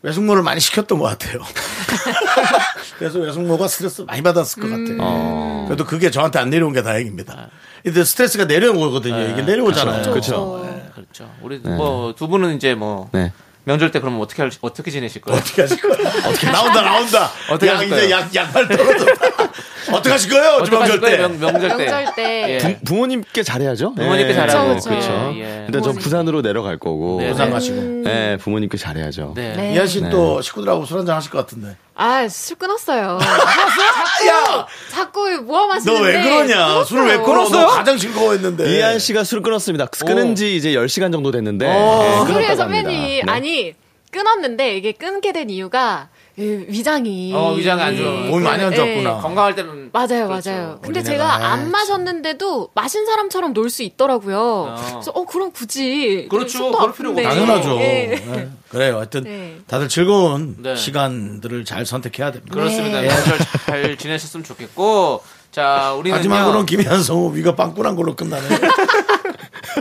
외숙모를 0.04 0.42
많이 0.44 0.60
시켰던 0.60 0.98
것 1.00 1.06
같아요. 1.06 1.42
그래서 2.98 3.20
외숙모가 3.20 3.68
스트레스 3.68 4.02
많이 4.02 4.22
받았을 4.22 4.62
것 4.62 4.70
같아요. 4.70 5.66
그래도 5.68 5.86
그게 5.86 6.10
저한테 6.12 6.40
안 6.40 6.50
내려온 6.50 6.74
게 6.74 6.82
다행입니다. 6.82 7.50
근데 7.84 8.04
스트레스가 8.04 8.46
내려오거든요. 8.46 9.22
이게 9.30 9.42
내려오잖아요. 9.44 10.12
그쵸. 10.14 10.64
그렇죠. 10.96 11.32
우리 11.42 11.58
뭐 11.60 12.14
두 12.16 12.28
분은 12.28 12.56
이제 12.56 12.74
뭐 12.76 13.10
네. 13.14 13.32
명절 13.64 13.92
때 13.92 14.00
그러면 14.00 14.22
어떻게 14.22 14.42
할, 14.42 14.52
어떻게 14.62 14.90
지내실 14.90 15.22
거예요? 15.22 15.40
어떻게 15.40 15.62
하실 15.62 15.80
거예요? 15.82 16.08
어떻게 16.28 16.50
나온다 16.50 16.82
나온다. 16.82 17.30
어떻게 17.50 17.68
야 17.68 17.76
하실 17.76 17.88
이제 17.88 17.96
거예요? 17.96 18.10
약 18.12 18.34
약발 18.36 18.68
떨어졌다. 18.68 19.31
어떻게 19.92 20.10
하실 20.12 20.32
거예요? 20.32 20.60
명절 20.70 21.00
때. 21.00 21.18
명, 21.18 21.40
명절 21.40 21.78
때. 21.78 21.86
명절 21.86 22.16
때. 22.16 22.60
예. 22.64 22.80
부 22.84 22.96
모님께 22.96 23.44
잘해야죠. 23.44 23.96
부모님께 23.96 24.30
예. 24.30 24.34
잘하고 24.34 24.76
그쵸, 24.76 24.90
그렇죠. 24.90 25.34
예. 25.36 25.64
근데 25.66 25.82
전 25.82 25.96
부산으로 25.96 26.42
내려갈 26.42 26.78
거고. 26.78 27.18
네. 27.20 27.32
부산 27.32 27.52
가시고. 27.52 27.82
네, 28.04 28.38
부모님께 28.38 28.78
잘해야죠. 28.78 29.34
네. 29.36 29.54
네. 29.56 29.74
이한 29.74 29.88
씨또 29.88 30.42
식구들하고 30.42 30.86
술 30.86 31.00
한잔 31.00 31.16
하실 31.16 31.32
것 31.32 31.40
같은데. 31.40 31.76
아, 31.96 32.28
술 32.28 32.58
끊었어요. 32.58 33.20
야, 34.28 34.68
자꾸 34.90 35.42
모아 35.44 35.62
너 35.62 35.68
마시는데. 35.68 36.08
왜 36.08 36.24
그러냐? 36.24 36.84
술을 36.84 37.06
왜 37.08 37.18
끊어? 37.18 37.50
너 37.50 37.68
가장 37.68 37.98
즐거워했는데. 37.98 38.78
이한 38.78 39.00
씨가 39.00 39.24
술 39.24 39.42
끊었습니다. 39.42 39.88
끊은 40.06 40.36
지 40.36 40.56
이제 40.56 40.72
10시간 40.72 41.12
정도 41.12 41.32
됐는데. 41.32 41.68
네, 41.68 42.24
끊었다고 42.28 42.56
선배님. 42.56 43.26
네. 43.26 43.32
아니, 43.32 43.74
끊었는데 44.12 44.78
이게 44.78 44.92
끊게 44.92 45.32
된 45.32 45.50
이유가 45.50 46.10
이 46.12 46.21
위장이. 46.38 47.34
어, 47.36 47.54
위장이 47.54 47.82
안 47.82 47.96
좋아. 47.98 48.12
몸이 48.12 48.44
많이 48.44 48.64
안 48.64 48.74
좋았구나. 48.74 49.18
건강할 49.18 49.56
때는 49.56 49.90
맞아요, 49.92 50.28
그렇죠. 50.28 50.50
맞아요. 50.50 50.80
근데 50.82 51.04
제가 51.04 51.34
안 51.52 51.70
마셨는데도 51.72 52.70
마신 52.74 53.06
사람처럼 53.06 53.54
놀 53.54 53.70
수 53.70 53.84
있더라고요. 53.84 54.38
어. 54.40 54.76
그래서 54.92 55.12
어 55.12 55.24
그럼 55.26 55.52
굳이 55.52 56.28
그렇죠. 56.30 56.72
그럴 56.72 56.94
필요가 56.94 57.22
아픈데. 57.22 57.26
없죠. 57.26 57.46
당연하죠. 57.46 57.82
예. 57.82 58.22
네. 58.26 58.50
그래요. 58.70 58.98
하여튼 58.98 59.24
네. 59.24 59.58
다들 59.68 59.88
즐거운 59.90 60.56
네. 60.60 60.76
시간들을 60.76 61.64
잘 61.66 61.86
선택해야 61.86 62.32
됩니다. 62.32 62.54
그렇습니다. 62.54 63.02
네. 63.02 63.08
명절 63.08 63.38
잘 63.66 63.98
지내셨으면 63.98 64.44
좋겠고 64.44 65.22
자 65.52 65.94
우리는 65.98 66.18
마지막으로는 66.18 66.66
김현성우 66.66 67.36
위가 67.36 67.56
빵꾸난 67.56 67.96
걸로 67.96 68.16
끝나네. 68.16 68.48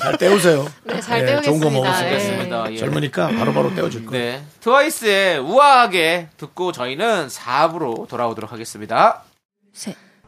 잘 0.01 0.17
때우세요. 0.19 0.67
네, 0.85 1.01
잘 1.01 1.27
예, 1.29 1.41
좋은 1.41 1.59
거 1.61 1.69
때우겠습니다. 1.71 1.99
알겠습니다. 1.99 2.71
예. 2.71 2.73
예. 2.75 2.77
젊으니까 2.79 3.29
바로바로 3.29 3.75
때워줄 3.75 4.07
거예요. 4.07 4.25
네 4.39 4.45
트와이스의 4.61 5.39
우아하게 5.39 6.29
듣고 6.37 6.73
저희는 6.73 7.29
4부로 7.29 8.07
돌아오도록 8.09 8.53
하겠습니다. 8.53 9.23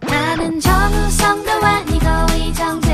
나는 0.01 0.59
정우성도 0.59 1.51
아니고 1.53 2.07
이정재 2.37 2.92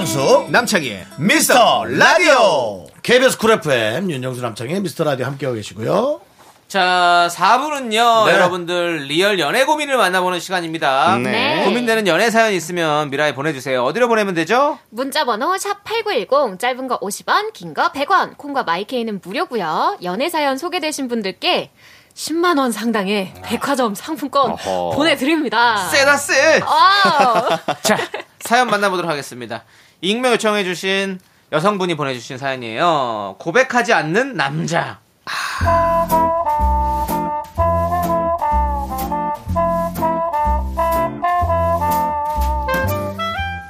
윤정수 0.00 0.48
남창희의 0.50 1.06
미스터 1.16 1.86
라디오 1.86 2.86
KBS 3.02 3.38
쿨 3.38 3.52
FM 3.52 4.10
윤정수 4.10 4.42
남창희의 4.42 4.82
미스터 4.82 5.04
라디오 5.04 5.24
함께하고 5.24 5.54
계시고요 5.56 6.20
자, 6.68 7.28
4부는요, 7.32 8.26
네. 8.26 8.32
여러분들, 8.32 9.04
real 9.04 9.38
연애 9.38 9.64
고민을 9.64 9.96
만나보는 9.96 10.40
시간입니다. 10.40 11.16
네. 11.18 11.62
고민되는 11.64 12.08
연애 12.08 12.28
사연 12.28 12.52
있으면 12.52 13.08
미라에 13.08 13.36
보내주세요. 13.36 13.84
어디로 13.84 14.08
보내면 14.08 14.34
되죠? 14.34 14.76
문자번호 14.90 15.54
샵8910 15.54 16.58
짧은 16.58 16.88
거 16.88 16.98
50원 16.98 17.52
긴 17.52 17.72
거 17.72 17.92
100원 17.92 18.36
콩과 18.36 18.64
마이케이는 18.64 19.20
무료고요 19.24 19.98
연애 20.02 20.28
사연 20.28 20.58
소개되신 20.58 21.06
분들께 21.08 21.70
10만 22.14 22.58
원 22.58 22.72
상당의 22.72 23.32
백화점 23.44 23.94
상품권 23.94 24.50
어허. 24.50 24.90
보내드립니다 24.96 25.88
세다, 25.88 26.16
세! 26.16 26.60
아, 26.66 27.58
자, 27.82 27.96
사연 28.40 28.68
만나보도록 28.68 29.08
하겠습니다. 29.10 29.62
익명 30.00 30.32
요청해주신 30.32 31.20
여성분이 31.52 31.96
보내주신 31.96 32.38
사연이에요. 32.38 33.36
고백하지 33.38 33.92
않는 33.92 34.34
남자. 34.34 35.00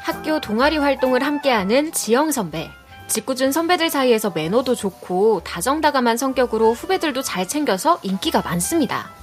학교 0.02 0.40
동아리 0.40 0.78
활동을 0.78 1.22
함께하는 1.22 1.92
지영 1.92 2.32
선배 2.32 2.70
직구준 3.08 3.52
선배들 3.52 3.88
사이에서 3.88 4.32
매너도 4.34 4.74
좋고 4.74 5.42
다정다감한 5.44 6.16
성격으로 6.16 6.72
후배들도 6.72 7.22
잘 7.22 7.46
챙겨서 7.46 8.00
인기가 8.02 8.42
많습니다. 8.42 9.15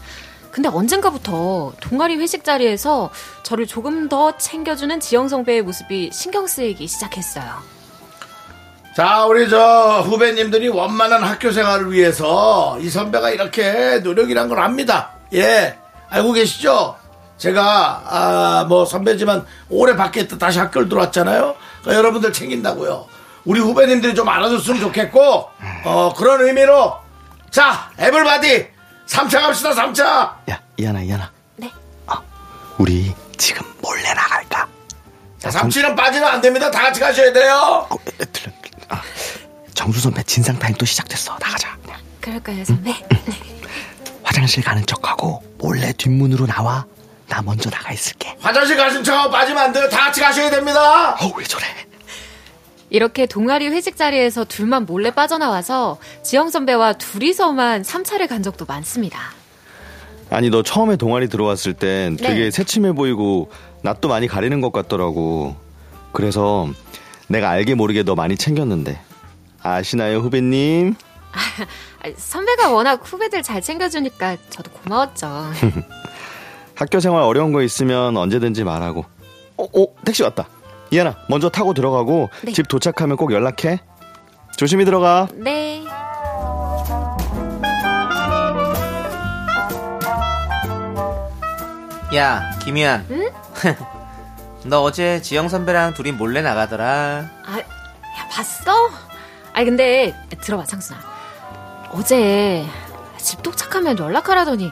근데 0.53 0.69
언젠가부터 0.69 1.73
동아리 1.81 2.15
회식 2.17 2.43
자리에서 2.43 3.09
저를 3.41 3.65
조금 3.65 4.07
더 4.07 4.37
챙겨주는 4.37 4.99
지영 4.99 5.27
선배의 5.27 5.63
모습이 5.63 6.11
신경 6.13 6.45
쓰이기 6.45 6.85
시작했어요. 6.85 7.43
자, 8.95 9.25
우리 9.25 9.49
저 9.49 10.03
후배님들이 10.05 10.69
원만한 10.69 11.23
학교 11.23 11.51
생활을 11.51 11.91
위해서 11.91 12.77
이 12.79 12.87
선배가 12.87 13.31
이렇게 13.31 13.97
노력이란 14.03 14.47
걸 14.47 14.59
압니다. 14.59 15.13
예, 15.33 15.75
알고 16.09 16.33
계시죠? 16.33 16.97
제가 17.37 18.03
아, 18.05 18.65
뭐 18.69 18.85
선배지만 18.85 19.47
올해 19.71 19.95
밖에 19.95 20.21
있다 20.21 20.37
다시 20.37 20.59
학교를 20.59 20.87
들어왔잖아요. 20.87 21.55
그러니까 21.81 21.97
여러분들 21.97 22.31
챙긴다고요. 22.31 23.07
우리 23.45 23.59
후배님들이 23.59 24.13
좀 24.13 24.29
알아줬으면 24.29 24.79
좋겠고, 24.79 25.47
어 25.83 26.13
그런 26.15 26.41
의미로 26.41 26.93
자, 27.49 27.89
everybody 27.97 28.72
3차 29.07 29.41
갑시다. 29.41 29.71
3차. 29.71 30.03
야, 30.49 30.59
이하나, 30.77 31.01
이하나. 31.01 31.31
네. 31.55 31.71
아, 32.07 32.21
우리 32.77 33.13
지금 33.37 33.61
몰래 33.81 34.13
나갈까? 34.13 34.67
자, 35.39 35.51
3차는 35.51 35.95
빠지면 35.95 36.27
안 36.29 36.41
됩니다. 36.41 36.71
다 36.71 36.83
같이 36.83 36.99
가셔야 36.99 37.31
돼요. 37.33 37.87
어, 37.89 37.95
에, 38.21 38.25
틀려. 38.25 38.51
아, 38.89 39.01
정수 39.73 39.99
선배 40.01 40.23
진상 40.23 40.57
타임 40.57 40.73
또 40.75 40.85
시작됐어. 40.85 41.37
나가자. 41.39 41.75
그냥. 41.83 41.99
그럴까요, 42.21 42.63
선배? 42.65 42.93
화장실 44.23 44.63
가는 44.63 44.85
척하고 44.85 45.43
몰래 45.57 45.91
뒷문으로 45.93 46.45
나와. 46.47 46.85
나 47.27 47.41
먼저 47.41 47.69
나가 47.69 47.91
있을게. 47.91 48.35
화장실 48.39 48.77
가신 48.77 49.03
척하고 49.03 49.31
빠지면 49.31 49.63
안 49.63 49.73
돼요. 49.73 49.89
다 49.89 50.05
같이 50.05 50.21
가셔야 50.21 50.49
됩니다. 50.49 51.15
어우, 51.19 51.33
왜 51.37 51.43
저래? 51.45 51.65
이렇게 52.93 53.25
동아리 53.25 53.69
회식 53.69 53.97
자리에서 53.97 54.45
둘만 54.45 54.85
몰래 54.85 55.09
빠져나와서 55.09 55.97
지영 56.21 56.51
선배와 56.51 56.93
둘이서만 56.93 57.81
3차를 57.81 58.29
간 58.29 58.43
적도 58.43 58.65
많습니다. 58.65 59.19
아니, 60.29 60.51
너 60.51 60.61
처음에 60.61 60.95
동아리 60.95 61.27
들어왔을 61.27 61.73
땐 61.73 62.17
네. 62.17 62.27
되게 62.27 62.51
새침해 62.51 62.93
보이고 62.93 63.49
낯도 63.81 64.09
많이 64.09 64.27
가리는 64.27 64.61
것 64.61 64.71
같더라고. 64.71 65.55
그래서 66.11 66.69
내가 67.27 67.49
알게 67.49 67.73
모르게 67.73 68.03
너 68.03 68.13
많이 68.13 68.37
챙겼는데. 68.37 69.01
아시나요, 69.63 70.19
후배님? 70.19 70.93
아, 71.31 72.09
선배가 72.15 72.73
워낙 72.73 73.01
후배들 73.03 73.41
잘 73.41 73.59
챙겨주니까 73.59 74.37
저도 74.51 74.69
고마웠죠. 74.69 75.27
학교 76.75 76.99
생활 76.99 77.23
어려운 77.23 77.53
거 77.53 77.63
있으면 77.63 78.15
언제든지 78.17 78.63
말하고. 78.63 79.03
어, 79.57 79.63
어, 79.63 79.87
택시 80.05 80.21
왔다. 80.21 80.47
이하나, 80.93 81.15
먼저 81.27 81.49
타고 81.49 81.73
들어가고 81.73 82.29
네. 82.43 82.51
집 82.51 82.67
도착하면 82.67 83.17
꼭 83.17 83.33
연락해. 83.33 83.79
조심히 84.55 84.85
들어가. 84.85 85.27
네. 85.33 85.83
야, 92.15 92.51
김희안. 92.59 93.07
너 94.65 94.83
어제 94.83 95.19
지영 95.19 95.49
선배랑 95.49 95.95
둘이 95.95 96.11
몰래 96.11 96.43
나가더라. 96.43 96.85
아, 97.43 97.57
야, 97.57 98.29
봤어? 98.31 98.91
아니, 99.51 99.65
근데, 99.65 100.13
들어봐, 100.41 100.65
창순아. 100.65 100.99
어제 101.93 102.63
집 103.17 103.41
도착하면 103.41 103.97
연락하라더니 103.97 104.71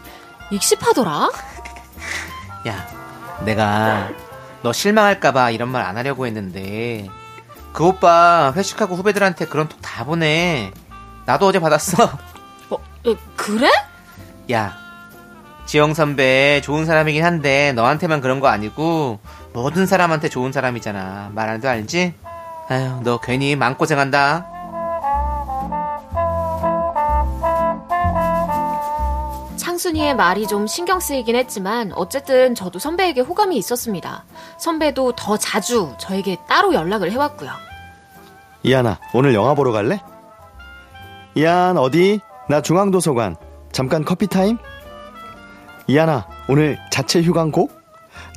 익십하더라? 0.52 1.32
야, 2.68 2.88
내가 3.44 4.08
너 4.64 4.72
실망할까봐 4.74 5.52
이런 5.52 5.70
말 5.70 5.84
안 5.86 5.98
하려고 5.98 6.26
했는데 6.28 7.08
그 7.74 7.86
오빠 7.86 8.52
회식하고 8.56 8.96
후배들한테 8.96 9.46
그런 9.46 9.68
톡 9.70 9.80
다 9.82 10.04
보내. 10.06 10.72
나도 11.26 11.48
어제 11.48 11.60
받았어. 11.60 12.04
어, 12.70 12.78
에, 13.06 13.16
그래? 13.36 13.70
야, 14.52 14.76
지영 15.66 15.94
선배 15.94 16.62
좋은 16.64 16.86
사람이긴 16.86 17.24
한데 17.24 17.72
너한테만 17.74 18.22
그런 18.22 18.40
거 18.40 18.48
아니고 18.48 19.20
모든 19.54 19.86
사람한테 19.86 20.30
좋은 20.30 20.52
사람이잖아. 20.52 21.32
말안 21.34 21.56
해도 21.58 21.70
알지? 21.70 22.14
아휴, 22.70 23.02
너 23.04 23.20
괜히 23.20 23.56
마음고생한다. 23.56 24.46
순이의 29.92 30.16
말이 30.16 30.48
좀 30.48 30.68
신경 30.68 31.02
쓰이긴 31.02 31.36
했지만 31.36 31.92
어쨌든 31.96 32.56
저도 32.56 32.80
선배에게 32.80 33.20
호감이 33.20 33.58
있었습니다. 33.58 34.24
선배도 34.58 35.14
더 35.18 35.36
자주 35.36 35.94
저에게 36.00 36.38
따로 36.48 36.74
연락을 36.74 37.12
해왔고요. 37.12 37.52
이하나, 38.64 39.00
오늘 39.14 39.34
영화 39.34 39.54
보러 39.54 39.74
갈래? 39.74 40.02
이한, 41.36 41.78
어디? 41.78 42.22
나 42.48 42.62
중앙도서관. 42.62 43.36
잠깐 43.74 44.06
커피 44.06 44.28
타임? 44.28 44.58
이하나, 45.88 46.26
오늘 46.48 46.80
자체 46.90 47.22
휴강고? 47.22 47.70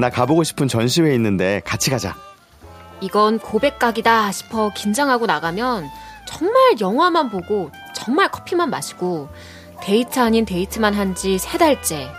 나 0.00 0.10
가보고 0.10 0.42
싶은 0.42 0.66
전시회 0.66 1.14
있는데 1.14 1.60
같이 1.64 1.88
가자. 1.88 2.16
이건 3.00 3.38
고백각이다 3.38 4.32
싶어 4.32 4.72
긴장하고 4.74 5.26
나가면 5.26 5.88
정말 6.26 6.80
영화만 6.80 7.30
보고 7.30 7.70
정말 7.94 8.28
커피만 8.28 8.70
마시고 8.70 9.28
데이트 9.84 10.18
아닌 10.18 10.44
데이트만 10.44 10.94
한 10.94 11.14
지 11.14 11.38
세 11.38 11.58
달째. 11.58 12.10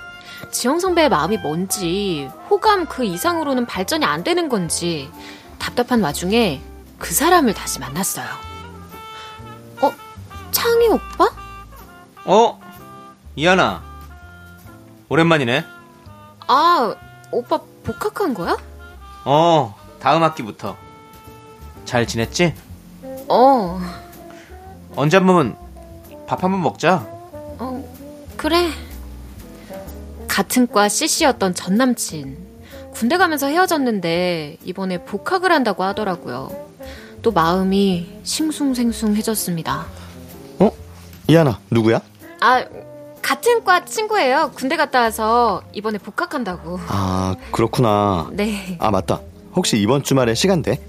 지영 0.52 0.80
선배의 0.80 1.10
마음이 1.10 1.38
뭔지 1.38 2.30
호감 2.50 2.86
그 2.86 3.04
이상으로는 3.04 3.66
발전이 3.66 4.06
안 4.06 4.24
되는 4.24 4.48
건지 4.50 5.10
답답한 5.58 6.02
와중에 6.04 6.62
그 7.00 7.14
사람을 7.14 7.54
다시 7.54 7.80
만났어요. 7.80 8.26
어? 9.82 9.92
창희 10.52 10.88
오빠? 10.90 11.30
어? 12.26 12.60
이하나. 13.36 13.84
오랜만이네. 15.10 15.66
아, 16.48 16.96
오빠 17.32 17.60
복학한 17.84 18.34
거야? 18.34 18.56
어, 19.26 19.76
다음 20.00 20.24
학기부터. 20.24 20.78
잘 21.86 22.08
지냈지? 22.08 22.54
어, 23.28 23.80
언제 24.96 25.18
한번 25.18 25.58
밥 26.28 26.44
한번 26.44 26.62
먹자. 26.62 27.06
어, 27.60 27.84
그래. 28.38 28.70
같은 30.28 30.68
과 30.68 30.90
CC였던 30.90 31.54
전 31.56 31.76
남친. 31.76 32.38
군대 32.94 33.18
가면서 33.18 33.48
헤어졌는데 33.48 34.58
이번에 34.64 35.04
복학을 35.06 35.52
한다고 35.52 35.84
하더라고요. 35.84 36.50
또 37.22 37.32
마음이 37.32 38.20
싱숭생숭해졌습니다. 38.24 39.86
어? 40.60 40.72
이하나, 41.28 41.60
누구야? 41.72 42.02
아, 42.42 42.64
같은 43.22 43.64
과 43.64 43.84
친구예요. 43.86 44.52
군대 44.56 44.78
갔다 44.78 45.02
와서 45.02 45.64
이번에 45.74 45.98
복학한다고. 45.98 46.80
아, 46.88 47.36
그렇구나. 47.52 48.30
네. 48.32 48.78
아, 48.80 48.92
맞다. 48.92 49.22
혹시 49.56 49.78
이번 49.78 50.04
주말에 50.04 50.36
시간 50.36 50.62
돼? 50.62 50.80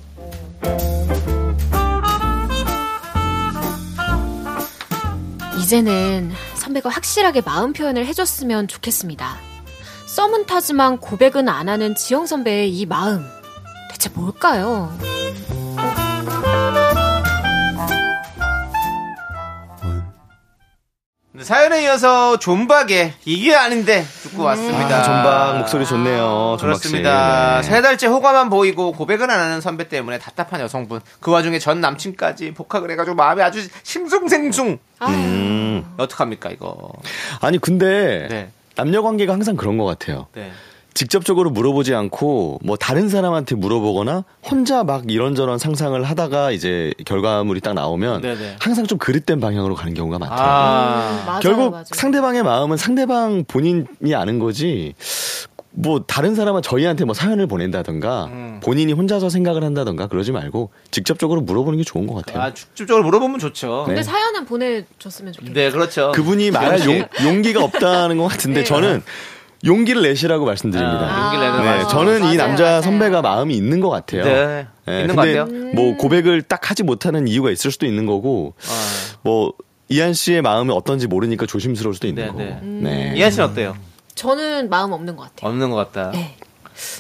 이제는 5.67 6.31
선배가 6.55 6.89
확실하게 6.89 7.41
마음 7.41 7.73
표현을 7.73 8.07
해줬으면 8.07 8.69
좋겠습니다. 8.69 9.37
썸은 10.07 10.47
타지만 10.47 10.99
고백은 10.99 11.49
안 11.49 11.69
하는 11.69 11.97
지영 11.97 12.25
선배의 12.25 12.71
이 12.73 12.87
마음. 12.87 13.27
대체 13.91 14.09
뭘까요? 14.11 14.97
사연에 21.43 21.85
이어서 21.85 22.39
존박의 22.39 23.15
이게 23.25 23.55
아닌데 23.55 24.05
듣고 24.23 24.43
왔습니다. 24.45 24.99
아, 24.99 25.03
전박 25.03 25.59
목소리 25.59 25.87
좋네요. 25.87 26.57
그렇습니다. 26.61 27.61
네. 27.61 27.63
세 27.63 27.83
달째 27.83 28.07
호감만 28.07 28.51
보이고 28.51 28.93
고백은 28.93 29.31
안 29.31 29.41
하는 29.41 29.61
선배 29.61 29.89
때문에 29.89 30.19
답답한 30.19 30.61
여성분. 30.61 31.01
그 31.21 31.31
와중에 31.31 31.59
전 31.59 31.81
남친까지 31.81 32.55
복학을 32.55 32.91
해가지고 32.91 33.17
마음이 33.17 33.43
아주 33.43 33.67
싱숭생숭. 33.83 34.79
음. 35.03 35.95
어떡합니까, 35.97 36.51
이거. 36.51 36.93
아니 37.41 37.59
근데 37.59 38.27
네. 38.31 38.51
남녀 38.75 39.03
관계가 39.03 39.33
항상 39.33 39.57
그런 39.57 39.79
것 39.79 39.85
같아요. 39.85 40.27
네. 40.35 40.51
직접적으로 40.97 41.51
물어보지 41.51 41.95
않고 41.95 42.59
뭐 42.65 42.77
다른 42.77 43.11
사람한테 43.11 43.55
물어보거나 43.55 44.25
혼자 44.43 44.83
막 44.83 45.05
이런저런 45.11 45.59
상상을 45.59 46.03
하다가 46.03 46.53
이제 46.53 46.95
결과물이 47.05 47.61
딱 47.61 47.75
나오면 47.75 48.23
네네. 48.23 48.57
항상 48.61 48.87
좀 48.87 48.97
그릇된 48.97 49.39
방향으로 49.39 49.75
가는 49.75 49.93
경우가 49.93 50.19
많더라고요. 50.19 50.49
아. 50.49 51.23
맞아요, 51.27 51.41
결국 51.41 51.71
맞아요. 51.73 51.85
상대방의 51.93 52.43
마음은 52.43 52.79
상대방 52.79 53.45
본인이 53.47 54.15
아는 54.15 54.39
거지. 54.39 54.95
뭐 55.79 56.01
다른 56.07 56.35
사람은 56.35 56.63
저희한테 56.63 57.05
뭐 57.05 57.13
사연을 57.13 57.47
보낸다던가 57.47 58.25
음. 58.33 58.61
본인이 58.63 58.95
혼자서 58.95 59.29
생각을 59.29 59.63
한다던가 59.63 60.07
그러지 60.07 60.33
말고 60.33 60.71
직접적으로 60.91 61.43
물어보는 61.43 61.77
게 61.77 61.85
좋은 61.85 62.07
것 62.07 62.15
같아요. 62.15 62.43
아, 62.43 62.55
직접적으로 62.55 63.05
물어보면 63.05 63.39
좋죠. 63.39 63.83
근데 63.85 64.01
네. 64.01 64.03
사연은 64.03 64.47
보내줬으면 64.47 65.35
좋겠어요. 65.35 65.55
네, 65.55 65.71
그렇죠. 65.71 66.13
그분이 66.13 66.53
말할. 66.53 66.87
용, 66.87 67.07
용기가 67.23 67.63
없다는 67.63 68.17
것 68.17 68.29
같은데 68.29 68.61
네. 68.61 68.65
저는 68.65 69.03
용기를 69.65 70.03
내시라고 70.03 70.45
말씀드립니다. 70.45 71.01
아, 71.01 71.25
용기를 71.35 71.53
내는 71.53 71.79
네, 71.79 71.83
거. 71.85 71.89
저는 71.89 72.19
이 72.19 72.21
맞아요, 72.21 72.37
남자 72.37 72.65
맞아요. 72.65 72.83
선배가 72.83 73.23
마음이 73.23 73.55
있는 73.57 73.81
것 73.81 73.91
같아요. 73.91 74.25
네. 74.25 74.67
네, 74.87 75.01
있는 75.01 75.17
것 75.17 75.23
근데 75.23 75.39
같아요. 75.39 75.73
뭐 75.75 75.97
고백을 75.97 76.43
딱 76.43 76.71
하지 76.71 76.83
못하는 76.83 77.27
이유가 77.27 77.51
있을 77.51 77.71
수도 77.71 77.87
있는 77.87 78.07
거고, 78.07 78.55
아. 78.69 79.19
뭐 79.23 79.53
이한 79.89 80.13
씨의 80.15 80.43
마음이 80.43 80.73
어떤지 80.73 81.07
모르니까 81.07 81.47
조심스러울 81.47 81.95
수도 81.95 82.07
있는 82.07 82.23
네, 82.25 82.29
거고. 82.29 82.39
네. 82.41 82.61
네. 82.63 83.13
이한 83.17 83.31
씨는 83.31 83.47
어때요? 83.47 83.77
저는 84.15 84.69
마음 84.71 84.93
없는 84.93 85.17
것 85.17 85.23
같아요. 85.25 85.51
없는 85.51 85.71
것 85.71 85.77
같다. 85.77 86.11
네. 86.11 86.37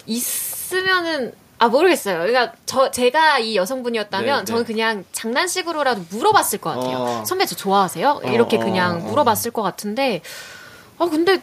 있으면은 0.06 1.32
아 1.58 1.68
모르겠어요. 1.68 2.18
그러니까 2.18 2.52
저 2.66 2.90
제가 2.90 3.38
이 3.38 3.56
여성분이었다면 3.56 4.26
네, 4.26 4.38
네. 4.40 4.44
저는 4.44 4.64
그냥 4.64 5.04
장난식으로라도 5.12 6.04
물어봤을 6.10 6.58
것 6.58 6.70
같아요. 6.70 6.98
어. 6.98 7.24
선배 7.26 7.46
저 7.46 7.54
좋아하세요? 7.56 8.20
이렇게 8.26 8.56
어, 8.58 8.60
그냥 8.60 8.96
어, 8.96 8.98
어. 8.98 9.08
물어봤을 9.08 9.52
것 9.52 9.62
같은데 9.62 10.20
아 10.98 11.06
근데 11.06 11.40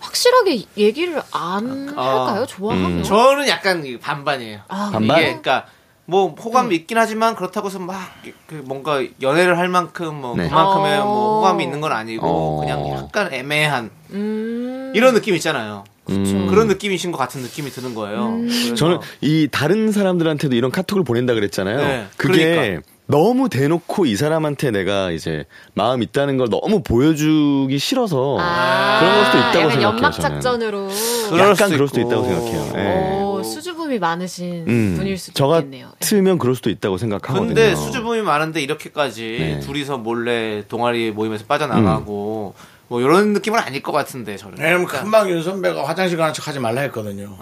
확실하게 0.00 0.64
얘기를 0.76 1.22
안 1.32 1.94
아. 1.96 2.26
할까요? 2.26 2.46
좋아하면? 2.46 3.02
저는 3.02 3.48
약간 3.48 3.84
반반이에요. 4.00 4.60
아, 4.68 4.90
반반? 4.92 5.18
이게 5.18 5.26
그러니까 5.26 5.66
뭐 6.06 6.28
호감이 6.28 6.74
있긴 6.76 6.98
하지만 6.98 7.34
그렇다고 7.34 7.68
해서 7.68 7.78
막그 7.78 8.62
뭔가 8.64 9.02
연애를 9.20 9.58
할 9.58 9.68
만큼 9.68 10.14
뭐 10.20 10.36
네. 10.36 10.48
그만큼의 10.48 10.98
어. 10.98 11.04
뭐 11.04 11.36
호감이 11.38 11.64
있는 11.64 11.80
건 11.80 11.92
아니고 11.92 12.26
어. 12.26 12.60
그냥 12.60 12.88
약간 12.90 13.32
애매한 13.32 13.90
음. 14.10 14.92
이런 14.94 15.14
느낌 15.14 15.34
있잖아요. 15.34 15.84
음. 16.08 16.46
그런 16.48 16.68
느낌이신 16.68 17.10
것 17.10 17.18
같은 17.18 17.42
느낌이 17.42 17.70
드는 17.70 17.94
거예요. 17.96 18.38
그래서 18.38 18.74
저는 18.76 18.98
이 19.20 19.48
다른 19.50 19.90
사람들한테도 19.90 20.54
이런 20.54 20.70
카톡을 20.70 21.02
보낸다 21.02 21.34
그랬잖아요. 21.34 21.76
네, 21.76 22.06
그게 22.16 22.54
그러니까. 22.54 22.86
너무 23.08 23.48
대놓고 23.48 24.06
이 24.06 24.16
사람한테 24.16 24.72
내가 24.72 25.12
이제 25.12 25.44
마음 25.74 26.02
있다는 26.02 26.36
걸 26.38 26.48
너무 26.50 26.82
보여주기 26.82 27.78
싫어서 27.78 28.36
아, 28.40 28.98
그런 28.98 29.14
걸 29.14 29.24
수도 29.26 29.38
있다고 29.38 29.70
생각해요. 29.70 29.88
연막. 29.88 30.12
작전으로 30.20 30.88
그럴 31.30 31.40
약간 31.40 31.54
수도 31.54 31.70
그럴 31.70 31.88
수도. 31.88 32.00
있다고 32.00 32.24
생각해요. 32.24 32.72
네. 32.74 33.20
오, 33.22 33.42
수줍음이 33.44 33.98
많으신 34.00 34.64
음, 34.66 34.94
분일 34.98 35.16
수도 35.18 35.34
저 35.34 35.56
있겠네요. 35.58 35.90
같으면 36.00 36.38
그럴 36.38 36.56
수도 36.56 36.68
있다고 36.68 36.98
생각하거든요. 36.98 37.46
근데 37.46 37.76
수줍음이 37.76 38.22
많은데 38.22 38.60
이렇게까지 38.60 39.36
네. 39.38 39.60
둘이서 39.60 39.98
몰래 39.98 40.64
동아리 40.66 41.12
모임에서 41.12 41.44
빠져나가고 41.46 42.54
뭐 42.88 43.00
이런 43.00 43.32
느낌은 43.34 43.58
아닐 43.60 43.82
것 43.84 43.92
같은데 43.92 44.36
저는. 44.36 44.58
왜냐면 44.58 44.86
금방 44.86 45.30
윤 45.30 45.44
선배가 45.44 45.86
화장실 45.86 46.18
가는 46.18 46.32
척 46.32 46.48
하지 46.48 46.58
말라 46.58 46.80
했거든요. 46.82 47.36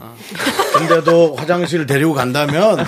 근데도 0.76 1.36
화장실 1.36 1.86
데리고 1.86 2.12
간다면 2.12 2.84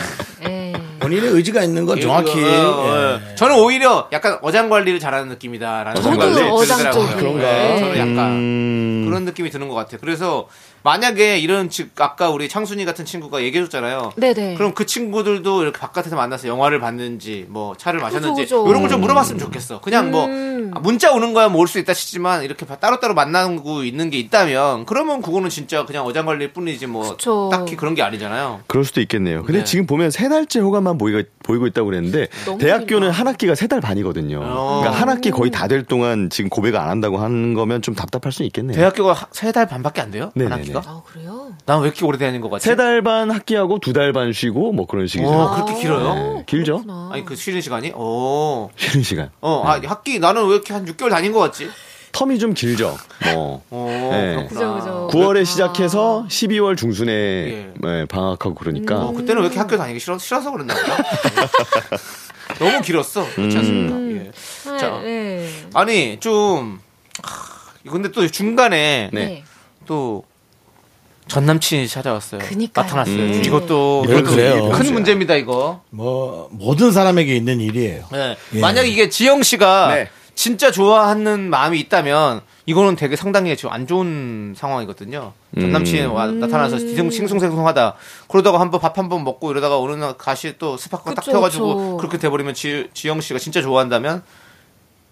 예. 0.46 0.74
본인의 1.06 1.30
의지가 1.30 1.62
있는 1.62 1.86
건 1.86 2.00
정확히 2.00 2.42
어, 2.42 2.46
어, 2.48 3.20
예. 3.30 3.34
저는 3.36 3.56
오히려 3.56 4.08
약간 4.12 4.38
어장 4.42 4.68
관리를 4.68 4.98
잘하는 4.98 5.28
느낌이다라는 5.28 6.02
관리? 6.02 6.42
어장 6.50 6.78
들더라고요. 6.78 6.90
쪽이. 6.92 7.14
그런가? 7.16 7.42
네, 7.42 7.78
저는 7.78 7.96
약간 7.98 8.32
음, 8.32 9.04
그런 9.06 9.24
느낌이 9.24 9.50
드는 9.50 9.68
것 9.68 9.74
같아요. 9.76 9.98
그래서 10.00 10.48
만약에 10.90 11.38
이런 11.40 11.68
즉 11.68 11.90
아까 11.98 12.30
우리 12.30 12.48
창순이 12.48 12.84
같은 12.84 13.04
친구가 13.04 13.42
얘기해줬잖아요. 13.42 14.12
네네. 14.14 14.54
그럼 14.54 14.72
그 14.72 14.86
친구들도 14.86 15.62
이렇게 15.62 15.80
바깥에서 15.80 16.14
만나서 16.14 16.46
영화를 16.46 16.78
봤는지 16.78 17.44
뭐 17.48 17.74
차를 17.76 17.98
마셨는지 18.00 18.42
그죠, 18.42 18.62
그죠. 18.62 18.70
이런 18.70 18.82
걸 18.82 18.86
좀 18.86 19.00
물어봤으면 19.00 19.40
좋겠어. 19.40 19.80
그냥 19.80 20.12
뭐 20.12 20.26
음. 20.26 20.70
아, 20.74 20.78
문자 20.78 21.12
오는 21.12 21.32
거야 21.32 21.48
뭐 21.48 21.60
올 21.62 21.66
수 21.66 21.80
있다 21.80 21.92
싶지만 21.92 22.44
이렇게 22.44 22.64
따로따로 22.64 23.14
만나고 23.14 23.82
있는 23.82 24.10
게 24.10 24.18
있다면 24.18 24.86
그러면 24.86 25.20
그거는 25.22 25.50
진짜 25.50 25.84
그냥 25.84 26.04
어장관리일 26.06 26.52
뿐이지 26.52 26.86
뭐 26.86 27.10
그쵸. 27.16 27.48
딱히 27.50 27.74
그런 27.74 27.96
게 27.96 28.02
아니잖아요. 28.02 28.60
그럴 28.68 28.84
수도 28.84 29.00
있겠네요. 29.00 29.42
근데 29.42 29.58
네. 29.60 29.64
지금 29.64 29.86
보면 29.86 30.12
세 30.12 30.28
달째 30.28 30.60
호감만 30.60 30.98
보이고, 30.98 31.28
보이고 31.42 31.66
있다고 31.66 31.86
그랬는데 31.88 32.28
대학교는. 32.60 33.10
한 33.10 33.26
학기가 33.26 33.56
세 33.56 33.66
달 33.66 33.80
반이거든요. 33.80 34.38
어. 34.40 34.78
그러니까 34.82 35.00
한 35.02 35.08
학기 35.08 35.32
거의 35.32 35.50
다 35.50 35.66
될 35.66 35.82
동안 35.82 36.30
지금 36.30 36.48
고백을 36.48 36.78
안 36.78 36.88
한다고 36.90 37.18
하는 37.18 37.54
거면 37.54 37.82
좀 37.82 37.96
답답할 37.96 38.30
수 38.30 38.44
있겠네요. 38.44 38.76
대학교가 38.76 39.26
세 39.32 39.50
달 39.50 39.66
반밖에 39.66 40.00
안 40.00 40.12
돼요? 40.12 40.30
네 40.36 40.46
학기가? 40.80 40.92
아 40.92 41.02
그래요? 41.06 41.52
난 41.66 41.80
왜 41.80 41.86
이렇게 41.88 42.04
오래 42.04 42.18
다니는 42.18 42.40
것 42.40 42.50
같지? 42.50 42.64
세 42.64 42.76
달 42.76 43.02
반 43.02 43.30
학기하고 43.30 43.78
두 43.80 43.92
달 43.92 44.12
반 44.12 44.32
쉬고 44.32 44.72
뭐 44.72 44.86
그런 44.86 45.06
식이죠. 45.06 45.28
어, 45.30 45.54
그렇게 45.54 45.80
길어요? 45.80 46.14
네, 46.14 46.44
길죠? 46.46 46.82
그렇구나. 46.82 47.10
아니 47.12 47.24
그 47.24 47.34
쉬는 47.36 47.60
시간이? 47.60 47.92
어. 47.94 48.68
쉬는 48.76 49.02
시간. 49.04 49.30
어, 49.40 49.62
아, 49.66 49.80
학기 49.84 50.18
나는 50.18 50.46
왜 50.46 50.54
이렇게 50.54 50.72
한 50.74 50.84
6개월 50.86 51.10
다닌 51.10 51.32
것 51.32 51.38
같지? 51.40 51.68
텀이 52.12 52.40
좀 52.40 52.54
길죠. 52.54 52.96
뭐 53.34 53.62
어, 53.70 54.08
네. 54.10 54.34
그렇구나. 54.48 54.48
그죠, 54.48 54.74
그죠. 54.74 55.08
9월에 55.12 55.42
아. 55.42 55.44
시작해서 55.44 56.24
12월 56.30 56.74
중순에 56.76 57.12
예. 57.12 57.72
네, 57.78 58.04
방학하고 58.06 58.54
그러니까 58.54 58.96
어, 59.04 59.12
그때는 59.12 59.42
왜 59.42 59.46
이렇게 59.48 59.58
학교 59.58 59.76
다니기 59.76 60.00
싫어, 60.00 60.16
싫어서 60.16 60.50
그랬나 60.50 60.74
보다. 60.74 60.96
너무 62.58 62.80
길었어. 62.80 63.26
그렇지 63.34 63.56
않습니까? 63.58 63.96
예. 64.24 64.30
네, 64.70 64.78
자. 64.78 64.98
네. 65.02 65.48
아니, 65.74 66.18
좀, 66.20 66.80
하, 67.22 67.90
근데 67.90 68.10
또 68.12 68.26
중간에 68.28 69.10
네. 69.12 69.24
네. 69.26 69.44
또 69.86 70.24
전 71.28 71.44
남친이 71.44 71.88
찾아왔어요. 71.88 72.40
그니까요. 72.40 72.84
나타났어요. 72.84 73.16
음. 73.16 73.42
이것도 73.44 74.04
그래요. 74.06 74.70
큰 74.70 74.92
문제입니다, 74.92 75.34
이거. 75.34 75.80
뭐 75.90 76.48
모든 76.52 76.92
사람에게 76.92 77.34
있는 77.34 77.60
일이에요. 77.60 78.04
네. 78.12 78.36
예. 78.54 78.60
만약 78.60 78.82
이게 78.84 79.08
지영 79.08 79.42
씨가 79.42 79.94
네. 79.94 80.08
진짜 80.36 80.70
좋아하는 80.70 81.50
마음이 81.50 81.80
있다면 81.80 82.42
이거는 82.66 82.94
되게 82.96 83.16
상당히 83.16 83.56
지금 83.56 83.72
안 83.72 83.86
좋은 83.86 84.54
상황이거든요. 84.56 85.32
전 85.54 85.64
음. 85.64 85.72
남친이 85.72 86.06
와- 86.06 86.26
나타나서 86.26 86.76
뒤숭- 86.76 87.10
싱숭생숭하다. 87.10 87.94
그러다가 88.28 88.60
한번 88.60 88.80
밥 88.80 88.96
한 88.98 89.08
번 89.08 89.24
먹고 89.24 89.50
이러다가 89.50 89.80
어느 89.80 89.92
날 89.94 90.14
가시 90.16 90.54
또 90.58 90.76
스파크가 90.76 91.14
딱 91.14 91.22
그쵸, 91.22 91.32
펴가지고 91.32 91.74
그쵸. 91.76 91.96
그렇게 91.96 92.18
돼버리면 92.18 92.54
지, 92.54 92.88
지영 92.94 93.20
씨가 93.20 93.38
진짜 93.40 93.62
좋아한다면 93.62 94.22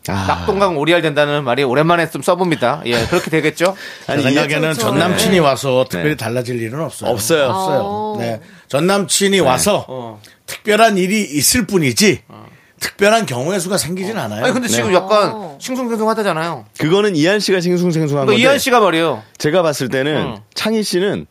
아, 0.08 0.26
낙동강 0.26 0.76
오리알 0.76 1.02
된다는 1.02 1.44
말이 1.44 1.62
오랜만에 1.62 2.10
좀 2.10 2.22
써봅니다. 2.22 2.82
예, 2.86 3.06
그렇게 3.06 3.30
되겠죠? 3.30 3.74
제 4.06 4.12
아니, 4.12 4.22
생각에는 4.22 4.60
그렇죠. 4.60 4.80
전 4.80 4.98
남친이 4.98 5.38
와서 5.38 5.84
특별히 5.88 6.10
네. 6.10 6.16
달라질 6.16 6.60
일은 6.60 6.80
없어요. 6.80 7.10
없어요. 7.10 7.44
없어요. 7.48 7.80
어. 7.82 8.16
네. 8.18 8.40
전 8.68 8.86
남친이 8.86 9.40
와서 9.40 9.84
어. 9.88 10.20
특별한 10.46 10.98
일이 10.98 11.22
있을 11.22 11.66
뿐이지 11.66 12.22
특별한 12.80 13.24
경우의 13.24 13.60
수가 13.60 13.78
생기진 13.78 14.18
않아요. 14.18 14.44
아니 14.44 14.52
근데 14.52 14.68
네. 14.68 14.74
지금 14.74 14.92
약간 14.92 15.30
어. 15.32 15.58
싱숭생숭하다잖아요. 15.60 16.66
그거는 16.78 17.16
이한 17.16 17.40
씨가 17.40 17.60
싱숭생숭한 17.60 18.26
그러니까 18.26 18.32
건데 18.32 18.42
이한 18.42 18.58
씨가 18.58 18.80
말이에요. 18.80 19.22
제가 19.38 19.62
봤을 19.62 19.88
때는 19.88 20.26
어. 20.26 20.42
창희 20.54 20.82
씨는 20.82 21.26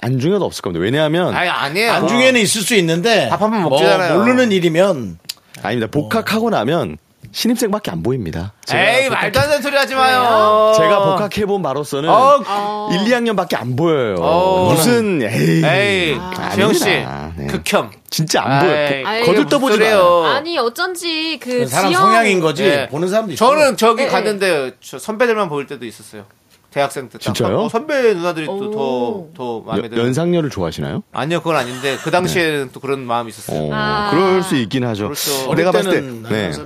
안중에도 0.00 0.44
없을 0.44 0.62
겁니다. 0.62 0.82
왜냐하면 0.82 1.34
아니 1.34 1.48
아니에요. 1.48 1.92
안중에는 1.92 2.40
있을 2.40 2.62
수 2.62 2.74
있는데 2.76 3.28
밥 3.28 3.42
한번 3.42 3.62
뭐 3.62 3.70
먹잖아요. 3.70 4.18
모르는 4.18 4.52
일이면 4.52 5.18
아닙니다. 5.62 5.90
복학하고 5.90 6.50
나면 6.50 6.98
신입생밖에 7.32 7.90
안 7.90 8.02
보입니다. 8.02 8.52
제가, 8.66 8.82
에이 8.82 9.08
말도 9.08 9.40
안 9.40 9.46
되는 9.48 9.62
소리 9.62 9.76
하지 9.76 9.94
마요. 9.94 10.72
제가 10.76 10.98
복학해 11.04 11.46
본 11.46 11.62
바로서는 11.62 12.08
어, 12.10 12.90
1, 12.92 12.98
2학년밖에 13.10 13.56
안 13.56 13.74
보여요. 13.74 14.16
어. 14.20 14.72
무슨 14.74 15.22
에이, 15.22 15.64
에이. 15.64 16.18
지영 16.54 16.72
씨, 16.74 16.84
네. 16.84 17.46
극혐. 17.50 17.90
진짜 18.10 18.42
안 18.44 18.60
보여. 18.66 18.72
에이, 18.76 19.04
아이, 19.06 19.22
거들떠 19.24 19.58
보지 19.58 19.78
무슨 19.78 19.84
마. 19.84 19.90
소리예요. 19.90 20.24
아니 20.26 20.58
어쩐지 20.58 21.38
그 21.42 21.66
사람 21.66 21.90
지영 21.90 22.02
성향인 22.02 22.40
거지 22.40 22.64
예. 22.64 22.88
보는 22.90 23.08
사람도 23.08 23.32
있어요. 23.32 23.48
저는 23.50 23.76
저기 23.78 24.02
예, 24.02 24.06
갔는데 24.08 24.72
저 24.80 24.98
선배들만 24.98 25.48
보일 25.48 25.66
때도 25.66 25.86
있었어요. 25.86 26.26
대학생 26.72 27.08
때. 27.08 27.18
딱 27.18 27.20
진짜요? 27.20 27.60
어, 27.60 27.68
선배 27.68 28.14
누나들이 28.14 28.46
또더 28.46 28.78
오. 28.78 29.30
더 29.36 29.60
마음에 29.60 29.88
들어요. 29.88 30.04
연상녀를 30.06 30.50
좋아하시나요? 30.50 31.02
아니요, 31.12 31.38
그건 31.40 31.56
아닌데 31.56 31.96
그 32.02 32.10
당시에는 32.10 32.70
또 32.72 32.80
그런 32.80 33.00
마음이 33.06 33.28
있었어요. 33.30 33.64
어, 33.66 33.70
아. 33.72 34.10
그럴 34.10 34.42
수 34.42 34.56
있긴 34.56 34.84
하죠. 34.86 35.04
그렇죠. 35.04 35.50
어릴 35.50 35.56
내가 35.64 35.70
봤을 35.72 35.90
때 35.90 36.00
네. 36.00 36.50
네. 36.50 36.56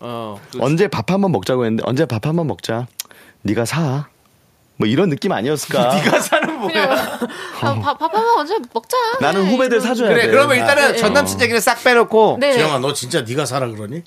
어, 0.00 0.40
그- 0.50 0.58
언제 0.60 0.88
밥 0.88 1.10
한 1.10 1.20
번 1.22 1.32
먹자고 1.32 1.64
했는데 1.64 1.82
언제 1.86 2.04
밥 2.04 2.26
한 2.26 2.36
번 2.36 2.46
먹자. 2.48 2.86
네가 3.42 3.64
사. 3.64 4.06
뭐 4.78 4.88
이런 4.88 5.10
느낌 5.10 5.30
아니었을까? 5.32 5.94
네가 6.02 6.18
사는 6.20 6.58
뭐야? 6.58 6.84
아, 7.60 7.74
밥, 7.80 7.98
밥 7.98 8.02
한번 8.02 8.24
먼저 8.36 8.58
먹자. 8.74 8.96
나는 9.20 9.44
네, 9.44 9.50
후배들 9.52 9.80
사줘야 9.80 10.08
그래, 10.08 10.22
돼. 10.26 10.30
그러면 10.30 10.56
일단은 10.58 10.92
네. 10.92 10.96
전 10.98 11.12
남친 11.12 11.40
얘기를 11.40 11.60
싹 11.60 11.82
빼놓고 11.84 12.38
네. 12.40 12.52
지영아 12.54 12.78
너 12.80 12.92
진짜 12.92 13.20
네가 13.22 13.46
사라 13.46 13.68
그러니? 13.68 14.02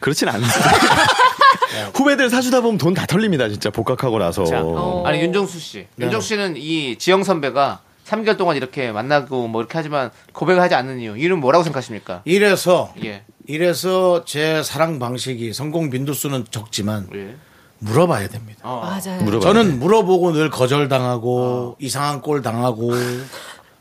그렇진 0.00 0.28
않은데. 0.28 0.48
후배들 1.94 2.30
사주다 2.30 2.60
보면 2.60 2.78
돈 2.78 2.94
다 2.94 3.04
털립니다, 3.06 3.48
진짜. 3.48 3.70
복학하고 3.70 4.18
나서. 4.18 4.44
자, 4.44 4.62
어. 4.62 5.02
아니 5.06 5.20
윤정수 5.20 5.58
씨, 5.58 5.86
윤정수 5.98 6.28
씨는 6.28 6.54
이 6.56 6.96
지영 6.96 7.22
선배가 7.24 7.80
3개월 8.06 8.36
동안 8.38 8.56
이렇게 8.56 8.92
만나고 8.92 9.48
뭐 9.48 9.60
이렇게 9.60 9.72
하지만 9.76 10.10
고백을 10.32 10.62
하지 10.62 10.74
않는 10.74 11.00
이유, 11.00 11.16
이유는 11.16 11.38
뭐라고 11.40 11.64
생각하십니까? 11.64 12.22
이래서 12.24 12.92
예, 13.04 13.24
이래서 13.46 14.24
제 14.24 14.62
사랑 14.62 14.98
방식이 14.98 15.52
성공 15.52 15.90
빈도수는 15.90 16.46
적지만 16.50 17.08
예. 17.14 17.34
물어봐야 17.80 18.28
됩니다. 18.28 18.60
맞아요. 18.64 19.20
물어봐야 19.22 19.40
저는 19.52 19.78
물어보고 19.80 20.32
늘 20.32 20.48
거절당하고 20.50 21.76
이상한 21.80 22.22
꼴 22.22 22.40
당하고 22.42 22.92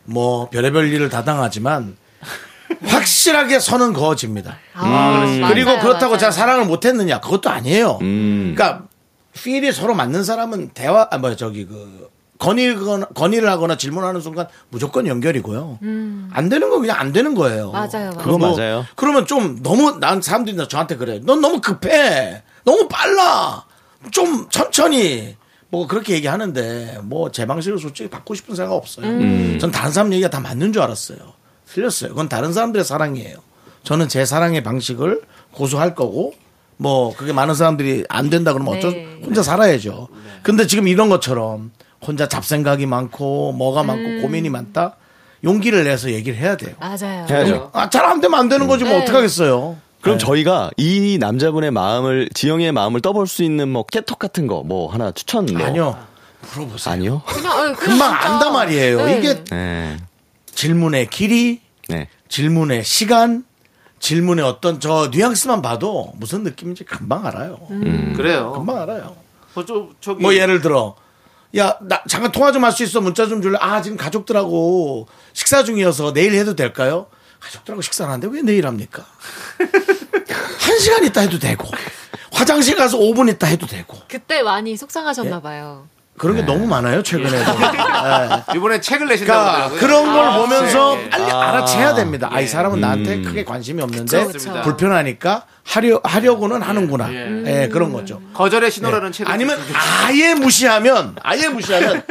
뭐 0.04 0.50
별의별 0.50 0.92
일을 0.92 1.10
다 1.10 1.24
당하지만 1.24 1.96
확실하게 2.86 3.60
선은 3.60 3.94
그어집니다. 3.94 4.58
아, 4.74 5.26
그리고 5.50 5.72
맞아요, 5.72 5.82
그렇다고 5.82 6.06
맞아요. 6.14 6.18
제가 6.20 6.32
사랑을 6.32 6.66
못했느냐 6.66 7.20
그것도 7.20 7.50
아니에요. 7.50 8.00
음. 8.02 8.54
그러니까 8.56 8.86
필이 9.34 9.72
서로 9.72 9.94
맞는 9.94 10.24
사람은 10.24 10.70
대화 10.74 11.08
아 11.12 11.18
뭐 11.18 11.36
저기 11.36 11.66
그 11.66 12.10
건의거나 12.38 13.08
건의를 13.16 13.50
하거나 13.50 13.78
질문하는 13.78 14.20
순간 14.22 14.48
무조건 14.70 15.08
연결이고요. 15.08 15.80
안 16.32 16.50
되는 16.50 16.70
건 16.70 16.82
그냥 16.82 17.00
안 17.00 17.12
되는 17.14 17.34
거예요. 17.36 17.70
음. 17.70 17.72
맞아요, 17.74 17.88
맞아요. 17.94 18.18
그거 18.18 18.38
뭐, 18.38 18.56
맞아요. 18.58 18.86
그러면 18.96 19.26
좀 19.26 19.62
너무 19.64 19.98
난 20.00 20.22
사람들이 20.22 20.56
나 20.58 20.68
저한테 20.68 20.98
그래. 20.98 21.20
넌 21.24 21.40
너무 21.42 21.62
급해. 21.62 22.44
너무 22.66 22.88
빨라. 22.90 23.66
좀 24.12 24.48
천천히. 24.50 25.36
뭐 25.70 25.88
그렇게 25.88 26.14
얘기하는데 26.14 27.00
뭐 27.04 27.30
제 27.32 27.46
방식을 27.46 27.80
솔직히 27.80 28.10
바꾸고 28.10 28.36
싶은 28.36 28.56
생각 28.56 28.74
없어요. 28.74 29.06
음. 29.08 29.58
전 29.60 29.72
다른 29.72 29.92
사람 29.92 30.12
얘기가 30.14 30.30
다 30.30 30.40
맞는 30.40 30.72
줄 30.74 30.82
알았어요. 30.82 31.18
틀렸어요. 31.76 32.10
그건 32.12 32.30
다른 32.30 32.54
사람들의 32.54 32.86
사랑이에요. 32.86 33.36
저는 33.84 34.08
제 34.08 34.24
사랑의 34.26 34.64
방식을 34.64 35.22
고수할 35.52 35.94
거고 35.94 36.34
뭐 36.78 37.14
그게 37.16 37.34
많은 37.34 37.54
사람들이 37.54 38.06
안 38.10 38.30
된다 38.30 38.54
그러면 38.54 38.78
어쩔 38.78 38.92
네. 38.94 39.20
혼자 39.24 39.44
살아야죠. 39.44 40.08
근데 40.42 40.68
지금 40.68 40.88
이런 40.88 41.10
것처럼 41.10 41.72
혼자 42.06 42.28
잡생각이 42.28 42.86
많고 42.86 43.52
뭐가 43.54 43.84
많고 43.84 44.04
음. 44.04 44.22
고민이 44.22 44.50
많다. 44.50 44.96
용기를 45.44 45.84
내서 45.84 46.12
얘기를 46.12 46.38
해야 46.40 46.58
돼요. 46.58 46.76
맞아요. 46.80 47.26
해야죠. 47.30 47.70
아, 47.74 47.90
잘 47.90 48.06
안 48.06 48.20
되면 48.22 48.40
안 48.40 48.50
되는 48.50 48.68
거지 48.68 48.84
뭐 48.84 48.94
네. 48.94 49.04
어떡하겠어요. 49.04 49.78
그럼 50.02 50.18
저희가 50.20 50.70
이 50.78 51.18
남자분의 51.20 51.72
마음을, 51.72 52.30
지영의 52.34 52.72
마음을 52.72 53.02
떠볼 53.02 53.26
수 53.28 53.42
있는 53.44 53.70
뭐 53.70 53.84
깨톡 53.84 54.20
같은 54.20 54.46
거 54.48 54.62
뭐 54.64 54.92
하나 54.92 55.12
추천 55.12 55.46
뭐. 55.48 55.66
아니요. 55.66 55.98
물어보세요. 56.54 56.94
아니요? 56.94 57.22
그냥, 57.26 57.52
어, 57.52 57.56
그냥 57.58 57.76
금방 57.76 58.12
진짜- 58.12 58.30
안단 58.34 58.54
말이에요. 58.54 59.06
네. 59.06 59.18
이게 59.18 59.44
네. 59.46 59.98
질문의 60.54 61.08
길이, 61.08 61.62
네. 61.90 62.08
질문의 62.30 62.84
시간, 62.84 63.46
질문의 64.00 64.44
어떤 64.46 64.80
저 64.80 65.10
뉘앙스만 65.12 65.62
봐도 65.62 66.14
무슨 66.18 66.44
느낌인지 66.44 66.84
금방 66.84 67.26
알아요. 67.26 67.60
그래요. 68.16 68.52
금방 68.54 68.78
알아요. 68.82 69.16
뭐, 69.54 69.66
저, 69.66 69.90
저기 70.02 70.22
뭐 70.22 70.34
예를 70.36 70.62
들어 70.62 70.96
야, 71.58 71.78
나 71.82 72.04
잠깐 72.08 72.32
통화 72.32 72.52
좀 72.52 72.64
할 72.64 72.72
수 72.74 72.84
있어. 72.84 73.00
문자 73.02 73.28
좀 73.28 73.42
줄래? 73.42 73.58
아, 73.62 73.82
지금 73.82 73.96
가족들하고 73.98 75.08
식사 75.34 75.64
중이어서 75.64 76.12
내일 76.14 76.34
해도 76.34 76.56
될까요? 76.56 77.08
가족들하고 77.40 77.82
식사를 77.82 78.12
하는데 78.12 78.28
왜 78.36 78.42
내일 78.42 78.68
합니까? 78.68 79.06
한 80.60 80.80
시간 80.80 81.04
있다 81.06 81.22
해도 81.22 81.40
되고. 81.40 81.70
화장실 82.32 82.76
가서 82.76 82.98
5분 82.98 83.30
있다 83.34 83.48
해도 83.48 83.66
되고. 83.68 83.98
그때 84.10 84.44
많이 84.44 84.76
속상하셨나 84.76 85.40
봐요. 85.42 85.88
그런 86.18 86.38
게 86.38 86.44
너무 86.44 86.66
많아요, 86.66 87.04
최근에. 87.04 87.44
이번에 88.56 88.80
책을 88.80 89.08
내신다고 89.08 89.38
그러니까 89.40 89.54
하더라고요. 89.66 89.80
그런 89.80 90.06
걸 90.14 90.26
아, 90.26 90.38
보면서 90.38 90.96
네. 90.96 91.10
빨리 91.10 91.24
알아채야 91.32 91.94
됩니다. 91.96 92.30
아, 92.32 92.40
이 92.40 92.44
예. 92.44 92.48
사람은 92.48 92.80
나한테 92.80 93.22
크게 93.22 93.44
관심이 93.44 93.82
없는데 93.82 94.26
그쵸, 94.28 94.38
그쵸. 94.52 94.62
불편하니까 94.62 95.44
하려 95.66 96.00
하려고는 96.04 96.62
하는구나. 96.62 97.12
예, 97.12 97.70
그런 97.72 97.92
거죠. 97.92 98.22
거절의 98.34 98.72
신호라는 98.72 99.12
책을 99.12 99.30
아니면 99.32 99.60
아예 100.06 100.36
무시하면 100.36 101.16
아예 101.22 101.50
무시하면 101.50 102.04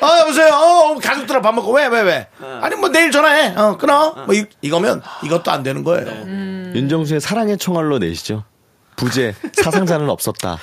아 0.00 0.18
여보세요 0.20 0.48
어 0.54 0.98
가족들하고 0.98 1.42
밥 1.42 1.54
먹고 1.54 1.72
왜 1.72 1.86
왜 1.88 2.00
왜, 2.00 2.26
아니 2.62 2.74
뭐 2.74 2.88
내일 2.88 3.10
전화해 3.10 3.54
어 3.54 3.76
끊어 3.76 4.14
뭐 4.24 4.34
이, 4.34 4.46
이거면 4.62 5.02
이것도 5.24 5.50
안 5.50 5.62
되는 5.62 5.84
거예요 5.84 6.06
윤정수의 6.74 7.20
사랑의 7.20 7.58
총알로 7.58 7.98
내시죠. 7.98 8.44
부재, 8.96 9.34
사상자는 9.62 10.08
없었다. 10.10 10.58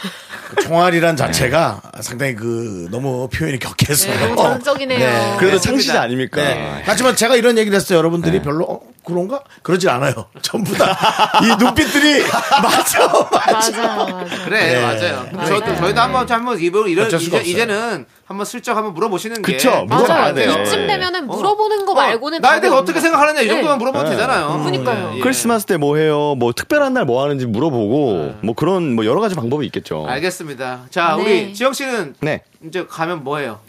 총알이란 0.63 1.15
자체가 1.15 1.81
상당히 2.01 2.35
그 2.35 2.87
너무 2.91 3.27
표현이 3.29 3.59
격해서 3.59 4.07
네, 4.07 4.19
너무 4.19 4.35
전적이네요. 4.35 5.37
그래도 5.37 5.57
네, 5.57 5.61
창시자 5.61 6.01
아닙니까? 6.01 6.41
네. 6.41 6.81
하지만 6.85 7.15
제가 7.15 7.35
이런 7.35 7.57
얘기를 7.57 7.75
했어요. 7.75 7.97
여러분들이 7.97 8.41
별로 8.41 8.65
어, 8.65 8.81
그런가? 9.09 9.41
그러질 9.63 9.89
않아요. 9.89 10.13
전부 10.41 10.73
다 10.77 10.97
이 11.43 11.47
눈빛들이 11.63 12.23
맞아, 12.63 13.07
맞아. 13.31 13.71
맞아요, 13.71 14.05
맞아요. 14.05 14.25
그래 14.45 14.73
네. 14.75 14.81
맞아요. 14.81 15.29
맞아요. 15.33 15.47
저도 15.59 15.75
저희도 15.75 15.99
한번 16.01 16.29
한번 16.29 16.59
이번 16.59 16.87
이런 16.89 17.07
이제, 17.07 17.15
없어요. 17.17 17.41
이제는 17.41 18.05
한번 18.25 18.45
슬쩍 18.45 18.77
한번 18.77 18.93
물어보시는 18.93 19.41
게 19.41 19.53
그쵸, 19.53 19.69
좋을 19.71 19.79
것 19.87 19.95
물어봐야 19.95 20.19
맞아요. 20.19 20.33
돼요. 20.35 20.47
같아요. 20.49 20.63
이쯤 20.65 20.87
되면은 20.87 21.27
물어보는 21.27 21.85
거 21.85 21.93
말고는 21.95 22.37
어, 22.37 22.41
나에 22.41 22.51
답이 22.55 22.61
대해 22.61 22.73
어떻게 22.73 22.93
거. 22.93 22.99
생각하느냐 23.01 23.41
이 23.41 23.45
네. 23.47 23.53
정도만 23.53 23.77
물어보면 23.79 24.09
되잖아요. 24.11 24.59
그러니까요. 24.63 25.13
예. 25.15 25.19
크리스마스 25.19 25.65
때 25.65 25.77
뭐 25.77 25.95
해요? 25.97 26.35
뭐 26.37 26.51
특별한 26.53 26.93
날 26.93 27.05
뭐 27.05 27.23
하는지 27.23 27.45
물어보고 27.45 28.35
뭐 28.41 28.53
그런 28.55 28.93
뭐 28.95 29.05
여러 29.05 29.19
가지 29.21 29.33
방법이 29.35 29.65
있겠죠. 29.67 30.05
알겠습니다. 30.07 30.81
자 30.91 31.15
네. 31.17 31.21
우리 31.23 31.53
지영 31.53 31.73
씨는 31.73 32.15
네. 32.21 32.43
이제 32.67 32.85
가면 32.87 33.23
뭐 33.23 33.37
해요? 33.39 33.59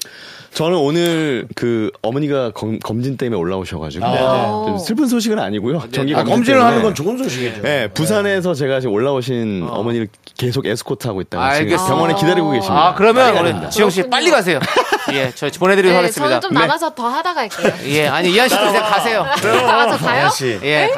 저는 0.53 0.76
오늘 0.76 1.46
그 1.55 1.90
어머니가 2.03 2.51
검, 2.51 2.78
검진 2.80 3.16
때문에 3.16 3.38
올라오셔가지고 3.40 4.05
아. 4.05 4.64
좀 4.66 4.78
슬픈 4.78 5.07
소식은 5.07 5.38
아니고요. 5.38 5.80
정기 5.92 6.12
아, 6.12 6.18
검진 6.18 6.34
검진을 6.34 6.59
때문에. 6.59 6.64
하는 6.64 6.82
건 6.82 6.94
좋은 6.94 7.16
소식이죠. 7.18 7.62
네, 7.62 7.88
부산에서 7.88 8.55
제가 8.55 8.80
지금 8.80 8.94
올라오신 8.94 9.66
어. 9.70 9.82
머니를 9.82 10.09
계속 10.36 10.66
에스코트 10.66 11.07
하고 11.07 11.20
있다가 11.20 11.53
지금 11.55 11.66
알겠습니다. 11.66 11.94
병원에 11.94 12.14
기다리고 12.14 12.51
계십니다. 12.51 12.88
아 12.88 12.94
그러면 12.94 13.34
갑니다. 13.34 13.68
지영 13.70 13.90
씨 13.90 14.03
빨리 14.11 14.30
가세요. 14.30 14.59
예, 15.14 15.32
저 15.34 15.48
보내드리도록 15.59 15.92
네, 15.92 15.96
하겠습니다. 15.96 16.28
저는 16.28 16.40
좀 16.40 16.53
남아서 16.53 16.94
더 16.94 17.09
하다 17.09 17.32
갈게요. 17.34 17.72
예, 17.86 18.09
아니 18.09 18.30
이한 18.32 18.48
씨도 18.48 18.68
이제 18.70 18.80
가세요. 18.80 19.24
남아서 19.42 20.05
가요? 20.05 20.28
씨. 20.30 20.59
예, 20.64 20.90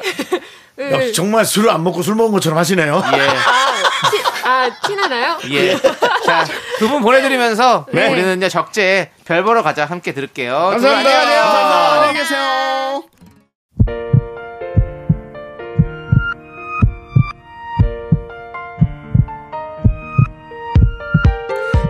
역시 0.90 1.12
정말 1.12 1.44
술을 1.44 1.70
안 1.70 1.84
먹고 1.84 2.02
술 2.02 2.14
먹은 2.14 2.32
것처럼 2.32 2.58
하시네요. 2.58 3.02
예, 3.14 3.18
아, 4.44 4.68
티, 4.68 4.72
아, 4.74 4.80
티나나요? 4.86 5.38
예. 5.50 5.76
자, 6.24 6.44
두 6.78 6.88
분 6.88 7.00
보내드리면서 7.02 7.86
네. 7.92 8.08
우리는 8.08 8.36
이제 8.36 8.48
적재 8.48 9.10
별 9.24 9.44
보러 9.44 9.62
가자 9.62 9.84
함께 9.84 10.12
들을게요. 10.12 10.52
감사합니다. 10.52 10.98
안녕히 10.98 11.12
가세요. 11.24 11.42
감사합니다. 11.42 12.00
안녕히 12.02 12.18
계세요. 12.18 13.02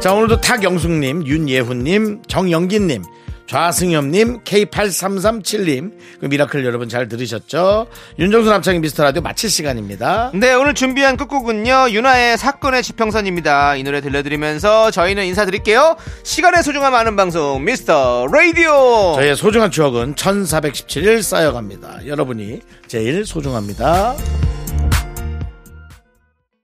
자, 0.00 0.12
오늘도 0.14 0.40
탁영숙님, 0.40 1.26
윤예훈님, 1.26 2.22
정영기님, 2.26 3.04
좌승엽님, 3.52 4.44
K8337님, 4.44 5.92
그 6.20 6.24
미라클 6.26 6.64
여러분 6.64 6.88
잘 6.88 7.06
들으셨죠? 7.06 7.86
윤정수 8.18 8.48
남창희 8.48 8.78
미스터 8.78 9.02
라디오 9.02 9.20
마칠 9.20 9.50
시간입니다. 9.50 10.30
네, 10.32 10.54
오늘 10.54 10.72
준비한 10.72 11.18
끝곡은요, 11.18 11.90
윤하의 11.90 12.38
사건의 12.38 12.82
지평선입니다. 12.82 13.76
이 13.76 13.82
노래 13.82 14.00
들려드리면서 14.00 14.90
저희는 14.90 15.26
인사드릴게요. 15.26 15.96
시간의 16.22 16.62
소중함 16.62 16.94
아는 16.94 17.14
방송, 17.14 17.62
미스터 17.62 18.26
라디오! 18.32 19.16
저희의 19.16 19.36
소중한 19.36 19.70
추억은 19.70 20.14
1417일 20.14 21.22
쌓여갑니다. 21.22 22.06
여러분이 22.06 22.60
제일 22.86 23.26
소중합니다. 23.26 24.16